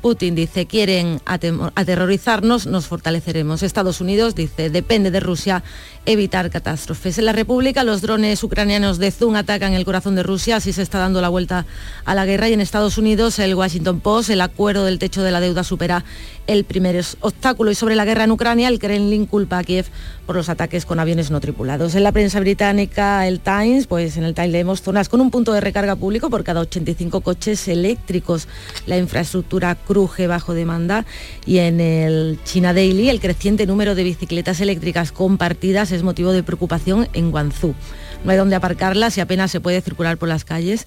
Putin 0.00 0.34
dice, 0.34 0.66
quieren 0.66 1.20
aterrorizarnos, 1.24 2.66
nos 2.66 2.86
fortaleceremos. 2.86 3.62
Estados 3.62 4.00
Unidos 4.00 4.34
dice, 4.34 4.70
depende 4.70 5.10
de 5.10 5.20
Rusia 5.20 5.62
evitar 6.06 6.50
catástrofes. 6.50 7.18
En 7.18 7.26
la 7.26 7.32
República, 7.32 7.84
los 7.84 8.00
drones 8.00 8.42
ucranianos 8.42 8.98
de 8.98 9.10
Zoom 9.10 9.36
atacan 9.36 9.74
el 9.74 9.84
corazón 9.84 10.14
de 10.14 10.22
Rusia, 10.22 10.56
así 10.56 10.72
se 10.72 10.82
está 10.82 10.98
dando 10.98 11.20
la 11.20 11.28
vuelta 11.28 11.66
a 12.04 12.14
la 12.14 12.24
guerra. 12.24 12.48
Y 12.48 12.54
en 12.54 12.60
Estados 12.60 12.96
Unidos, 12.96 13.38
el 13.38 13.54
Washington 13.54 14.00
Post, 14.00 14.30
el 14.30 14.40
acuerdo 14.40 14.84
del 14.84 14.98
techo 14.98 15.22
de 15.22 15.32
la 15.32 15.40
deuda 15.40 15.64
supera 15.64 16.04
el 16.46 16.64
primer 16.64 17.04
obstáculo. 17.20 17.70
Y 17.70 17.74
sobre 17.74 17.94
la 17.94 18.04
guerra 18.04 18.24
en 18.24 18.30
Ucrania, 18.30 18.68
el 18.68 18.78
Kremlin 18.78 19.26
culpa 19.26 19.58
a 19.58 19.64
Kiev 19.64 19.86
por 20.26 20.36
los 20.36 20.48
ataques 20.48 20.86
con 20.86 20.98
aviones 20.98 21.30
no 21.30 21.40
tripulados. 21.40 21.94
En 21.94 22.02
la 22.02 22.12
prensa 22.12 22.40
británica, 22.40 23.26
el 23.26 23.40
Times, 23.40 23.86
pues 23.86 24.16
en 24.16 24.24
el 24.24 24.34
Times 24.34 24.52
leemos 24.52 24.82
zonas 24.82 25.08
con 25.08 25.20
un 25.20 25.30
punto 25.30 25.52
de 25.52 25.60
recarga 25.60 25.96
público 25.96 26.30
por 26.30 26.44
cada 26.44 26.60
85 26.60 27.20
coches 27.20 27.68
eléctricos. 27.68 28.48
La 28.86 28.96
infraestructura 28.96 29.74
cruje 29.88 30.26
bajo 30.26 30.54
demanda. 30.54 31.06
Y 31.46 31.58
en 31.58 31.80
el 31.80 32.38
China 32.44 32.74
Daily, 32.74 33.08
el 33.08 33.20
creciente 33.20 33.66
número 33.66 33.94
de 33.94 34.04
bicicletas 34.04 34.60
eléctricas 34.60 35.10
compartidas 35.10 35.90
es 35.90 36.02
motivo 36.02 36.32
de 36.32 36.42
preocupación 36.42 37.08
en 37.14 37.30
Guangzhou. 37.30 37.74
No 38.22 38.30
hay 38.30 38.36
dónde 38.36 38.54
aparcarlas 38.54 39.16
y 39.16 39.20
apenas 39.22 39.50
se 39.50 39.60
puede 39.60 39.80
circular 39.80 40.18
por 40.18 40.28
las 40.28 40.44
calles. 40.44 40.86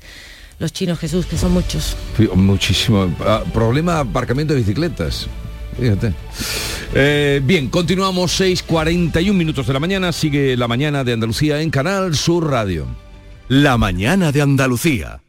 Los 0.59 0.71
chinos, 0.71 0.99
Jesús, 0.99 1.25
que 1.25 1.37
son 1.37 1.51
muchos. 1.51 1.97
Muchísimo. 2.35 3.11
Ah, 3.21 3.43
problema 3.51 3.99
aparcamiento 3.99 4.53
de 4.53 4.59
bicicletas. 4.59 5.27
Fíjate. 5.79 6.13
Eh, 6.93 7.41
bien, 7.43 7.69
continuamos 7.69 8.39
6.41 8.39 9.33
minutos 9.33 9.65
de 9.65 9.73
la 9.73 9.79
mañana. 9.79 10.11
Sigue 10.11 10.55
la 10.55 10.67
mañana 10.67 11.03
de 11.03 11.13
Andalucía 11.13 11.61
en 11.61 11.71
Canal 11.71 12.15
Sur 12.15 12.51
Radio. 12.51 12.85
La 13.47 13.77
mañana 13.77 14.31
de 14.31 14.41
Andalucía. 14.43 15.21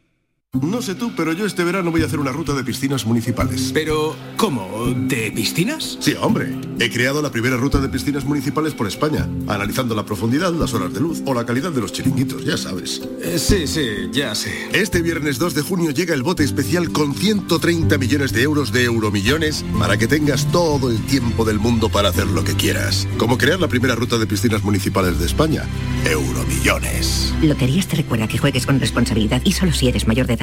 No 0.61 0.83
sé 0.83 0.93
tú, 0.93 1.11
pero 1.17 1.33
yo 1.33 1.47
este 1.47 1.63
verano 1.63 1.89
voy 1.89 2.03
a 2.03 2.05
hacer 2.05 2.19
una 2.19 2.31
ruta 2.31 2.53
de 2.53 2.63
piscinas 2.63 3.07
municipales. 3.07 3.71
Pero, 3.73 4.15
¿cómo? 4.37 4.93
¿De 4.95 5.31
piscinas? 5.31 5.97
Sí, 5.99 6.13
hombre. 6.21 6.55
He 6.79 6.91
creado 6.91 7.23
la 7.23 7.31
primera 7.31 7.57
ruta 7.57 7.79
de 7.79 7.89
piscinas 7.89 8.23
municipales 8.23 8.73
por 8.73 8.87
España, 8.87 9.27
analizando 9.47 9.95
la 9.95 10.05
profundidad, 10.05 10.53
las 10.53 10.75
horas 10.75 10.93
de 10.93 10.99
luz 10.99 11.23
o 11.25 11.33
la 11.33 11.45
calidad 11.45 11.71
de 11.71 11.81
los 11.81 11.91
chiringuitos, 11.91 12.45
ya 12.45 12.55
sabes. 12.57 13.01
Eh, 13.21 13.39
sí, 13.39 13.65
sí, 13.65 14.09
ya 14.11 14.35
sé. 14.35 14.69
Este 14.73 15.01
viernes 15.01 15.39
2 15.39 15.55
de 15.55 15.61
junio 15.63 15.89
llega 15.89 16.13
el 16.13 16.21
bote 16.21 16.43
especial 16.43 16.91
con 16.91 17.15
130 17.15 17.97
millones 17.97 18.31
de 18.31 18.43
euros 18.43 18.71
de 18.71 18.83
euromillones 18.83 19.65
para 19.79 19.97
que 19.97 20.07
tengas 20.07 20.51
todo 20.51 20.91
el 20.91 21.03
tiempo 21.05 21.45
del 21.45 21.57
mundo 21.57 21.89
para 21.89 22.09
hacer 22.09 22.27
lo 22.27 22.43
que 22.43 22.53
quieras. 22.53 23.07
Como 23.17 23.37
crear 23.37 23.59
la 23.59 23.67
primera 23.67 23.95
ruta 23.95 24.17
de 24.17 24.27
piscinas 24.27 24.63
municipales 24.63 25.19
de 25.19 25.25
España. 25.25 25.63
Euromillones. 26.05 27.33
Loterías 27.41 27.87
te 27.87 27.95
recuerda 27.95 28.27
que 28.27 28.37
juegues 28.37 28.65
con 28.65 28.79
responsabilidad 28.79 29.41
y 29.45 29.53
solo 29.53 29.71
si 29.71 29.87
eres 29.87 30.07
mayor 30.07 30.27
de 30.27 30.33
edad. 30.33 30.42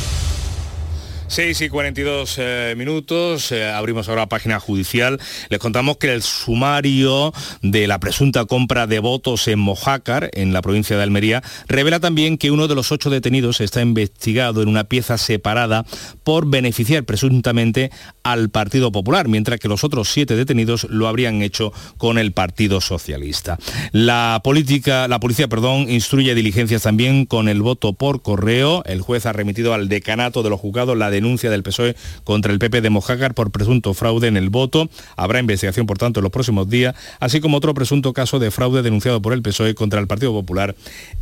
6 1.31 1.61
y 1.61 1.69
42 1.69 2.35
eh, 2.39 2.75
minutos, 2.77 3.53
eh, 3.53 3.65
abrimos 3.65 4.09
ahora 4.09 4.23
la 4.23 4.27
página 4.27 4.59
judicial. 4.59 5.17
Les 5.47 5.59
contamos 5.59 5.95
que 5.95 6.11
el 6.11 6.23
sumario 6.23 7.31
de 7.61 7.87
la 7.87 8.01
presunta 8.01 8.43
compra 8.43 8.85
de 8.85 8.99
votos 8.99 9.47
en 9.47 9.57
Mojácar, 9.59 10.29
en 10.33 10.51
la 10.51 10.61
provincia 10.61 10.97
de 10.97 11.03
Almería, 11.03 11.41
revela 11.69 12.01
también 12.01 12.37
que 12.37 12.51
uno 12.51 12.67
de 12.67 12.75
los 12.75 12.91
ocho 12.91 13.09
detenidos 13.09 13.61
está 13.61 13.81
investigado 13.81 14.61
en 14.61 14.67
una 14.67 14.83
pieza 14.83 15.17
separada 15.17 15.85
por 16.25 16.49
beneficiar 16.49 17.05
presuntamente 17.05 17.91
al 18.23 18.49
Partido 18.49 18.91
Popular, 18.91 19.29
mientras 19.29 19.57
que 19.61 19.69
los 19.69 19.85
otros 19.85 20.09
siete 20.09 20.35
detenidos 20.35 20.83
lo 20.89 21.07
habrían 21.07 21.41
hecho 21.41 21.71
con 21.97 22.17
el 22.17 22.33
Partido 22.33 22.81
Socialista. 22.81 23.57
La 23.93 24.41
política, 24.43 25.07
la 25.07 25.21
policía, 25.21 25.47
perdón, 25.47 25.89
instruye 25.89 26.35
diligencias 26.35 26.81
también 26.81 27.25
con 27.25 27.47
el 27.47 27.61
voto 27.61 27.93
por 27.93 28.21
correo. 28.21 28.83
El 28.85 28.99
juez 28.99 29.25
ha 29.25 29.31
remitido 29.31 29.73
al 29.73 29.87
decanato 29.87 30.43
de 30.43 30.49
los 30.49 30.59
juzgados 30.59 30.97
la 30.97 31.09
denuncia 31.21 31.51
del 31.51 31.61
PSOE 31.61 31.95
contra 32.23 32.51
el 32.51 32.59
PP 32.59 32.81
de 32.81 32.89
Mojácar 32.89 33.35
por 33.35 33.51
presunto 33.51 33.93
fraude 33.93 34.27
en 34.27 34.37
el 34.37 34.49
voto. 34.49 34.89
Habrá 35.15 35.39
investigación, 35.39 35.85
por 35.85 35.97
tanto, 35.97 36.19
en 36.19 36.23
los 36.23 36.31
próximos 36.31 36.67
días, 36.67 36.95
así 37.19 37.39
como 37.39 37.57
otro 37.57 37.73
presunto 37.73 38.11
caso 38.11 38.39
de 38.39 38.49
fraude 38.49 38.81
denunciado 38.81 39.21
por 39.21 39.33
el 39.33 39.43
PSOE 39.43 39.75
contra 39.75 39.99
el 39.99 40.07
Partido 40.07 40.31
Popular 40.33 40.75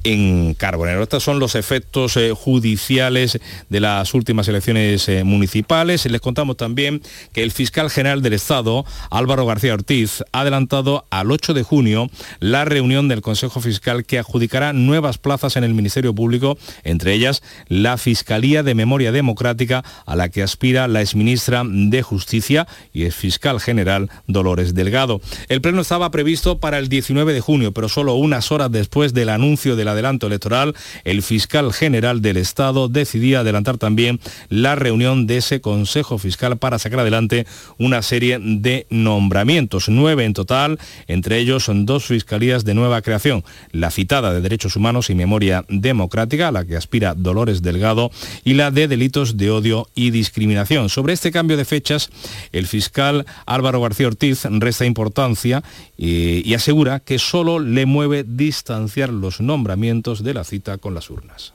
en 0.04 0.54
Carbonero. 0.54 1.04
Estos 1.04 1.24
son 1.24 1.40
los 1.40 1.56
efectos 1.56 2.16
eh, 2.16 2.32
judiciales 2.34 3.40
de 3.70 3.80
las 3.80 4.14
últimas 4.14 4.48
elecciones 4.48 5.10
eh, 5.10 5.24
municipales. 5.26 6.06
Les 6.06 6.22
contamos 6.22 6.56
también 6.56 7.02
que 7.34 7.44
el 7.44 7.52
fiscal 7.52 7.90
general 7.90 8.22
del 8.22 8.34
Estado, 8.34 8.86
Álvaro 9.12 9.46
García 9.46 9.74
Ortiz, 9.74 10.24
ha 10.32 10.42
adelantado 10.42 11.06
al 11.10 11.32
8 11.32 11.54
de 11.54 11.64
junio 11.64 12.10
la 12.40 12.64
reunión 12.64 13.10
del 13.10 13.22
Consejo 13.22 13.60
Fiscal 13.60 14.06
que 14.06 14.18
adjudicará 14.18 14.72
nuevas 14.72 15.18
plazas 15.18 15.58
en 15.58 15.66
el 15.66 15.74
Ministerio 15.74 16.16
Público, 16.16 16.58
entre 16.84 17.14
ellas 17.14 17.44
la 17.68 17.98
Fiscalía 17.98 18.64
de 18.64 18.76
Memoria 18.76 19.12
Democrática 19.12 19.84
a 20.06 20.16
la 20.16 20.30
que 20.30 20.44
aspira 20.44 20.88
la 20.88 21.02
exministra 21.02 21.64
de 21.66 22.02
Justicia 22.02 22.68
y 22.94 23.04
ex 23.04 23.16
fiscal 23.16 23.60
general 23.60 24.10
Dolores 24.28 24.74
Delgado. 24.74 25.22
El 25.48 25.62
pleno 25.62 25.82
estaba 25.82 26.12
previsto 26.12 26.60
para 26.60 26.80
el 26.80 26.90
19 26.90 27.34
de 27.34 27.42
junio, 27.42 27.74
pero 27.74 27.90
solo 27.90 28.16
unas 28.16 28.52
horas 28.52 28.72
después 28.72 29.14
del 29.14 29.30
anuncio 29.30 29.76
del 29.76 29.88
adelanto 29.88 30.28
electoral, 30.28 30.76
el 31.04 31.22
fiscal 31.22 31.74
general 31.74 32.22
del 32.22 32.38
Estado 32.38 32.88
decidía 32.88 33.42
adelantar 33.42 33.78
también 33.78 34.20
la 34.50 34.76
reunión 34.76 35.28
de 35.28 35.38
ese 35.38 35.62
Consejo 35.62 36.18
Fiscal 36.18 36.58
para 36.58 36.80
sacar 36.80 37.00
adelante 37.00 37.46
una 37.78 38.02
serie 38.02 38.40
de 38.40 38.88
nombramientos, 38.90 39.90
nueve 39.90 40.26
en 40.26 40.34
total, 40.34 40.80
entre 41.08 41.38
ellos 41.38 41.64
son 41.66 41.86
dos 41.86 42.06
fiscalías 42.06 42.66
de 42.66 42.74
nueva 42.74 43.02
creación, 43.02 43.44
la 43.72 43.92
citada 43.92 44.34
de 44.34 44.42
Derechos 44.42 44.76
Humanos 44.76 45.10
y 45.10 45.16
Memoria 45.16 45.66
Democrática, 45.70 46.48
a 46.48 46.52
la 46.52 46.66
que 46.66 46.76
aspira 46.76 47.14
Dolores 47.16 47.62
Delgado, 47.62 48.12
y 48.44 48.54
la 48.54 48.72
de 48.72 48.88
Delitos 48.88 49.38
de 49.38 49.52
Odio 49.52 49.69
y 49.96 50.12
Discriminación. 50.12 50.90
Sobre 50.90 51.14
este 51.14 51.32
cambio 51.32 51.58
de 51.58 51.66
fechas, 51.66 52.10
el 52.52 52.68
fiscal 52.68 53.26
Álvaro 53.46 53.82
García 53.82 54.08
Ortiz 54.08 54.46
resta 54.46 54.86
importancia 54.86 55.64
y, 55.98 56.48
y 56.50 56.54
asegura 56.54 57.00
que 57.00 57.20
solo 57.20 57.60
le 57.60 57.86
mueve 57.86 58.24
distanciar 58.24 59.10
los 59.10 59.42
nombramientos 59.42 60.24
de 60.24 60.34
la 60.34 60.44
cita 60.44 60.78
con 60.78 60.94
las 60.94 61.10
urnas 61.10 61.54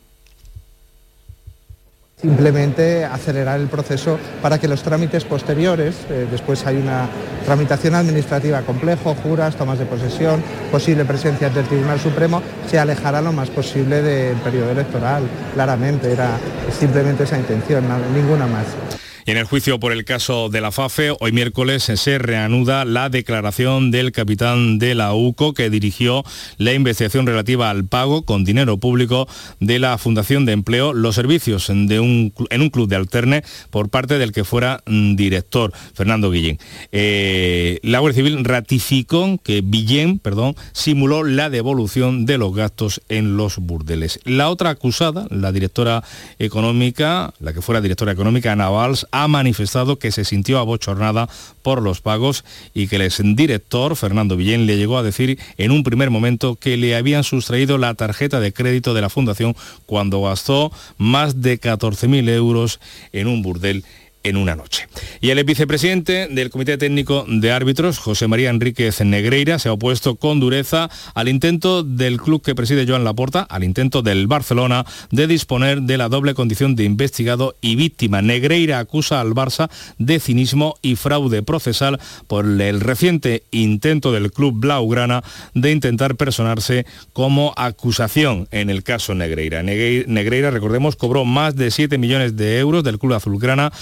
simplemente 2.21 3.05
acelerar 3.05 3.61
el 3.61 3.67
proceso 3.67 4.19
para 4.41 4.59
que 4.59 4.69
los 4.69 4.83
trámites 4.83 5.25
posteriores, 5.25 5.95
eh, 6.09 6.27
después 6.31 6.65
hay 6.67 6.77
una 6.77 7.09
tramitación 7.45 7.95
administrativa 7.95 8.63
complejo, 8.63 9.15
juras, 9.23 9.57
tomas 9.57 9.79
de 9.79 9.87
posesión, 9.87 10.43
posible 10.71 11.05
presencia 11.05 11.51
del 11.51 11.67
Tribunal 11.67 12.01
Supremo, 12.01 12.43
se 12.71 12.79
alejara 12.79 13.21
lo 13.21 13.33
más 13.33 13.51
posible 13.51 14.01
del 14.01 14.37
periodo 14.39 14.71
electoral. 14.71 15.25
Claramente 15.55 16.13
era 16.13 16.31
simplemente 16.79 17.25
esa 17.25 17.39
intención, 17.39 17.85
ninguna 18.15 18.47
más. 18.47 19.04
Y 19.27 19.31
en 19.31 19.39
el 19.39 19.45
juicio 19.45 19.81
por 19.81 19.93
el 19.93 20.05
caso 20.05 20.49
de 20.49 20.61
la 20.61 20.71
FAFE, 20.71 21.17
hoy 21.19 21.33
miércoles 21.33 21.85
se 21.85 22.19
reanuda 22.19 22.85
la 22.85 23.09
declaración 23.09 23.91
del 23.91 24.13
capitán 24.13 24.79
de 24.79 24.95
la 24.95 25.15
UCO 25.15 25.55
que 25.55 25.71
dirigió 25.71 26.25
la 26.59 26.75
investigación 26.75 27.27
relativa 27.27 27.71
al 27.71 27.87
pago 27.87 28.23
con 28.23 28.45
dinero 28.45 28.77
público 28.77 29.27
de 29.61 29.79
la 29.79 29.97
Fundación 29.99 30.45
de 30.45 30.53
Empleo 30.53 30.93
los 30.93 31.15
servicios 31.15 31.69
de 31.69 32.01
un, 32.01 32.35
en 32.51 32.61
un 32.61 32.71
club 32.71 32.89
de 32.89 32.97
alterne 32.97 33.45
por 33.71 33.89
parte 33.89 34.19
del 34.19 34.33
que 34.33 34.45
fuera 34.45 34.83
mm, 34.87 35.17
director, 35.17 35.73
Fernando 35.95 36.31
Guillén. 36.31 36.59
Eh, 36.93 37.81
la 37.83 38.01
Guardia 38.01 38.25
Civil 38.25 38.45
ratificó 38.45 39.39
que 39.43 39.63
Guillén 39.65 40.19
perdón, 40.19 40.55
simuló 40.73 41.25
la 41.25 41.51
devolución 41.51 42.27
de 42.27 42.39
los 42.39 42.55
gastos 42.55 43.01
en 43.09 43.37
los 43.37 43.59
burdeles. 43.59 44.21
La 44.25 44.51
otra 44.51 44.71
acusada, 44.71 45.27
la 45.31 45.53
directora 45.53 46.03
económica, 46.39 47.33
la 47.41 47.53
que 47.53 47.63
fuera 47.63 47.81
directora 47.81 48.13
económica, 48.13 48.53
Ana 48.53 48.69
Valls, 48.69 49.07
ha 49.15 49.29
manifestado 49.29 49.99
que 50.01 50.11
se 50.11 50.25
sintió 50.25 50.59
abochornada 50.59 51.29
por 51.63 51.81
los 51.81 52.01
pagos 52.01 52.45
y 52.75 52.89
que 52.89 52.97
el 52.97 53.03
exdirector, 53.03 53.95
Fernando 53.95 54.37
Villén, 54.37 54.67
le 54.67 54.77
llegó 54.77 54.99
a 54.99 55.05
decir 55.05 55.39
en 55.57 55.71
un 55.71 55.85
primer 55.85 56.11
momento 56.11 56.57
que 56.57 56.77
le 56.77 56.97
habían 56.97 57.23
sustraído 57.23 57.79
la 57.79 57.95
tarjeta 57.95 58.41
de 58.41 58.53
crédito 58.53 58.93
de 58.93 59.03
la 59.03 59.11
fundación 59.11 59.55
cuando 59.87 60.21
gastó 60.21 60.73
más 60.99 61.41
de 61.41 61.61
14.000 61.61 62.29
euros 62.29 62.81
en 63.13 63.29
un 63.29 63.43
burdel 63.43 63.85
en 64.25 64.37
una 64.37 64.57
noche. 64.57 64.89
Y 65.21 65.31
el 65.31 65.45
vicepresidente 65.45 66.27
del 66.29 66.51
Comité 66.51 66.77
Técnico 66.77 67.25
de 67.29 67.53
Árbitros, 67.53 67.99
José 67.99 68.27
María 68.27 68.51
Enríquez 68.51 69.01
Negreira, 69.03 69.59
se 69.59 69.69
ha 69.69 69.73
opuesto 69.73 70.17
con 70.17 70.41
dureza 70.41 70.91
al 71.15 71.29
intento 71.29 71.85
del 71.85 72.21
club 72.21 72.43
que 72.43 72.55
preside 72.55 72.87
Joan 72.87 73.05
Laporta, 73.05 73.43
al 73.43 73.63
intento 73.63 74.03
del 74.03 74.27
Barcelona 74.27 74.85
de 75.11 75.27
disponer 75.27 75.83
de 75.83 75.99
la 75.99 76.09
doble 76.09 76.35
condición 76.35 76.75
de 76.75 76.85
investigado 76.85 77.55
y 77.61 77.77
víctima. 77.77 78.23
Negreira 78.23 78.79
acusa 78.79 79.21
al 79.21 79.35
Barça 79.35 79.71
de 79.99 80.19
cinismo 80.19 80.77
y 80.83 80.97
fraude 80.97 81.43
procesal 81.43 82.01
por 82.27 82.47
el 82.47 82.81
reciente 82.81 83.45
intento 83.51 84.13
del 84.13 84.33
club 84.33 84.55
Blaugrana 84.59 85.23
de 85.55 85.71
intentar 85.71 86.17
personarse 86.17 86.87
como 87.13 87.53
acusación 87.57 88.49
en 88.51 88.71
el 88.71 88.83
caso 88.83 89.15
Negreira. 89.15 89.63
Negreira, 89.63 90.51
recordemos, 90.51 90.97
cobró 90.97 91.25
más 91.25 91.57
de 91.57 91.71
7 91.71 91.99
millones 91.99 92.37
de 92.37 92.59
euros 92.59 92.85
del 92.85 92.99
club 92.99 93.15
azulgrana 93.15 93.73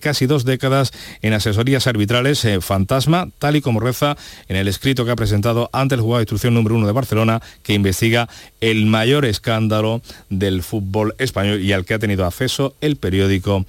casi 0.00 0.26
dos 0.26 0.44
décadas 0.44 0.92
en 1.22 1.32
asesorías 1.32 1.86
arbitrales 1.86 2.44
eh, 2.44 2.60
fantasma, 2.60 3.28
tal 3.38 3.56
y 3.56 3.60
como 3.60 3.80
reza 3.80 4.16
en 4.48 4.56
el 4.56 4.68
escrito 4.68 5.04
que 5.04 5.10
ha 5.10 5.16
presentado 5.16 5.70
ante 5.72 5.94
el 5.94 6.00
juzgado 6.00 6.18
de 6.18 6.22
instrucción 6.24 6.54
número 6.54 6.76
uno 6.76 6.86
de 6.86 6.92
Barcelona, 6.92 7.40
que 7.62 7.74
investiga 7.74 8.28
el 8.60 8.86
mayor 8.86 9.24
escándalo 9.24 10.02
del 10.28 10.62
fútbol 10.62 11.14
español 11.18 11.60
y 11.60 11.72
al 11.72 11.84
que 11.84 11.94
ha 11.94 11.98
tenido 11.98 12.26
acceso 12.26 12.74
el 12.80 12.96
periódico 12.96 13.64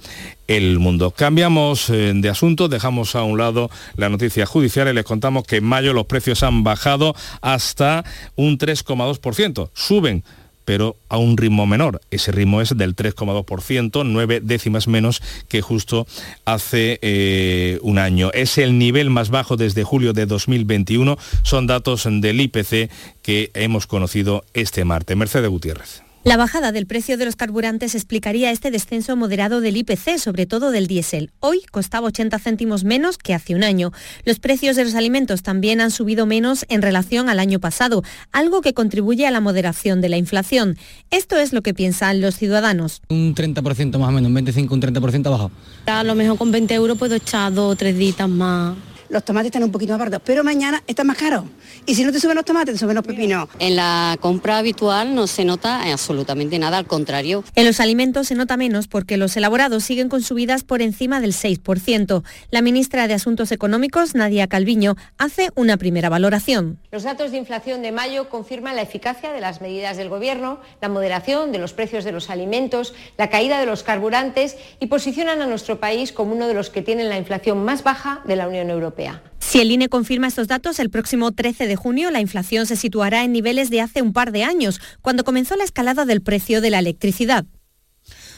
el 0.48 0.78
Mundo. 0.78 1.12
Cambiamos 1.12 1.88
eh, 1.88 2.12
de 2.14 2.28
asunto, 2.28 2.68
dejamos 2.68 3.14
a 3.14 3.22
un 3.22 3.38
lado 3.38 3.70
la 3.96 4.08
noticia 4.08 4.44
judicial 4.44 4.88
y 4.88 4.92
les 4.92 5.04
contamos 5.04 5.44
que 5.44 5.56
en 5.56 5.64
mayo 5.64 5.92
los 5.92 6.06
precios 6.06 6.42
han 6.42 6.64
bajado 6.64 7.14
hasta 7.40 8.04
un 8.36 8.58
3,2%. 8.58 9.70
Suben 9.72 10.24
pero 10.64 10.96
a 11.08 11.18
un 11.18 11.36
ritmo 11.36 11.66
menor. 11.66 12.00
Ese 12.10 12.32
ritmo 12.32 12.60
es 12.60 12.76
del 12.76 12.96
3,2%, 12.96 14.02
nueve 14.04 14.40
décimas 14.42 14.88
menos 14.88 15.22
que 15.48 15.62
justo 15.62 16.06
hace 16.44 16.98
eh, 17.02 17.78
un 17.82 17.98
año. 17.98 18.30
Es 18.32 18.58
el 18.58 18.78
nivel 18.78 19.10
más 19.10 19.30
bajo 19.30 19.56
desde 19.56 19.84
julio 19.84 20.12
de 20.12 20.26
2021. 20.26 21.18
Son 21.42 21.66
datos 21.66 22.06
del 22.08 22.40
IPC 22.40 22.90
que 23.22 23.50
hemos 23.54 23.86
conocido 23.86 24.44
este 24.54 24.84
martes. 24.84 25.16
Mercedes 25.16 25.50
Gutiérrez. 25.50 26.02
La 26.24 26.36
bajada 26.36 26.70
del 26.70 26.86
precio 26.86 27.18
de 27.18 27.24
los 27.24 27.34
carburantes 27.34 27.96
explicaría 27.96 28.52
este 28.52 28.70
descenso 28.70 29.16
moderado 29.16 29.60
del 29.60 29.76
IPC, 29.76 30.18
sobre 30.18 30.46
todo 30.46 30.70
del 30.70 30.86
diésel. 30.86 31.32
Hoy 31.40 31.62
costaba 31.72 32.06
80 32.06 32.38
céntimos 32.38 32.84
menos 32.84 33.18
que 33.18 33.34
hace 33.34 33.56
un 33.56 33.64
año. 33.64 33.90
Los 34.24 34.38
precios 34.38 34.76
de 34.76 34.84
los 34.84 34.94
alimentos 34.94 35.42
también 35.42 35.80
han 35.80 35.90
subido 35.90 36.24
menos 36.24 36.64
en 36.68 36.80
relación 36.80 37.28
al 37.28 37.40
año 37.40 37.58
pasado, 37.58 38.04
algo 38.30 38.60
que 38.60 38.72
contribuye 38.72 39.26
a 39.26 39.32
la 39.32 39.40
moderación 39.40 40.00
de 40.00 40.10
la 40.10 40.16
inflación. 40.16 40.76
Esto 41.10 41.38
es 41.38 41.52
lo 41.52 41.62
que 41.62 41.74
piensan 41.74 42.20
los 42.20 42.36
ciudadanos. 42.36 43.02
Un 43.08 43.34
30% 43.34 43.98
más 43.98 44.08
o 44.08 44.12
menos, 44.12 44.28
un 44.28 44.34
25, 44.34 44.74
un 44.74 44.80
30% 44.80 45.26
ha 45.26 45.30
bajado. 45.30 45.50
A 45.86 46.04
lo 46.04 46.14
mejor 46.14 46.38
con 46.38 46.52
20 46.52 46.72
euros 46.72 46.98
puedo 46.98 47.16
echar 47.16 47.52
dos 47.52 47.72
o 47.72 47.76
tres 47.76 47.98
días 47.98 48.28
más 48.28 48.76
los 49.12 49.24
tomates 49.24 49.48
están 49.48 49.62
un 49.62 49.70
poquito 49.70 49.92
más 49.92 49.98
baratos, 49.98 50.22
pero 50.24 50.42
mañana 50.42 50.82
están 50.86 51.06
más 51.06 51.18
caros. 51.18 51.44
Y 51.84 51.94
si 51.94 52.02
no 52.02 52.12
te 52.12 52.18
suben 52.18 52.34
los 52.34 52.46
tomates, 52.46 52.74
te 52.74 52.78
suben 52.78 52.94
los 52.94 53.04
pepinos. 53.04 53.46
En 53.58 53.76
la 53.76 54.16
compra 54.20 54.56
habitual 54.56 55.14
no 55.14 55.26
se 55.26 55.44
nota 55.44 55.82
absolutamente 55.92 56.58
nada, 56.58 56.78
al 56.78 56.86
contrario. 56.86 57.44
En 57.54 57.66
los 57.66 57.78
alimentos 57.78 58.28
se 58.28 58.34
nota 58.34 58.56
menos 58.56 58.88
porque 58.88 59.18
los 59.18 59.36
elaborados 59.36 59.84
siguen 59.84 60.08
con 60.08 60.22
subidas 60.22 60.64
por 60.64 60.80
encima 60.80 61.20
del 61.20 61.34
6%. 61.34 62.22
La 62.50 62.62
ministra 62.62 63.06
de 63.06 63.12
Asuntos 63.12 63.52
Económicos, 63.52 64.14
Nadia 64.14 64.46
Calviño, 64.46 64.96
hace 65.18 65.50
una 65.56 65.76
primera 65.76 66.08
valoración. 66.08 66.78
Los 66.90 67.02
datos 67.02 67.32
de 67.32 67.36
inflación 67.36 67.82
de 67.82 67.92
mayo 67.92 68.30
confirman 68.30 68.76
la 68.76 68.82
eficacia 68.82 69.30
de 69.32 69.42
las 69.42 69.60
medidas 69.60 69.98
del 69.98 70.08
Gobierno, 70.08 70.58
la 70.80 70.88
moderación 70.88 71.52
de 71.52 71.58
los 71.58 71.74
precios 71.74 72.04
de 72.04 72.12
los 72.12 72.30
alimentos, 72.30 72.94
la 73.18 73.28
caída 73.28 73.60
de 73.60 73.66
los 73.66 73.82
carburantes 73.82 74.56
y 74.80 74.86
posicionan 74.86 75.42
a 75.42 75.46
nuestro 75.46 75.78
país 75.80 76.12
como 76.12 76.32
uno 76.34 76.48
de 76.48 76.54
los 76.54 76.70
que 76.70 76.80
tienen 76.80 77.10
la 77.10 77.18
inflación 77.18 77.62
más 77.62 77.84
baja 77.84 78.22
de 78.24 78.36
la 78.36 78.48
Unión 78.48 78.70
Europea. 78.70 79.01
Si 79.38 79.60
el 79.60 79.70
INE 79.70 79.88
confirma 79.88 80.28
estos 80.28 80.48
datos, 80.48 80.78
el 80.78 80.88
próximo 80.88 81.32
13 81.32 81.66
de 81.66 81.76
junio 81.76 82.10
la 82.10 82.20
inflación 82.20 82.66
se 82.66 82.76
situará 82.76 83.24
en 83.24 83.32
niveles 83.32 83.70
de 83.70 83.80
hace 83.80 84.00
un 84.00 84.12
par 84.12 84.32
de 84.32 84.44
años, 84.44 84.80
cuando 85.00 85.24
comenzó 85.24 85.56
la 85.56 85.64
escalada 85.64 86.04
del 86.04 86.22
precio 86.22 86.60
de 86.60 86.70
la 86.70 86.78
electricidad. 86.78 87.44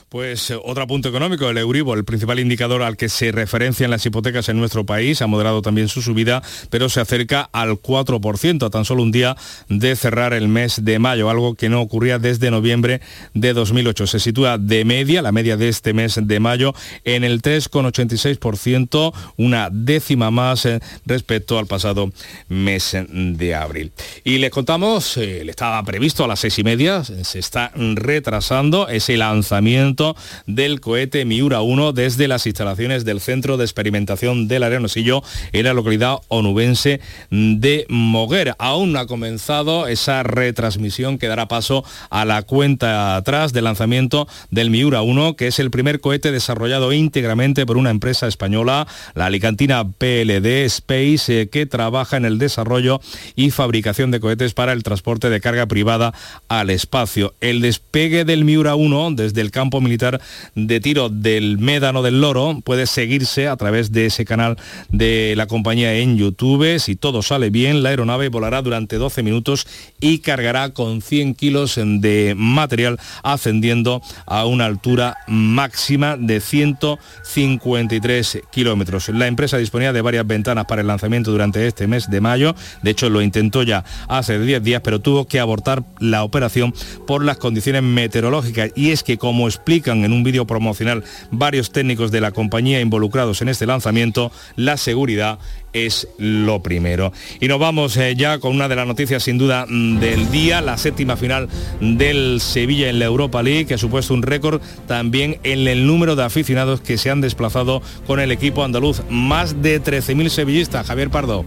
Pues 0.08 0.50
eh, 0.50 0.58
otro 0.62 0.86
punto 0.86 1.08
económico, 1.08 1.48
el 1.48 1.58
Euribor, 1.58 1.98
el 1.98 2.04
principal 2.04 2.38
indicador 2.38 2.82
al 2.82 2.96
que 2.96 3.08
se 3.08 3.32
referencian 3.32 3.90
las 3.90 4.04
hipotecas 4.06 4.48
en 4.48 4.58
nuestro 4.58 4.84
país, 4.86 5.22
ha 5.22 5.26
moderado 5.26 5.62
también 5.62 5.88
su 5.88 6.02
subida, 6.02 6.42
pero 6.70 6.88
se 6.88 7.00
acerca 7.00 7.48
al 7.52 7.80
4% 7.80 8.66
a 8.66 8.70
tan 8.70 8.84
solo 8.84 9.02
un 9.02 9.12
día 9.12 9.36
de 9.68 9.96
cerrar 9.96 10.32
el 10.32 10.48
mes 10.48 10.84
de 10.84 10.98
mayo, 10.98 11.30
algo 11.30 11.54
que 11.54 11.68
no 11.68 11.80
ocurría 11.80 12.18
desde 12.18 12.50
noviembre 12.50 13.00
de 13.32 13.52
2008. 13.54 14.06
Se 14.06 14.20
sitúa 14.20 14.58
de 14.58 14.84
media, 14.84 15.22
la 15.22 15.32
media 15.32 15.56
de 15.56 15.68
este 15.68 15.92
mes 15.92 16.20
de 16.22 16.40
mayo, 16.40 16.74
en 17.04 17.24
el 17.24 17.42
3,86%, 17.42 19.12
una 19.36 19.68
décima 19.70 20.30
más 20.30 20.66
eh, 20.66 20.80
respecto 21.06 21.58
al 21.58 21.66
pasado 21.66 22.12
mes 22.48 22.96
de 23.08 23.54
abril. 23.54 23.92
Y 24.22 24.38
les 24.38 24.50
contamos, 24.50 25.16
eh, 25.16 25.42
le 25.44 25.50
estaba 25.50 25.82
previsto 25.82 26.24
a 26.24 26.28
las 26.28 26.40
seis 26.40 26.58
y 26.58 26.64
media, 26.64 27.02
se 27.04 27.38
está 27.38 27.72
retrasando 27.74 28.88
ese 28.88 29.16
lanzamiento 29.16 30.03
del 30.46 30.80
cohete 30.80 31.24
Miura 31.24 31.62
1 31.62 31.92
desde 31.92 32.28
las 32.28 32.46
instalaciones 32.46 33.04
del 33.04 33.20
Centro 33.20 33.56
de 33.56 33.64
Experimentación 33.64 34.48
del 34.48 34.62
Arenosillo 34.62 35.22
en 35.52 35.64
la 35.64 35.72
localidad 35.72 36.18
onubense 36.28 37.00
de 37.30 37.86
Moguer. 37.88 38.54
Aún 38.58 38.92
no 38.92 38.98
ha 38.98 39.06
comenzado 39.06 39.86
esa 39.86 40.22
retransmisión 40.22 41.18
que 41.18 41.28
dará 41.28 41.48
paso 41.48 41.84
a 42.10 42.24
la 42.24 42.42
cuenta 42.42 43.16
atrás 43.16 43.52
del 43.52 43.64
lanzamiento 43.64 44.28
del 44.50 44.70
Miura 44.70 45.02
1, 45.02 45.36
que 45.36 45.46
es 45.48 45.58
el 45.58 45.70
primer 45.70 46.00
cohete 46.00 46.32
desarrollado 46.32 46.92
íntegramente 46.92 47.66
por 47.66 47.76
una 47.76 47.90
empresa 47.90 48.26
española, 48.26 48.86
la 49.14 49.26
alicantina 49.26 49.84
PLD 49.84 50.64
Space, 50.64 51.42
eh, 51.42 51.48
que 51.48 51.66
trabaja 51.66 52.16
en 52.16 52.24
el 52.24 52.38
desarrollo 52.38 53.00
y 53.36 53.50
fabricación 53.50 54.10
de 54.10 54.20
cohetes 54.20 54.54
para 54.54 54.72
el 54.72 54.82
transporte 54.82 55.30
de 55.30 55.40
carga 55.40 55.66
privada 55.66 56.12
al 56.48 56.70
espacio. 56.70 57.34
El 57.40 57.60
despegue 57.60 58.24
del 58.24 58.44
Miura 58.44 58.74
1 58.74 59.12
desde 59.12 59.40
el 59.40 59.50
campo 59.50 59.80
militar 59.84 60.20
de 60.54 60.80
tiro 60.80 61.08
del 61.08 61.58
Médano 61.58 62.02
del 62.02 62.20
Loro 62.20 62.60
puede 62.64 62.86
seguirse 62.86 63.46
a 63.46 63.56
través 63.56 63.92
de 63.92 64.06
ese 64.06 64.24
canal 64.24 64.56
de 64.88 65.34
la 65.36 65.46
compañía 65.46 65.94
en 65.94 66.16
YouTube. 66.16 66.80
Si 66.80 66.96
todo 66.96 67.22
sale 67.22 67.50
bien, 67.50 67.82
la 67.82 67.90
aeronave 67.90 68.28
volará 68.28 68.62
durante 68.62 68.96
12 68.96 69.22
minutos 69.22 69.66
y 70.00 70.18
cargará 70.18 70.70
con 70.70 71.02
100 71.02 71.34
kilos 71.34 71.74
de 71.76 72.34
material 72.36 72.98
ascendiendo 73.22 74.02
a 74.26 74.46
una 74.46 74.66
altura 74.66 75.16
máxima 75.26 76.16
de 76.16 76.40
153 76.40 78.42
kilómetros. 78.50 79.08
La 79.10 79.26
empresa 79.26 79.58
disponía 79.58 79.92
de 79.92 80.00
varias 80.00 80.26
ventanas 80.26 80.64
para 80.66 80.80
el 80.80 80.86
lanzamiento 80.86 81.30
durante 81.30 81.66
este 81.66 81.86
mes 81.86 82.10
de 82.10 82.20
mayo. 82.20 82.54
De 82.82 82.90
hecho, 82.90 83.10
lo 83.10 83.22
intentó 83.22 83.62
ya 83.62 83.84
hace 84.08 84.38
10 84.38 84.62
días, 84.62 84.80
pero 84.82 85.00
tuvo 85.00 85.26
que 85.26 85.40
abortar 85.40 85.84
la 85.98 86.24
operación 86.24 86.74
por 87.06 87.24
las 87.24 87.38
condiciones 87.38 87.82
meteorológicas. 87.82 88.70
Y 88.74 88.90
es 88.90 89.02
que, 89.02 89.18
como 89.18 89.48
en 89.84 90.12
un 90.12 90.22
vídeo 90.22 90.46
promocional 90.46 91.02
varios 91.30 91.70
técnicos 91.70 92.10
de 92.10 92.20
la 92.20 92.30
compañía 92.30 92.80
involucrados 92.80 93.42
en 93.42 93.48
este 93.48 93.66
lanzamiento, 93.66 94.30
la 94.56 94.76
seguridad 94.76 95.38
es 95.72 96.08
lo 96.18 96.62
primero. 96.62 97.12
Y 97.40 97.48
nos 97.48 97.58
vamos 97.58 97.96
eh, 97.96 98.14
ya 98.16 98.38
con 98.38 98.54
una 98.54 98.68
de 98.68 98.76
las 98.76 98.86
noticias 98.86 99.22
sin 99.24 99.38
duda 99.38 99.66
mm, 99.68 99.98
del 99.98 100.30
día, 100.30 100.60
la 100.60 100.78
séptima 100.78 101.16
final 101.16 101.48
del 101.80 102.40
Sevilla 102.40 102.88
en 102.88 103.00
la 103.00 103.06
Europa 103.06 103.42
League, 103.42 103.66
que 103.66 103.74
ha 103.74 103.78
supuesto 103.78 104.14
un 104.14 104.22
récord 104.22 104.62
también 104.86 105.38
en 105.42 105.66
el 105.66 105.86
número 105.86 106.14
de 106.14 106.24
aficionados 106.24 106.80
que 106.80 106.96
se 106.96 107.10
han 107.10 107.20
desplazado 107.20 107.82
con 108.06 108.20
el 108.20 108.30
equipo 108.30 108.64
andaluz. 108.64 109.02
Más 109.10 109.62
de 109.62 109.82
13.000 109.82 110.28
sevillistas. 110.28 110.86
Javier 110.86 111.10
Pardo. 111.10 111.44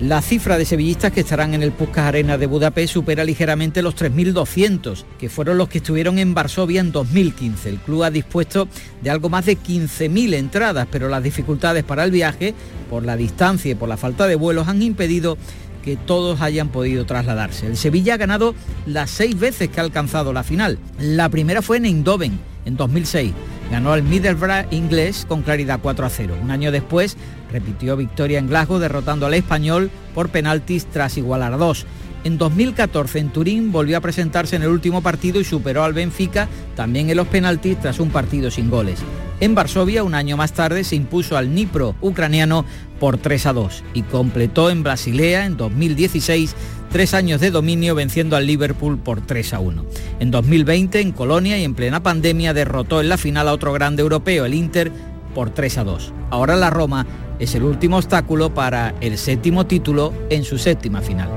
La 0.00 0.22
cifra 0.22 0.56
de 0.56 0.64
sevillistas 0.64 1.10
que 1.10 1.22
estarán 1.22 1.54
en 1.54 1.62
el 1.64 1.72
Puskas 1.72 2.06
Arena 2.06 2.38
de 2.38 2.46
Budapest 2.46 2.92
supera 2.92 3.24
ligeramente 3.24 3.82
los 3.82 3.96
3.200, 3.96 5.04
que 5.18 5.28
fueron 5.28 5.58
los 5.58 5.68
que 5.68 5.78
estuvieron 5.78 6.20
en 6.20 6.34
Varsovia 6.34 6.80
en 6.80 6.92
2015. 6.92 7.68
El 7.68 7.78
club 7.78 8.04
ha 8.04 8.10
dispuesto 8.12 8.68
de 9.02 9.10
algo 9.10 9.28
más 9.28 9.46
de 9.46 9.58
15.000 9.58 10.34
entradas, 10.34 10.86
pero 10.88 11.08
las 11.08 11.24
dificultades 11.24 11.82
para 11.82 12.04
el 12.04 12.12
viaje, 12.12 12.54
por 12.88 13.04
la 13.04 13.16
distancia 13.16 13.72
y 13.72 13.74
por 13.74 13.88
la 13.88 13.96
falta 13.96 14.28
de 14.28 14.36
vuelos, 14.36 14.68
han 14.68 14.82
impedido 14.82 15.36
que 15.82 15.96
todos 15.96 16.42
hayan 16.42 16.68
podido 16.68 17.04
trasladarse. 17.04 17.66
El 17.66 17.76
Sevilla 17.76 18.14
ha 18.14 18.18
ganado 18.18 18.54
las 18.86 19.10
seis 19.10 19.36
veces 19.36 19.68
que 19.68 19.80
ha 19.80 19.82
alcanzado 19.82 20.32
la 20.32 20.44
final. 20.44 20.78
La 21.00 21.28
primera 21.28 21.60
fue 21.60 21.78
en 21.78 21.86
Eindhoven, 21.86 22.38
en 22.66 22.76
2006. 22.76 23.32
Ganó 23.72 23.92
al 23.92 24.04
Middlesbrough 24.04 24.72
inglés 24.72 25.26
con 25.28 25.42
claridad 25.42 25.80
4 25.82 26.06
a 26.06 26.10
0. 26.10 26.36
Un 26.40 26.52
año 26.52 26.70
después 26.70 27.16
repitió 27.50 27.96
victoria 27.96 28.38
en 28.38 28.48
Glasgow 28.48 28.78
derrotando 28.78 29.26
al 29.26 29.34
español 29.34 29.90
por 30.14 30.28
penaltis 30.28 30.86
tras 30.86 31.16
igualar 31.16 31.52
a 31.52 31.56
dos. 31.56 31.86
En 32.24 32.36
2014 32.36 33.20
en 33.20 33.30
Turín 33.30 33.72
volvió 33.72 33.96
a 33.96 34.00
presentarse 34.00 34.56
en 34.56 34.62
el 34.62 34.68
último 34.68 35.02
partido 35.02 35.40
y 35.40 35.44
superó 35.44 35.84
al 35.84 35.92
Benfica 35.92 36.48
también 36.74 37.08
en 37.10 37.16
los 37.16 37.28
penaltis 37.28 37.80
tras 37.80 38.00
un 38.00 38.10
partido 38.10 38.50
sin 38.50 38.70
goles. 38.70 39.00
En 39.40 39.54
Varsovia, 39.54 40.02
un 40.02 40.14
año 40.14 40.36
más 40.36 40.52
tarde, 40.52 40.82
se 40.82 40.96
impuso 40.96 41.36
al 41.36 41.54
Nipro 41.54 41.94
ucraniano 42.00 42.64
por 42.98 43.18
3 43.18 43.46
a 43.46 43.52
2 43.52 43.84
y 43.94 44.02
completó 44.02 44.68
en 44.68 44.82
Basilea 44.82 45.46
en 45.46 45.56
2016 45.56 46.56
tres 46.90 47.14
años 47.14 47.40
de 47.40 47.50
dominio 47.50 47.94
venciendo 47.94 48.36
al 48.36 48.46
Liverpool 48.46 48.98
por 48.98 49.20
3 49.20 49.54
a 49.54 49.60
1. 49.60 49.84
En 50.20 50.30
2020, 50.30 51.00
en 51.00 51.12
Colonia 51.12 51.58
y 51.58 51.64
en 51.64 51.74
plena 51.74 52.02
pandemia, 52.02 52.54
derrotó 52.54 53.00
en 53.00 53.08
la 53.08 53.16
final 53.16 53.48
a 53.48 53.52
otro 53.52 53.72
grande 53.72 54.02
europeo, 54.02 54.44
el 54.44 54.54
Inter, 54.54 54.90
por 55.38 55.50
3 55.50 55.78
a 55.78 55.84
2. 55.84 56.12
Ahora 56.30 56.56
la 56.56 56.68
Roma 56.68 57.06
es 57.38 57.54
el 57.54 57.62
último 57.62 57.98
obstáculo 57.98 58.52
para 58.52 58.96
el 59.00 59.16
séptimo 59.16 59.66
título 59.66 60.12
en 60.30 60.42
su 60.42 60.58
séptima 60.58 61.00
final. 61.00 61.30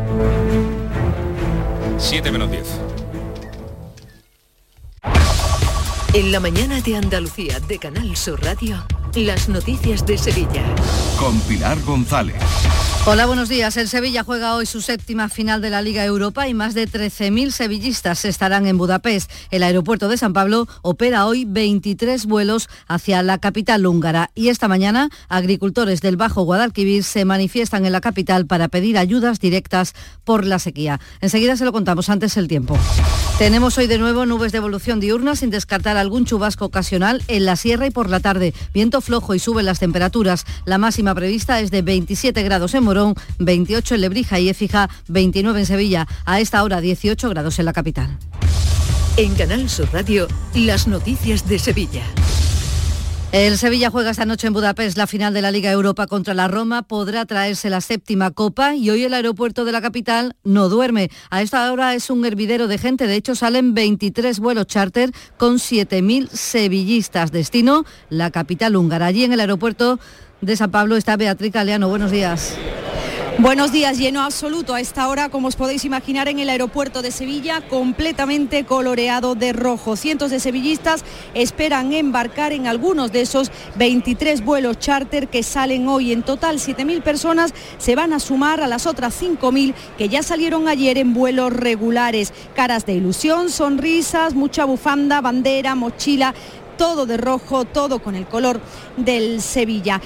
7 2.00 2.32
menos 2.32 2.50
10. 2.50 2.64
En 6.16 6.32
la 6.32 6.40
mañana 6.40 6.82
de 6.82 6.98
Andalucía 6.98 7.60
de 7.60 7.78
Canal 7.78 8.16
Sur 8.18 8.44
Radio, 8.44 8.84
las 9.14 9.48
noticias 9.50 10.04
de 10.04 10.18
Sevilla. 10.18 10.64
Con 11.20 11.40
Pilar 11.42 11.80
González. 11.84 12.42
Hola, 13.04 13.26
buenos 13.26 13.50
días. 13.50 13.78
El 13.78 13.88
Sevilla 13.88 14.24
juega 14.24 14.56
hoy 14.56 14.68
su 14.68 14.80
séptima 14.80 15.28
final 15.28 15.60
de 15.60 15.72
la 15.72 15.82
Liga 15.82 16.06
Europa 16.06 16.48
y 16.48 16.54
más 16.54 16.76
de 16.76 16.88
13.000 16.88 17.50
sevillistas 17.50 18.26
estarán 18.26 18.68
en 18.68 18.78
Budapest. 18.78 19.32
El 19.50 19.64
aeropuerto 19.64 20.08
de 20.08 20.18
San 20.18 20.34
Pablo 20.34 20.68
opera 20.84 21.26
hoy 21.26 21.46
23 21.46 22.28
vuelos 22.28 22.70
hacia 22.88 23.24
la 23.24 23.40
capital 23.40 23.88
húngara 23.88 24.30
y 24.36 24.50
esta 24.50 24.68
mañana 24.68 25.10
agricultores 25.30 26.02
del 26.02 26.16
Bajo 26.16 26.44
Guadalquivir 26.44 27.04
se 27.04 27.26
manifiestan 27.26 27.88
en 27.88 27.94
la 27.94 28.02
capital 28.02 28.46
para 28.46 28.68
pedir 28.68 29.00
ayudas 29.00 29.40
directas 29.40 29.96
por 30.24 30.46
la 30.46 30.60
sequía. 30.60 31.00
Enseguida 31.22 31.58
se 31.58 31.66
lo 31.66 31.72
contamos 31.72 32.08
antes 32.08 32.38
el 32.38 32.48
tiempo. 32.48 32.78
Tenemos 33.42 33.76
hoy 33.80 33.88
de 33.88 33.98
nuevo 33.98 34.28
nubes 34.28 34.52
de 34.52 34.60
evolución 34.60 35.00
diurna 35.00 35.36
sin 35.36 35.50
descartar 35.50 35.98
algún 35.98 36.26
chubasco 36.26 36.66
ocasional 36.66 37.24
en 37.28 37.46
la 37.46 37.56
sierra 37.56 37.88
y 37.88 37.90
por 37.90 38.08
la 38.08 38.20
tarde. 38.20 38.54
Viento 38.72 39.02
flojo 39.02 39.34
y 39.34 39.40
suben 39.40 39.66
las 39.66 39.80
temperaturas. 39.80 40.46
La 40.64 40.78
máxima 40.78 41.16
prevista 41.16 41.60
es 41.60 41.72
de 41.72 41.82
27 41.82 42.44
grados 42.44 42.76
en 42.76 42.84
Morón, 42.84 43.16
28 43.40 43.96
en 43.96 44.02
Lebrija 44.02 44.40
y 44.40 44.50
Écija, 44.50 44.92
29 45.08 45.62
en 45.62 45.66
Sevilla. 45.66 46.08
A 46.24 46.40
esta 46.40 46.64
hora 46.64 46.82
18 46.82 47.30
grados 47.30 47.58
en 47.58 47.66
la 47.66 47.74
capital. 47.74 48.16
En 49.18 49.34
Canal 49.34 49.72
Sur 49.72 49.92
Radio, 49.92 50.28
las 50.54 50.88
noticias 50.88 51.50
de 51.50 51.58
Sevilla. 51.58 52.04
El 53.32 53.58
Sevilla 53.58 53.90
juega 53.90 54.12
esta 54.12 54.26
noche 54.26 54.48
en 54.48 54.54
Budapest 54.54 54.98
la 54.98 55.08
final 55.08 55.34
de 55.34 55.42
la 55.42 55.52
Liga 55.52 55.72
Europa 55.72 56.06
contra 56.06 56.34
la 56.34 56.50
Roma. 56.50 56.82
Podrá 56.82 57.26
traerse 57.26 57.70
la 57.70 57.80
séptima 57.80 58.32
copa 58.32 58.76
y 58.76 58.90
hoy 58.90 59.06
el 59.06 59.14
aeropuerto 59.14 59.64
de 59.64 59.72
la 59.72 59.82
capital 59.82 60.36
no 60.44 60.68
duerme. 60.68 61.10
A 61.30 61.42
esta 61.42 61.72
hora 61.72 61.96
es 61.96 62.10
un 62.10 62.26
hervidero 62.26 62.68
de 62.68 62.78
gente. 62.78 63.08
De 63.08 63.16
hecho, 63.16 63.34
salen 63.34 63.74
23 63.74 64.38
vuelos 64.40 64.68
charter 64.68 65.12
con 65.38 65.60
7.000 65.60 66.28
sevillistas. 66.28 67.32
Destino, 67.32 67.86
la 68.10 68.32
capital 68.32 68.76
húngara. 68.76 69.06
Allí 69.06 69.24
en 69.24 69.32
el 69.32 69.40
aeropuerto 69.40 69.98
de 70.42 70.58
San 70.58 70.70
Pablo 70.70 70.98
está 70.98 71.16
Beatriz 71.16 71.54
Galeano. 71.54 71.88
Buenos 71.88 72.12
días. 72.12 72.58
Buenos 73.42 73.72
días, 73.72 73.98
lleno 73.98 74.22
absoluto 74.22 74.76
a 74.76 74.82
esta 74.82 75.08
hora, 75.08 75.30
como 75.30 75.48
os 75.48 75.56
podéis 75.56 75.84
imaginar, 75.84 76.28
en 76.28 76.38
el 76.38 76.48
aeropuerto 76.48 77.02
de 77.02 77.10
Sevilla, 77.10 77.68
completamente 77.68 78.66
coloreado 78.66 79.34
de 79.34 79.52
rojo. 79.52 79.96
Cientos 79.96 80.30
de 80.30 80.40
sevillistas 80.40 81.04
esperan 81.34 81.92
embarcar 81.92 82.54
en 82.54 82.68
algunos 82.68 83.12
de 83.12 83.22
esos 83.22 83.52
23 83.78 84.46
vuelos 84.46 84.78
charter 84.78 85.28
que 85.28 85.42
salen 85.42 85.88
hoy. 85.88 86.12
En 86.12 86.22
total, 86.22 86.60
7.000 86.60 87.02
personas 87.02 87.56
se 87.80 87.96
van 87.96 88.14
a 88.14 88.20
sumar 88.20 88.62
a 88.62 88.68
las 88.68 88.86
otras 88.86 89.20
5.000 89.20 89.74
que 89.98 90.08
ya 90.08 90.22
salieron 90.22 90.68
ayer 90.68 91.00
en 91.00 91.16
vuelos 91.16 91.52
regulares. 91.52 92.34
Caras 92.56 92.86
de 92.86 92.94
ilusión, 92.94 93.50
sonrisas, 93.50 94.36
mucha 94.36 94.66
bufanda, 94.66 95.20
bandera, 95.20 95.74
mochila 95.74 96.36
todo 96.78 97.06
de 97.06 97.18
rojo, 97.18 97.66
todo 97.66 98.00
con 98.00 98.16
el 98.16 98.26
color 98.26 98.60
del 98.98 99.42
Sevilla. 99.42 100.02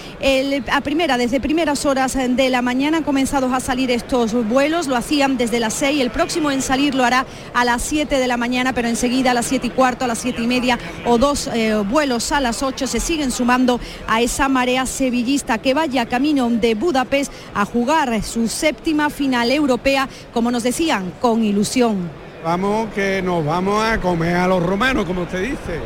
a 0.71 0.81
primera, 0.81 1.17
desde 1.17 1.39
primeras 1.39 1.85
horas 1.85 2.15
de 2.15 2.49
la 2.49 2.61
mañana 2.61 2.97
han 2.97 3.03
comenzado 3.03 3.53
a 3.53 3.59
salir 3.59 3.91
estos 3.91 4.33
vuelos, 4.47 4.87
lo 4.87 4.95
hacían 4.95 5.37
desde 5.37 5.59
las 5.59 5.73
6, 5.75 6.01
el 6.01 6.11
próximo 6.11 6.51
en 6.51 6.61
salir 6.61 6.95
lo 6.95 7.03
hará 7.03 7.25
a 7.53 7.65
las 7.65 7.81
7 7.81 8.17
de 8.17 8.27
la 8.27 8.37
mañana, 8.37 8.73
pero 8.73 8.87
enseguida 8.87 9.31
a 9.31 9.33
las 9.33 9.45
7 9.45 9.67
y 9.67 9.69
cuarto, 9.69 10.05
a 10.05 10.07
las 10.07 10.19
7 10.19 10.41
y 10.41 10.47
media 10.47 10.79
o 11.05 11.17
dos 11.17 11.47
eh, 11.53 11.75
vuelos 11.75 12.31
a 12.31 12.41
las 12.41 12.63
8 12.63 12.87
se 12.87 12.99
siguen 12.99 13.31
sumando 13.31 13.79
a 14.07 14.21
esa 14.21 14.49
marea 14.49 14.85
sevillista 14.85 15.57
que 15.57 15.73
vaya 15.73 16.05
camino 16.05 16.49
de 16.49 16.75
Budapest 16.75 17.31
a 17.53 17.65
jugar 17.65 18.21
su 18.23 18.47
séptima 18.47 19.09
final 19.09 19.51
europea, 19.51 20.07
como 20.33 20.51
nos 20.51 20.63
decían, 20.63 21.13
con 21.21 21.43
ilusión. 21.43 22.09
Vamos 22.43 22.93
que 22.93 23.21
nos 23.21 23.43
vamos 23.43 23.83
a 23.83 23.99
comer 23.99 24.35
a 24.35 24.47
los 24.47 24.61
romanos, 24.61 25.05
como 25.05 25.23
usted 25.23 25.41
dice 25.41 25.79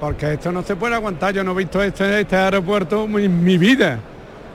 porque 0.00 0.32
esto 0.32 0.50
no 0.50 0.62
se 0.62 0.74
puede 0.74 0.94
aguantar. 0.94 1.34
Yo 1.34 1.44
no 1.44 1.52
he 1.52 1.56
visto 1.56 1.82
este, 1.82 2.22
este 2.22 2.36
aeropuerto 2.36 3.04
en 3.18 3.44
mi 3.44 3.58
vida. 3.58 4.00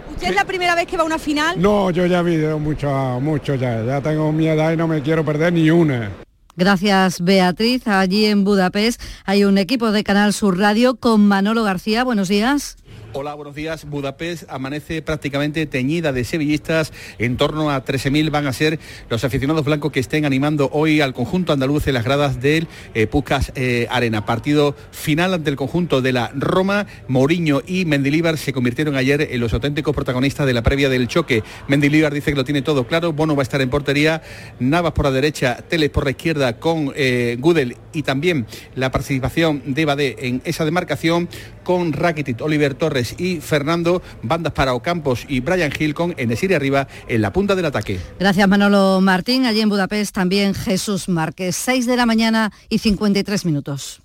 ¿Usted 0.09 0.29
es 0.29 0.35
la 0.35 0.45
primera 0.45 0.75
vez 0.75 0.87
que 0.87 0.97
va 0.97 1.03
a 1.03 1.05
una 1.05 1.19
final? 1.19 1.61
No, 1.61 1.91
yo 1.91 2.05
ya 2.05 2.19
he 2.19 2.23
visto 2.23 2.57
mucho, 2.59 2.89
mucho 3.21 3.55
ya. 3.55 3.83
Ya 3.83 4.01
tengo 4.01 4.31
mi 4.31 4.47
edad 4.47 4.73
y 4.73 4.77
no 4.77 4.87
me 4.87 5.01
quiero 5.01 5.23
perder 5.23 5.53
ni 5.53 5.69
una. 5.69 6.09
Gracias, 6.57 7.21
Beatriz. 7.21 7.87
Allí 7.87 8.25
en 8.25 8.43
Budapest 8.45 9.01
hay 9.25 9.43
un 9.43 9.57
equipo 9.57 9.91
de 9.91 10.03
Canal 10.03 10.33
Sur 10.33 10.57
Radio 10.57 10.95
con 10.95 11.27
Manolo 11.27 11.63
García. 11.63 12.03
Buenos 12.03 12.29
días. 12.29 12.77
Hola, 13.17 13.33
buenos 13.33 13.55
días. 13.55 13.85
Budapest 13.85 14.43
amanece 14.49 15.01
prácticamente 15.01 15.65
teñida 15.67 16.11
de 16.11 16.25
sevillistas. 16.25 16.91
En 17.17 17.37
torno 17.37 17.71
a 17.71 17.85
13.000 17.85 18.29
van 18.29 18.45
a 18.45 18.51
ser 18.51 18.77
los 19.09 19.23
aficionados 19.23 19.63
blancos 19.63 19.93
que 19.93 20.01
estén 20.01 20.25
animando 20.25 20.69
hoy 20.73 20.99
al 20.99 21.13
conjunto 21.13 21.53
andaluz 21.53 21.87
en 21.87 21.93
las 21.93 22.03
gradas 22.03 22.41
del 22.41 22.67
eh, 22.93 23.07
eh, 23.55 23.87
Arena. 23.89 24.25
Partido 24.25 24.75
final 24.91 25.33
ante 25.33 25.49
el 25.49 25.55
conjunto 25.55 26.01
de 26.01 26.11
la 26.11 26.29
Roma. 26.35 26.87
Mourinho 27.07 27.61
y 27.65 27.85
Mendilíbar 27.85 28.37
se 28.37 28.51
convirtieron 28.51 28.97
ayer 28.97 29.29
en 29.31 29.39
los 29.39 29.53
auténticos 29.53 29.95
protagonistas 29.95 30.45
de 30.45 30.53
la 30.53 30.61
previa 30.61 30.89
del 30.89 31.07
choque. 31.07 31.41
Mendilíbar 31.69 32.13
dice 32.13 32.31
que 32.31 32.37
lo 32.37 32.43
tiene 32.43 32.63
todo 32.63 32.85
claro. 32.85 33.13
Bono 33.13 33.33
va 33.33 33.43
a 33.43 33.47
estar 33.47 33.61
en 33.61 33.69
portería. 33.69 34.23
Navas 34.59 34.91
por 34.91 35.05
la 35.05 35.11
derecha, 35.11 35.63
Teles 35.69 35.89
por 35.89 36.03
la 36.03 36.11
izquierda 36.11 36.59
con 36.59 36.91
eh, 36.97 37.37
Gudel 37.39 37.77
y 37.93 38.03
también 38.03 38.45
la 38.75 38.91
participación 38.91 39.63
de 39.67 39.85
Badé 39.85 40.17
en 40.19 40.41
esa 40.43 40.65
demarcación 40.65 41.29
con 41.65 41.91
Rakitic, 41.91 42.39
Oliver 42.41 42.75
Torres 42.75 43.15
y 43.17 43.41
Fernando, 43.41 44.01
bandas 44.23 44.53
para 44.53 44.73
Ocampos 44.73 45.25
y 45.27 45.41
Brian 45.41 45.73
Hill 45.77 45.93
con 45.93 46.13
Enesiri 46.15 46.53
arriba 46.53 46.87
en 47.09 47.21
la 47.21 47.33
punta 47.33 47.55
del 47.55 47.65
ataque. 47.65 47.99
Gracias 48.17 48.47
Manolo 48.47 49.01
Martín. 49.01 49.45
Allí 49.45 49.59
en 49.59 49.67
Budapest 49.67 50.15
también 50.15 50.53
Jesús 50.53 51.09
Márquez, 51.09 51.57
6 51.57 51.85
de 51.87 51.97
la 51.97 52.05
mañana 52.05 52.53
y 52.69 52.77
53 52.77 53.45
minutos. 53.45 54.04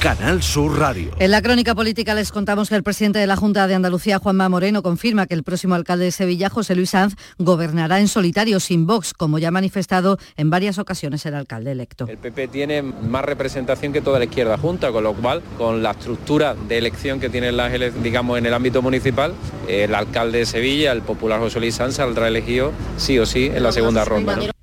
Canal 0.00 0.44
Sur 0.44 0.78
Radio. 0.78 1.10
En 1.18 1.32
la 1.32 1.42
crónica 1.42 1.74
política 1.74 2.14
les 2.14 2.30
contamos 2.30 2.68
que 2.68 2.76
el 2.76 2.84
presidente 2.84 3.18
de 3.18 3.26
la 3.26 3.34
Junta 3.34 3.66
de 3.66 3.74
Andalucía, 3.74 4.20
Juanma 4.20 4.48
Moreno, 4.48 4.80
confirma 4.80 5.26
que 5.26 5.34
el 5.34 5.42
próximo 5.42 5.74
alcalde 5.74 6.04
de 6.04 6.12
Sevilla, 6.12 6.48
José 6.48 6.76
Luis 6.76 6.90
Sanz, 6.90 7.16
gobernará 7.38 7.98
en 7.98 8.06
solitario, 8.06 8.60
sin 8.60 8.86
Vox, 8.86 9.12
como 9.12 9.40
ya 9.40 9.48
ha 9.48 9.50
manifestado 9.50 10.16
en 10.36 10.50
varias 10.50 10.78
ocasiones 10.78 11.26
el 11.26 11.34
alcalde 11.34 11.72
electo. 11.72 12.06
El 12.06 12.18
PP 12.18 12.46
tiene 12.46 12.80
más 12.82 13.24
representación 13.24 13.92
que 13.92 14.00
toda 14.00 14.20
la 14.20 14.26
izquierda 14.26 14.56
junta, 14.56 14.92
con 14.92 15.02
lo 15.02 15.14
cual, 15.14 15.42
con 15.56 15.82
la 15.82 15.90
estructura 15.90 16.54
de 16.54 16.78
elección 16.78 17.18
que 17.18 17.28
tiene 17.28 17.50
la, 17.50 17.68
digamos, 17.68 18.38
en 18.38 18.46
el 18.46 18.54
ámbito 18.54 18.80
municipal, 18.82 19.34
el 19.66 19.96
alcalde 19.96 20.38
de 20.38 20.46
Sevilla, 20.46 20.92
el 20.92 21.02
popular 21.02 21.40
José 21.40 21.58
Luis 21.58 21.74
Sanz, 21.74 21.96
saldrá 21.96 22.28
elegido 22.28 22.70
sí 22.98 23.18
o 23.18 23.26
sí 23.26 23.50
en 23.52 23.64
la 23.64 23.72
segunda 23.72 24.04
ronda. 24.04 24.36
¿no? 24.36 24.57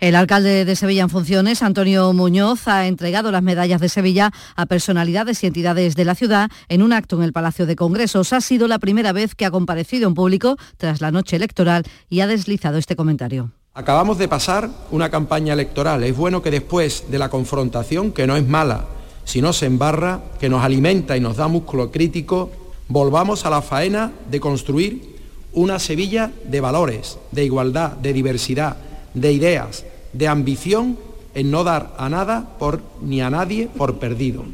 El 0.00 0.16
alcalde 0.16 0.64
de 0.64 0.76
Sevilla 0.76 1.02
en 1.02 1.10
funciones, 1.10 1.62
Antonio 1.62 2.10
Muñoz, 2.14 2.66
ha 2.68 2.86
entregado 2.86 3.30
las 3.30 3.42
medallas 3.42 3.82
de 3.82 3.90
Sevilla 3.90 4.32
a 4.56 4.64
personalidades 4.64 5.44
y 5.44 5.46
entidades 5.46 5.94
de 5.94 6.06
la 6.06 6.14
ciudad 6.14 6.50
en 6.70 6.80
un 6.80 6.94
acto 6.94 7.16
en 7.16 7.22
el 7.22 7.34
Palacio 7.34 7.66
de 7.66 7.76
Congresos. 7.76 8.32
Ha 8.32 8.40
sido 8.40 8.66
la 8.66 8.78
primera 8.78 9.12
vez 9.12 9.34
que 9.34 9.44
ha 9.44 9.50
comparecido 9.50 10.08
en 10.08 10.14
público 10.14 10.56
tras 10.78 11.02
la 11.02 11.10
noche 11.10 11.36
electoral 11.36 11.84
y 12.08 12.20
ha 12.20 12.26
deslizado 12.26 12.78
este 12.78 12.96
comentario. 12.96 13.50
Acabamos 13.74 14.16
de 14.16 14.26
pasar 14.26 14.70
una 14.90 15.10
campaña 15.10 15.52
electoral. 15.52 16.02
Es 16.02 16.16
bueno 16.16 16.40
que 16.40 16.50
después 16.50 17.10
de 17.10 17.18
la 17.18 17.28
confrontación, 17.28 18.12
que 18.12 18.26
no 18.26 18.36
es 18.36 18.48
mala, 18.48 18.86
si 19.24 19.42
no 19.42 19.52
se 19.52 19.66
embarra, 19.66 20.22
que 20.40 20.48
nos 20.48 20.64
alimenta 20.64 21.14
y 21.14 21.20
nos 21.20 21.36
da 21.36 21.46
músculo 21.46 21.90
crítico, 21.90 22.50
volvamos 22.88 23.44
a 23.44 23.50
la 23.50 23.60
faena 23.60 24.12
de 24.30 24.40
construir 24.40 25.16
una 25.52 25.78
Sevilla 25.78 26.30
de 26.44 26.62
valores, 26.62 27.18
de 27.32 27.44
igualdad, 27.44 27.92
de 27.98 28.14
diversidad, 28.14 28.78
de 29.14 29.32
ideas, 29.32 29.84
de 30.12 30.28
ambición 30.28 30.98
en 31.34 31.50
no 31.50 31.64
dar 31.64 31.94
a 31.98 32.08
nada 32.08 32.56
por, 32.58 32.82
ni 33.00 33.20
a 33.20 33.30
nadie 33.30 33.68
por 33.68 33.98
perdido. 33.98 34.44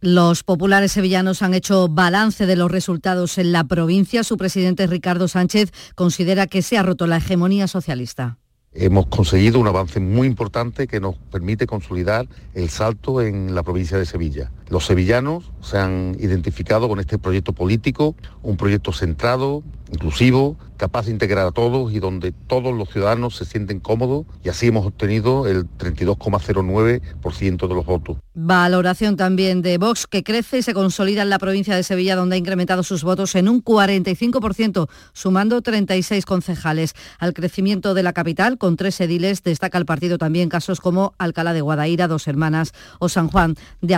Los 0.00 0.42
populares 0.42 0.90
sevillanos 0.92 1.42
han 1.42 1.54
hecho 1.54 1.88
balance 1.88 2.44
de 2.46 2.56
los 2.56 2.70
resultados 2.70 3.38
en 3.38 3.52
la 3.52 3.64
provincia. 3.64 4.24
Su 4.24 4.36
presidente 4.36 4.88
Ricardo 4.88 5.28
Sánchez 5.28 5.70
considera 5.94 6.48
que 6.48 6.62
se 6.62 6.76
ha 6.76 6.82
roto 6.82 7.06
la 7.06 7.18
hegemonía 7.18 7.68
socialista. 7.68 8.36
Hemos 8.74 9.06
conseguido 9.06 9.60
un 9.60 9.68
avance 9.68 10.00
muy 10.00 10.26
importante 10.26 10.88
que 10.88 10.98
nos 10.98 11.16
permite 11.30 11.66
consolidar 11.66 12.26
el 12.54 12.68
salto 12.68 13.20
en 13.20 13.54
la 13.54 13.62
provincia 13.62 13.98
de 13.98 14.06
Sevilla. 14.06 14.50
Los 14.72 14.86
sevillanos 14.86 15.44
se 15.60 15.76
han 15.76 16.16
identificado 16.18 16.88
con 16.88 16.98
este 16.98 17.18
proyecto 17.18 17.52
político, 17.52 18.16
un 18.42 18.56
proyecto 18.56 18.90
centrado, 18.94 19.62
inclusivo, 19.92 20.56
capaz 20.78 21.06
de 21.06 21.12
integrar 21.12 21.46
a 21.46 21.52
todos 21.52 21.92
y 21.92 22.00
donde 22.00 22.32
todos 22.32 22.74
los 22.74 22.88
ciudadanos 22.88 23.36
se 23.36 23.44
sienten 23.44 23.78
cómodos 23.78 24.26
y 24.42 24.48
así 24.48 24.66
hemos 24.66 24.84
obtenido 24.84 25.46
el 25.46 25.68
32,09% 25.78 27.68
de 27.68 27.74
los 27.74 27.86
votos. 27.86 28.16
Valoración 28.34 29.16
también 29.16 29.62
de 29.62 29.78
Vox, 29.78 30.08
que 30.08 30.24
crece 30.24 30.58
y 30.58 30.62
se 30.62 30.74
consolida 30.74 31.22
en 31.22 31.30
la 31.30 31.38
provincia 31.38 31.76
de 31.76 31.84
Sevilla, 31.84 32.16
donde 32.16 32.34
ha 32.34 32.38
incrementado 32.38 32.82
sus 32.82 33.04
votos 33.04 33.34
en 33.36 33.48
un 33.48 33.62
45%, 33.62 34.88
sumando 35.12 35.60
36 35.62 36.24
concejales. 36.24 36.94
Al 37.18 37.34
crecimiento 37.34 37.94
de 37.94 38.02
la 38.02 38.12
capital, 38.12 38.58
con 38.58 38.76
tres 38.76 39.00
ediles, 39.00 39.44
destaca 39.44 39.78
el 39.78 39.86
partido 39.86 40.18
también 40.18 40.48
casos 40.48 40.80
como 40.80 41.14
Alcalá 41.18 41.52
de 41.52 41.60
Guadaira, 41.60 42.08
Dos 42.08 42.26
Hermanas 42.26 42.72
o 42.98 43.08
San 43.08 43.28
Juan 43.28 43.54
de 43.82 43.94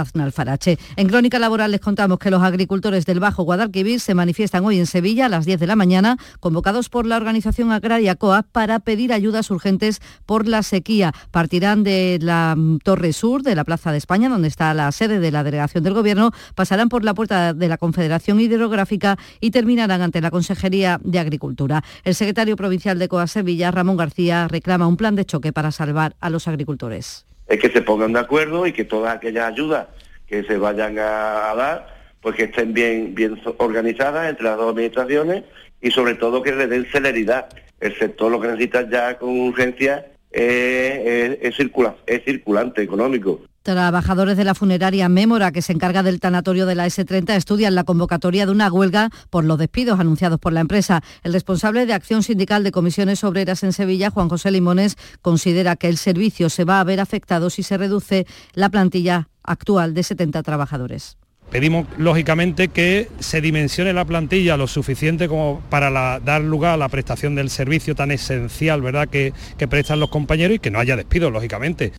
En 0.67 1.09
Crónica 1.09 1.39
Laboral 1.39 1.71
les 1.71 1.81
contamos 1.81 2.19
que 2.19 2.31
los 2.31 2.43
agricultores 2.43 3.07
del 3.07 3.21
Bajo 3.21 3.43
Guadalquivir 3.43 4.01
se 4.01 4.15
manifiestan 4.15 4.65
hoy 4.65 4.79
en 4.79 4.87
Sevilla 4.87 5.27
a 5.27 5.29
las 5.29 5.45
10 5.45 5.61
de 5.61 5.67
la 5.67 5.77
mañana, 5.77 6.17
convocados 6.41 6.89
por 6.89 7.07
la 7.07 7.17
organización 7.17 7.73
agraria 7.73 8.15
COA 8.15 8.43
para 8.43 8.81
pedir 8.81 9.13
ayudas 9.13 9.51
urgentes 9.51 10.01
por 10.27 10.49
la 10.49 10.63
sequía. 10.63 11.13
Partirán 11.31 11.85
de 11.85 12.19
la 12.21 12.57
Torre 12.83 13.13
Sur, 13.13 13.43
de 13.43 13.55
la 13.55 13.65
Plaza 13.65 13.93
de 13.93 13.99
España, 13.99 14.29
donde 14.29 14.49
está 14.49 14.73
la 14.75 14.91
sede 14.93 15.21
de 15.21 15.31
la 15.31 15.45
delegación 15.45 15.85
del 15.85 15.95
Gobierno, 15.95 16.31
pasarán 16.55 16.89
por 16.89 17.05
la 17.05 17.15
puerta 17.15 17.53
de 17.53 17.69
la 17.69 17.79
Confederación 17.79 18.41
Hidrográfica 18.41 19.17
y 19.41 19.51
terminarán 19.51 20.03
ante 20.03 20.21
la 20.21 20.31
Consejería 20.31 21.01
de 21.03 21.19
Agricultura. 21.19 21.83
El 22.05 22.15
secretario 22.15 22.57
provincial 22.57 22.99
de 22.99 23.09
COA 23.09 23.27
Sevilla, 23.27 23.71
Ramón 23.71 23.97
García, 23.97 24.49
reclama 24.49 24.87
un 24.87 24.97
plan 24.97 25.15
de 25.17 25.25
choque 25.25 25.53
para 25.53 25.71
salvar 25.71 26.17
a 26.21 26.31
los 26.31 26.49
agricultores. 26.49 27.27
Es 27.47 27.61
que 27.61 27.71
se 27.71 27.83
pongan 27.83 28.13
de 28.13 28.21
acuerdo 28.21 28.67
y 28.67 28.73
que 28.73 28.85
todas 28.85 29.15
aquellas 29.15 29.53
ayudas 29.53 29.89
que 30.27 30.45
se 30.45 30.57
vayan 30.57 30.99
a, 30.99 31.55
dar, 31.55 31.95
pues 32.21 32.37
que 32.37 32.45
estén 32.45 32.73
bien, 32.73 33.15
bien 33.15 33.41
organizadas 33.59 34.29
entre 34.29 34.45
las 34.45 34.57
dos 34.57 34.71
administraciones 34.71 35.45
y 35.81 35.91
sobre 35.91 36.15
todo 36.15 36.43
que 36.43 36.53
le 36.53 36.67
den 36.67 36.87
celeridad. 36.87 37.49
El 37.81 37.97
sector 37.99 38.31
lo 38.31 38.41
que 38.41 38.49
necesita 38.49 38.89
ya 38.89 39.19
con 39.19 39.39
urgencia 39.41 40.07
es, 40.31 41.39
es, 41.41 41.61
es 42.07 42.25
circulante 42.25 42.83
económico. 42.83 43.43
Trabajadores 43.65 44.37
de 44.37 44.45
la 44.45 44.55
funeraria 44.55 45.09
Mémora, 45.09 45.51
que 45.51 45.63
se 45.63 45.73
encarga 45.73 46.03
del 46.03 46.21
tanatorio 46.21 46.67
de 46.67 46.75
la 46.75 46.87
S30, 46.87 47.35
estudian 47.35 47.75
la 47.75 47.85
convocatoria 47.85 48.45
de 48.45 48.53
una 48.53 48.71
huelga 48.71 49.09
por 49.31 49.47
los 49.47 49.59
despidos 49.59 49.99
anunciados 49.99 50.39
por 50.39 50.53
la 50.53 50.61
empresa. 50.61 51.03
El 51.23 51.33
responsable 51.33 51.87
de 51.87 51.95
Acción 51.95 52.23
Sindical 52.23 52.63
de 52.63 52.73
Comisiones 52.73 53.25
Obreras 53.25 53.63
en 53.63 53.73
Sevilla, 53.73 54.11
Juan 54.11 54.29
José 54.29 54.51
Limones, 54.51 54.99
considera 55.23 55.77
que 55.77 55.89
el 55.89 55.97
servicio 55.97 56.51
se 56.51 56.65
va 56.65 56.79
a 56.79 56.85
ver 56.85 57.01
afectado 57.01 57.49
si 57.49 57.63
se 57.63 57.79
reduce 57.79 58.27
la 58.53 58.69
plantilla 58.69 59.31
actual 59.43 59.95
de 59.95 60.03
70 60.03 60.43
trabajadores. 60.43 61.17
Pedimos, 61.51 61.87
lógicamente, 61.97 62.69
que 62.69 63.09
se 63.19 63.41
dimensione 63.41 63.95
la 63.95 64.05
plantilla 64.05 64.59
lo 64.59 64.67
suficiente 64.67 65.27
como 65.27 65.63
para 65.71 66.21
dar 66.21 66.43
lugar 66.43 66.75
a 66.75 66.77
la 66.77 66.91
prestación 66.91 67.35
del 67.35 67.49
servicio 67.49 67.95
tan 67.95 68.11
esencial 68.11 68.83
¿verdad? 68.83 69.09
Que, 69.09 69.33
que 69.57 69.67
prestan 69.69 70.01
los 70.01 70.11
compañeros 70.11 70.57
y 70.57 70.59
que 70.59 70.71
no 70.71 70.81
haya 70.81 70.97
despidos, 70.97 71.33
lógicamente. 71.33 71.95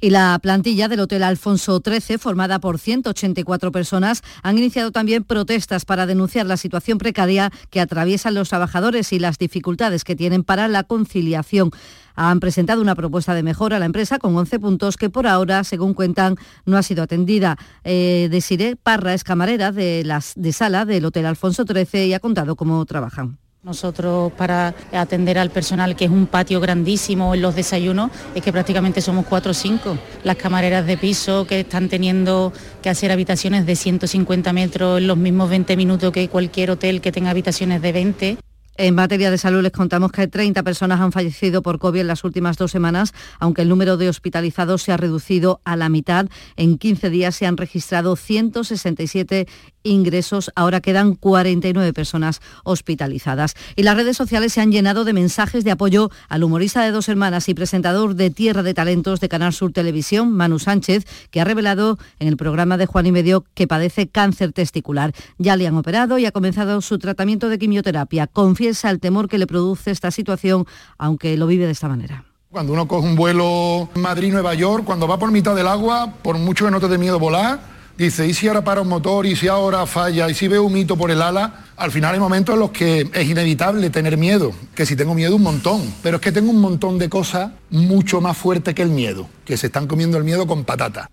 Y 0.00 0.10
la 0.10 0.38
plantilla 0.42 0.88
del 0.88 1.00
Hotel 1.00 1.22
Alfonso 1.22 1.80
XIII, 1.84 2.18
formada 2.18 2.58
por 2.58 2.78
184 2.78 3.72
personas, 3.72 4.22
han 4.42 4.58
iniciado 4.58 4.92
también 4.92 5.24
protestas 5.24 5.84
para 5.84 6.06
denunciar 6.06 6.46
la 6.46 6.56
situación 6.56 6.98
precaria 6.98 7.50
que 7.70 7.80
atraviesan 7.80 8.34
los 8.34 8.48
trabajadores 8.48 9.12
y 9.12 9.18
las 9.18 9.38
dificultades 9.38 10.04
que 10.04 10.16
tienen 10.16 10.44
para 10.44 10.68
la 10.68 10.84
conciliación. 10.84 11.70
Han 12.16 12.40
presentado 12.40 12.80
una 12.80 12.94
propuesta 12.94 13.34
de 13.34 13.42
mejora 13.42 13.76
a 13.76 13.80
la 13.80 13.86
empresa 13.86 14.18
con 14.18 14.36
11 14.36 14.60
puntos 14.60 14.96
que 14.96 15.10
por 15.10 15.26
ahora, 15.26 15.64
según 15.64 15.94
cuentan, 15.94 16.36
no 16.64 16.76
ha 16.76 16.82
sido 16.82 17.02
atendida. 17.02 17.56
Eh, 17.82 18.28
Desiree 18.30 18.76
Parra 18.76 19.14
es 19.14 19.24
camarera 19.24 19.72
de, 19.72 20.04
las, 20.04 20.32
de 20.36 20.52
sala 20.52 20.84
del 20.84 21.04
Hotel 21.04 21.26
Alfonso 21.26 21.64
XIII 21.64 22.06
y 22.06 22.14
ha 22.14 22.20
contado 22.20 22.56
cómo 22.56 22.84
trabajan. 22.86 23.38
Nosotros 23.64 24.30
para 24.34 24.74
atender 24.92 25.38
al 25.38 25.50
personal, 25.50 25.96
que 25.96 26.04
es 26.04 26.10
un 26.10 26.26
patio 26.26 26.60
grandísimo 26.60 27.34
en 27.34 27.40
los 27.40 27.54
desayunos, 27.54 28.10
es 28.34 28.42
que 28.42 28.52
prácticamente 28.52 29.00
somos 29.00 29.24
cuatro 29.24 29.52
o 29.52 29.54
cinco. 29.54 29.96
Las 30.22 30.36
camareras 30.36 30.84
de 30.86 30.98
piso 30.98 31.46
que 31.46 31.60
están 31.60 31.88
teniendo 31.88 32.52
que 32.82 32.90
hacer 32.90 33.10
habitaciones 33.10 33.64
de 33.64 33.74
150 33.74 34.52
metros 34.52 34.98
en 34.98 35.06
los 35.06 35.16
mismos 35.16 35.48
20 35.48 35.78
minutos 35.78 36.12
que 36.12 36.28
cualquier 36.28 36.72
hotel 36.72 37.00
que 37.00 37.10
tenga 37.10 37.30
habitaciones 37.30 37.80
de 37.80 37.92
20. 37.92 38.38
En 38.76 38.94
materia 38.96 39.30
de 39.30 39.38
salud 39.38 39.62
les 39.62 39.70
contamos 39.70 40.10
que 40.10 40.26
30 40.26 40.64
personas 40.64 41.00
han 41.00 41.12
fallecido 41.12 41.62
por 41.62 41.78
COVID 41.78 42.00
en 42.00 42.08
las 42.08 42.24
últimas 42.24 42.56
dos 42.58 42.72
semanas, 42.72 43.14
aunque 43.38 43.62
el 43.62 43.68
número 43.68 43.96
de 43.96 44.08
hospitalizados 44.08 44.82
se 44.82 44.90
ha 44.90 44.96
reducido 44.96 45.60
a 45.64 45.76
la 45.76 45.88
mitad. 45.88 46.26
En 46.56 46.76
15 46.76 47.08
días 47.08 47.36
se 47.36 47.46
han 47.46 47.56
registrado 47.56 48.16
167 48.16 49.46
ingresos, 49.84 50.50
ahora 50.56 50.80
quedan 50.80 51.14
49 51.14 51.92
personas 51.92 52.40
hospitalizadas. 52.64 53.54
Y 53.76 53.84
las 53.84 53.96
redes 53.96 54.16
sociales 54.16 54.52
se 54.52 54.60
han 54.60 54.72
llenado 54.72 55.04
de 55.04 55.12
mensajes 55.12 55.62
de 55.62 55.70
apoyo 55.70 56.10
al 56.28 56.42
humorista 56.42 56.82
de 56.82 56.90
dos 56.90 57.08
hermanas 57.08 57.48
y 57.48 57.54
presentador 57.54 58.16
de 58.16 58.30
Tierra 58.30 58.62
de 58.62 58.74
Talentos 58.74 59.20
de 59.20 59.28
Canal 59.28 59.52
Sur 59.52 59.72
Televisión, 59.72 60.32
Manu 60.32 60.58
Sánchez, 60.58 61.06
que 61.30 61.40
ha 61.40 61.44
revelado 61.44 61.98
en 62.18 62.28
el 62.28 62.36
programa 62.36 62.76
de 62.76 62.86
Juan 62.86 63.06
y 63.06 63.12
Medio 63.12 63.44
que 63.54 63.68
padece 63.68 64.08
cáncer 64.08 64.52
testicular. 64.52 65.12
Ya 65.38 65.56
le 65.56 65.66
han 65.66 65.76
operado 65.76 66.18
y 66.18 66.26
ha 66.26 66.32
comenzado 66.32 66.80
su 66.80 66.98
tratamiento 66.98 67.48
de 67.48 67.58
quimioterapia. 67.58 68.26
Confiesa 68.26 68.90
el 68.90 69.00
temor 69.00 69.28
que 69.28 69.38
le 69.38 69.46
produce 69.46 69.90
esta 69.90 70.10
situación, 70.10 70.66
aunque 70.98 71.36
lo 71.36 71.46
vive 71.46 71.66
de 71.66 71.72
esta 71.72 71.88
manera. 71.88 72.24
Cuando 72.50 72.72
uno 72.72 72.86
coge 72.86 73.08
un 73.08 73.16
vuelo 73.16 73.88
Madrid-Nueva 73.94 74.54
York, 74.54 74.84
cuando 74.84 75.08
va 75.08 75.18
por 75.18 75.32
mitad 75.32 75.56
del 75.56 75.66
agua, 75.66 76.14
por 76.22 76.38
mucho 76.38 76.64
que 76.64 76.70
no 76.70 76.80
te 76.80 76.86
dé 76.86 76.98
miedo 76.98 77.18
volar, 77.18 77.73
dice, 77.96 78.26
¿y 78.26 78.34
si 78.34 78.48
ahora 78.48 78.64
para 78.64 78.80
un 78.80 78.88
motor? 78.88 79.26
¿Y 79.26 79.36
si 79.36 79.48
ahora 79.48 79.86
falla? 79.86 80.28
¿Y 80.28 80.34
si 80.34 80.48
veo 80.48 80.64
un 80.64 80.72
mito 80.72 80.96
por 80.96 81.10
el 81.10 81.22
ala? 81.22 81.64
Al 81.76 81.90
final 81.90 82.14
hay 82.14 82.20
momentos 82.20 82.54
en 82.54 82.60
los 82.60 82.70
que 82.70 83.08
es 83.12 83.28
inevitable 83.28 83.90
tener 83.90 84.16
miedo, 84.16 84.52
que 84.74 84.86
si 84.86 84.96
tengo 84.96 85.14
miedo 85.14 85.36
un 85.36 85.42
montón, 85.42 85.94
pero 86.02 86.16
es 86.16 86.22
que 86.22 86.32
tengo 86.32 86.50
un 86.50 86.60
montón 86.60 86.98
de 86.98 87.08
cosas 87.08 87.50
mucho 87.70 88.20
más 88.20 88.36
fuertes 88.36 88.74
que 88.74 88.82
el 88.82 88.90
miedo, 88.90 89.28
que 89.44 89.56
se 89.56 89.66
están 89.66 89.86
comiendo 89.86 90.16
el 90.16 90.24
miedo 90.24 90.46
con 90.46 90.64
patata. 90.64 91.10